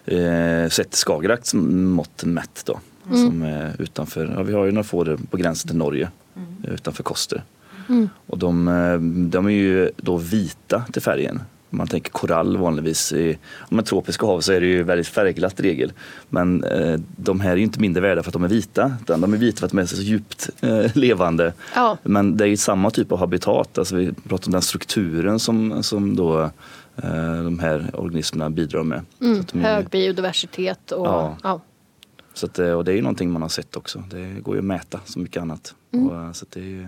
Eh, 0.06 0.70
sett 0.70 0.96
Skagerrak 0.96 1.54
mått 1.54 2.24
mätt 2.24 2.64
då. 2.66 2.80
Mm. 3.08 3.26
Som 3.26 3.42
är 3.42 3.76
utanför, 3.80 4.34
ja, 4.36 4.44
vi 4.44 4.54
har 4.54 4.66
ju 4.66 4.72
några 4.72 4.84
få 4.84 5.18
på 5.30 5.38
gränsen 5.38 5.68
till 5.68 5.78
Norge, 5.78 6.12
mm. 6.36 6.74
utanför 6.74 7.04
Koster. 7.04 7.44
Mm. 7.90 8.10
Och 8.28 8.38
de, 8.38 8.68
eh, 8.68 9.00
de 9.30 9.46
är 9.46 9.50
ju 9.50 9.92
då 9.98 10.18
vita 10.18 10.84
till 10.92 11.02
färgen 11.02 11.42
man 11.70 11.88
tänker 11.88 12.12
korall 12.12 12.58
vanligtvis, 12.58 13.14
i 13.14 13.38
om 13.60 13.84
tropiska 13.84 14.26
hav 14.26 14.42
så 14.42 14.54
är 14.54 14.62
det 14.62 14.68
ju 14.68 14.84
väldigt 14.84 15.08
färgglatt 15.08 15.60
regel. 15.60 15.92
Men 16.30 16.64
eh, 16.64 17.00
de 17.16 17.40
här 17.40 17.52
är 17.52 17.56
ju 17.56 17.64
inte 17.64 17.80
mindre 17.80 18.02
värda 18.02 18.24
för 18.24 18.30
att 18.30 18.34
de 18.34 18.44
är 18.44 18.48
vita, 18.48 18.94
utan 19.02 19.22
de 19.22 19.34
är 19.34 19.38
vita 19.38 19.60
för 19.60 19.66
att 19.66 19.72
de 19.72 19.80
är 19.80 19.86
så 19.86 20.02
djupt 20.02 20.50
eh, 20.62 20.98
levande. 20.98 21.54
Ja. 21.76 21.98
Men 22.04 22.38
det 22.38 22.44
är 22.44 22.48
ju 22.48 22.58
samma 22.58 22.92
typ 22.92 23.12
av 23.12 23.20
habitat, 23.20 23.78
alltså 23.78 23.96
vi 23.96 24.14
pratar 24.14 24.48
om 24.48 24.52
den 24.52 24.62
strukturen 24.62 25.40
som, 25.40 25.84
som 25.84 26.16
då 26.16 26.42
eh, 26.96 27.44
de 27.44 27.60
här 27.60 27.90
organismerna 27.94 28.50
bidrar 28.50 28.84
med. 28.84 29.02
Mm, 29.22 29.46
de 29.52 29.60
hög 29.60 29.86
är, 29.86 29.90
biodiversitet 29.90 30.92
och 30.92 31.08
ja. 31.08 31.38
ja. 31.44 31.62
Så 32.34 32.46
att, 32.46 32.60
eh, 32.60 32.72
och 32.72 32.86
det 32.86 32.92
är 32.92 32.96
ju 32.96 33.02
någonting 33.02 33.32
man 33.32 33.42
har 33.42 33.50
sett 33.50 33.78
också. 33.78 34.04
Det 34.10 34.42
går 34.42 34.56
ju 34.56 34.60
att 34.60 34.66
mäta 34.66 35.00
som 35.06 35.24
mycket 35.24 35.42
annat. 35.42 35.76
Mm. 35.94 36.08
Och, 36.08 36.16
eh, 36.16 36.32
så 36.32 36.46
det 36.50 36.60
är 36.60 36.64
ju, 36.64 36.88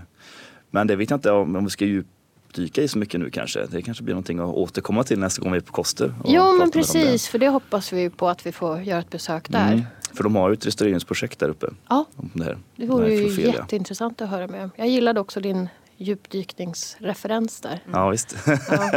men 0.69 0.87
det 0.87 0.95
vet 0.95 1.09
jag 1.09 1.17
inte 1.17 1.31
om, 1.31 1.55
om 1.55 1.63
vi 1.63 1.69
ska 1.69 1.85
djup 1.85 2.07
djupdyka 2.51 2.81
i 2.81 2.87
så 2.87 2.97
mycket 2.97 3.19
nu 3.19 3.29
kanske. 3.29 3.65
Det 3.65 3.81
kanske 3.81 4.03
blir 4.03 4.13
någonting 4.13 4.39
att 4.39 4.55
återkomma 4.55 5.03
till 5.03 5.19
nästa 5.19 5.41
gång 5.41 5.51
vi 5.51 5.57
är 5.57 5.61
på 5.61 5.71
Koster. 5.71 6.13
Jo 6.25 6.53
men 6.57 6.71
precis, 6.71 7.25
det. 7.25 7.31
för 7.31 7.39
det 7.39 7.47
hoppas 7.47 7.93
vi 7.93 8.09
på 8.09 8.29
att 8.29 8.45
vi 8.45 8.51
får 8.51 8.81
göra 8.81 8.99
ett 8.99 9.09
besök 9.09 9.49
där. 9.49 9.71
Mm. 9.71 9.85
För 10.13 10.23
de 10.23 10.35
har 10.35 10.49
ju 10.49 10.53
ett 10.53 10.65
restaureringsprojekt 10.65 11.39
där 11.39 11.49
uppe. 11.49 11.67
Ja, 11.89 12.05
det, 12.15 12.43
här, 12.43 12.57
det 12.75 12.85
vore 12.85 13.13
ju 13.13 13.41
jätteintressant 13.41 14.21
att 14.21 14.29
höra 14.29 14.47
med 14.47 14.69
Jag 14.75 14.87
gillade 14.87 15.19
också 15.19 15.39
din 15.39 15.69
djupdykningsreferens 15.97 17.61
där. 17.61 17.83
Ja 17.91 18.09
visst. 18.09 18.35
Ja. 18.45 18.91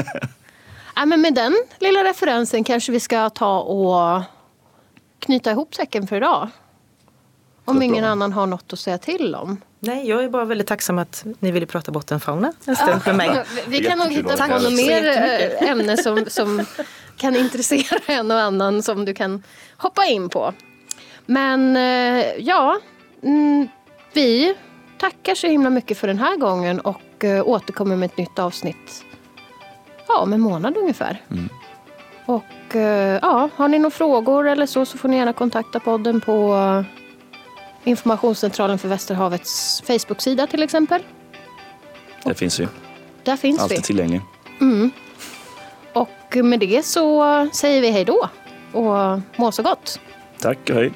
ja. 0.96 1.06
men 1.06 1.20
med 1.20 1.34
den 1.34 1.54
lilla 1.78 2.04
referensen 2.04 2.64
kanske 2.64 2.92
vi 2.92 3.00
ska 3.00 3.30
ta 3.30 3.60
och 3.60 4.22
knyta 5.18 5.50
ihop 5.50 5.74
säcken 5.74 6.06
för 6.06 6.16
idag. 6.16 6.48
Om 7.64 7.82
ingen 7.82 8.04
annan 8.04 8.32
har 8.32 8.46
något 8.46 8.72
att 8.72 8.78
säga 8.78 8.98
till 8.98 9.34
om. 9.34 9.60
Nej, 9.86 10.08
jag 10.08 10.24
är 10.24 10.28
bara 10.28 10.44
väldigt 10.44 10.66
tacksam 10.66 10.98
att 10.98 11.24
ni 11.40 11.50
ville 11.50 11.66
prata 11.66 11.92
bottenfauna 11.92 12.52
en 12.64 12.76
stund 12.76 13.00
med 13.06 13.16
mig. 13.16 13.44
Vi 13.66 13.84
kan 13.84 13.98
nog 13.98 14.12
hitta 14.12 14.36
på 14.36 14.58
något 14.58 14.72
mer 14.72 15.08
eh, 15.08 15.70
ämne 15.70 15.96
som, 15.96 16.24
som 16.28 16.64
kan 17.16 17.36
intressera 17.36 17.98
en 18.06 18.30
och 18.30 18.40
annan 18.40 18.82
som 18.82 19.04
du 19.04 19.14
kan 19.14 19.42
hoppa 19.76 20.04
in 20.04 20.28
på. 20.28 20.52
Men 21.26 21.76
eh, 21.76 22.24
ja, 22.38 22.78
mm, 23.22 23.68
vi 24.12 24.54
tackar 24.98 25.34
så 25.34 25.46
himla 25.46 25.70
mycket 25.70 25.98
för 25.98 26.06
den 26.06 26.18
här 26.18 26.36
gången 26.36 26.80
och 26.80 27.24
eh, 27.24 27.48
återkommer 27.48 27.96
med 27.96 28.06
ett 28.06 28.16
nytt 28.16 28.38
avsnitt 28.38 29.04
ja, 30.08 30.18
om 30.18 30.32
en 30.32 30.40
månad 30.40 30.76
ungefär. 30.76 31.22
Mm. 31.30 31.48
Och 32.26 32.74
ja, 33.22 33.48
har 33.56 33.68
ni 33.68 33.78
några 33.78 33.90
frågor 33.90 34.48
eller 34.48 34.66
så 34.66 34.84
så 34.86 34.98
får 34.98 35.08
ni 35.08 35.16
gärna 35.16 35.32
kontakta 35.32 35.80
podden 35.80 36.20
på 36.20 36.54
Informationscentralen 37.84 38.78
för 38.78 38.88
Västerhavets 38.88 39.82
Facebook-sida 39.86 40.46
till 40.46 40.62
exempel. 40.62 41.02
Där 42.24 42.34
finns 42.34 42.60
vi. 42.60 42.68
Där 43.22 43.36
finns 43.36 43.60
Alltid 43.60 43.78
vi. 43.78 43.82
tillgänglig. 43.82 44.20
Mm. 44.60 44.90
Och 45.92 46.36
med 46.44 46.60
det 46.60 46.86
så 46.86 47.48
säger 47.52 47.80
vi 47.80 47.90
hej 47.90 48.04
då 48.04 48.28
och 48.72 49.20
må 49.36 49.52
så 49.52 49.62
gott. 49.62 50.00
Tack 50.40 50.70
och 50.70 50.76
hej. 50.76 50.92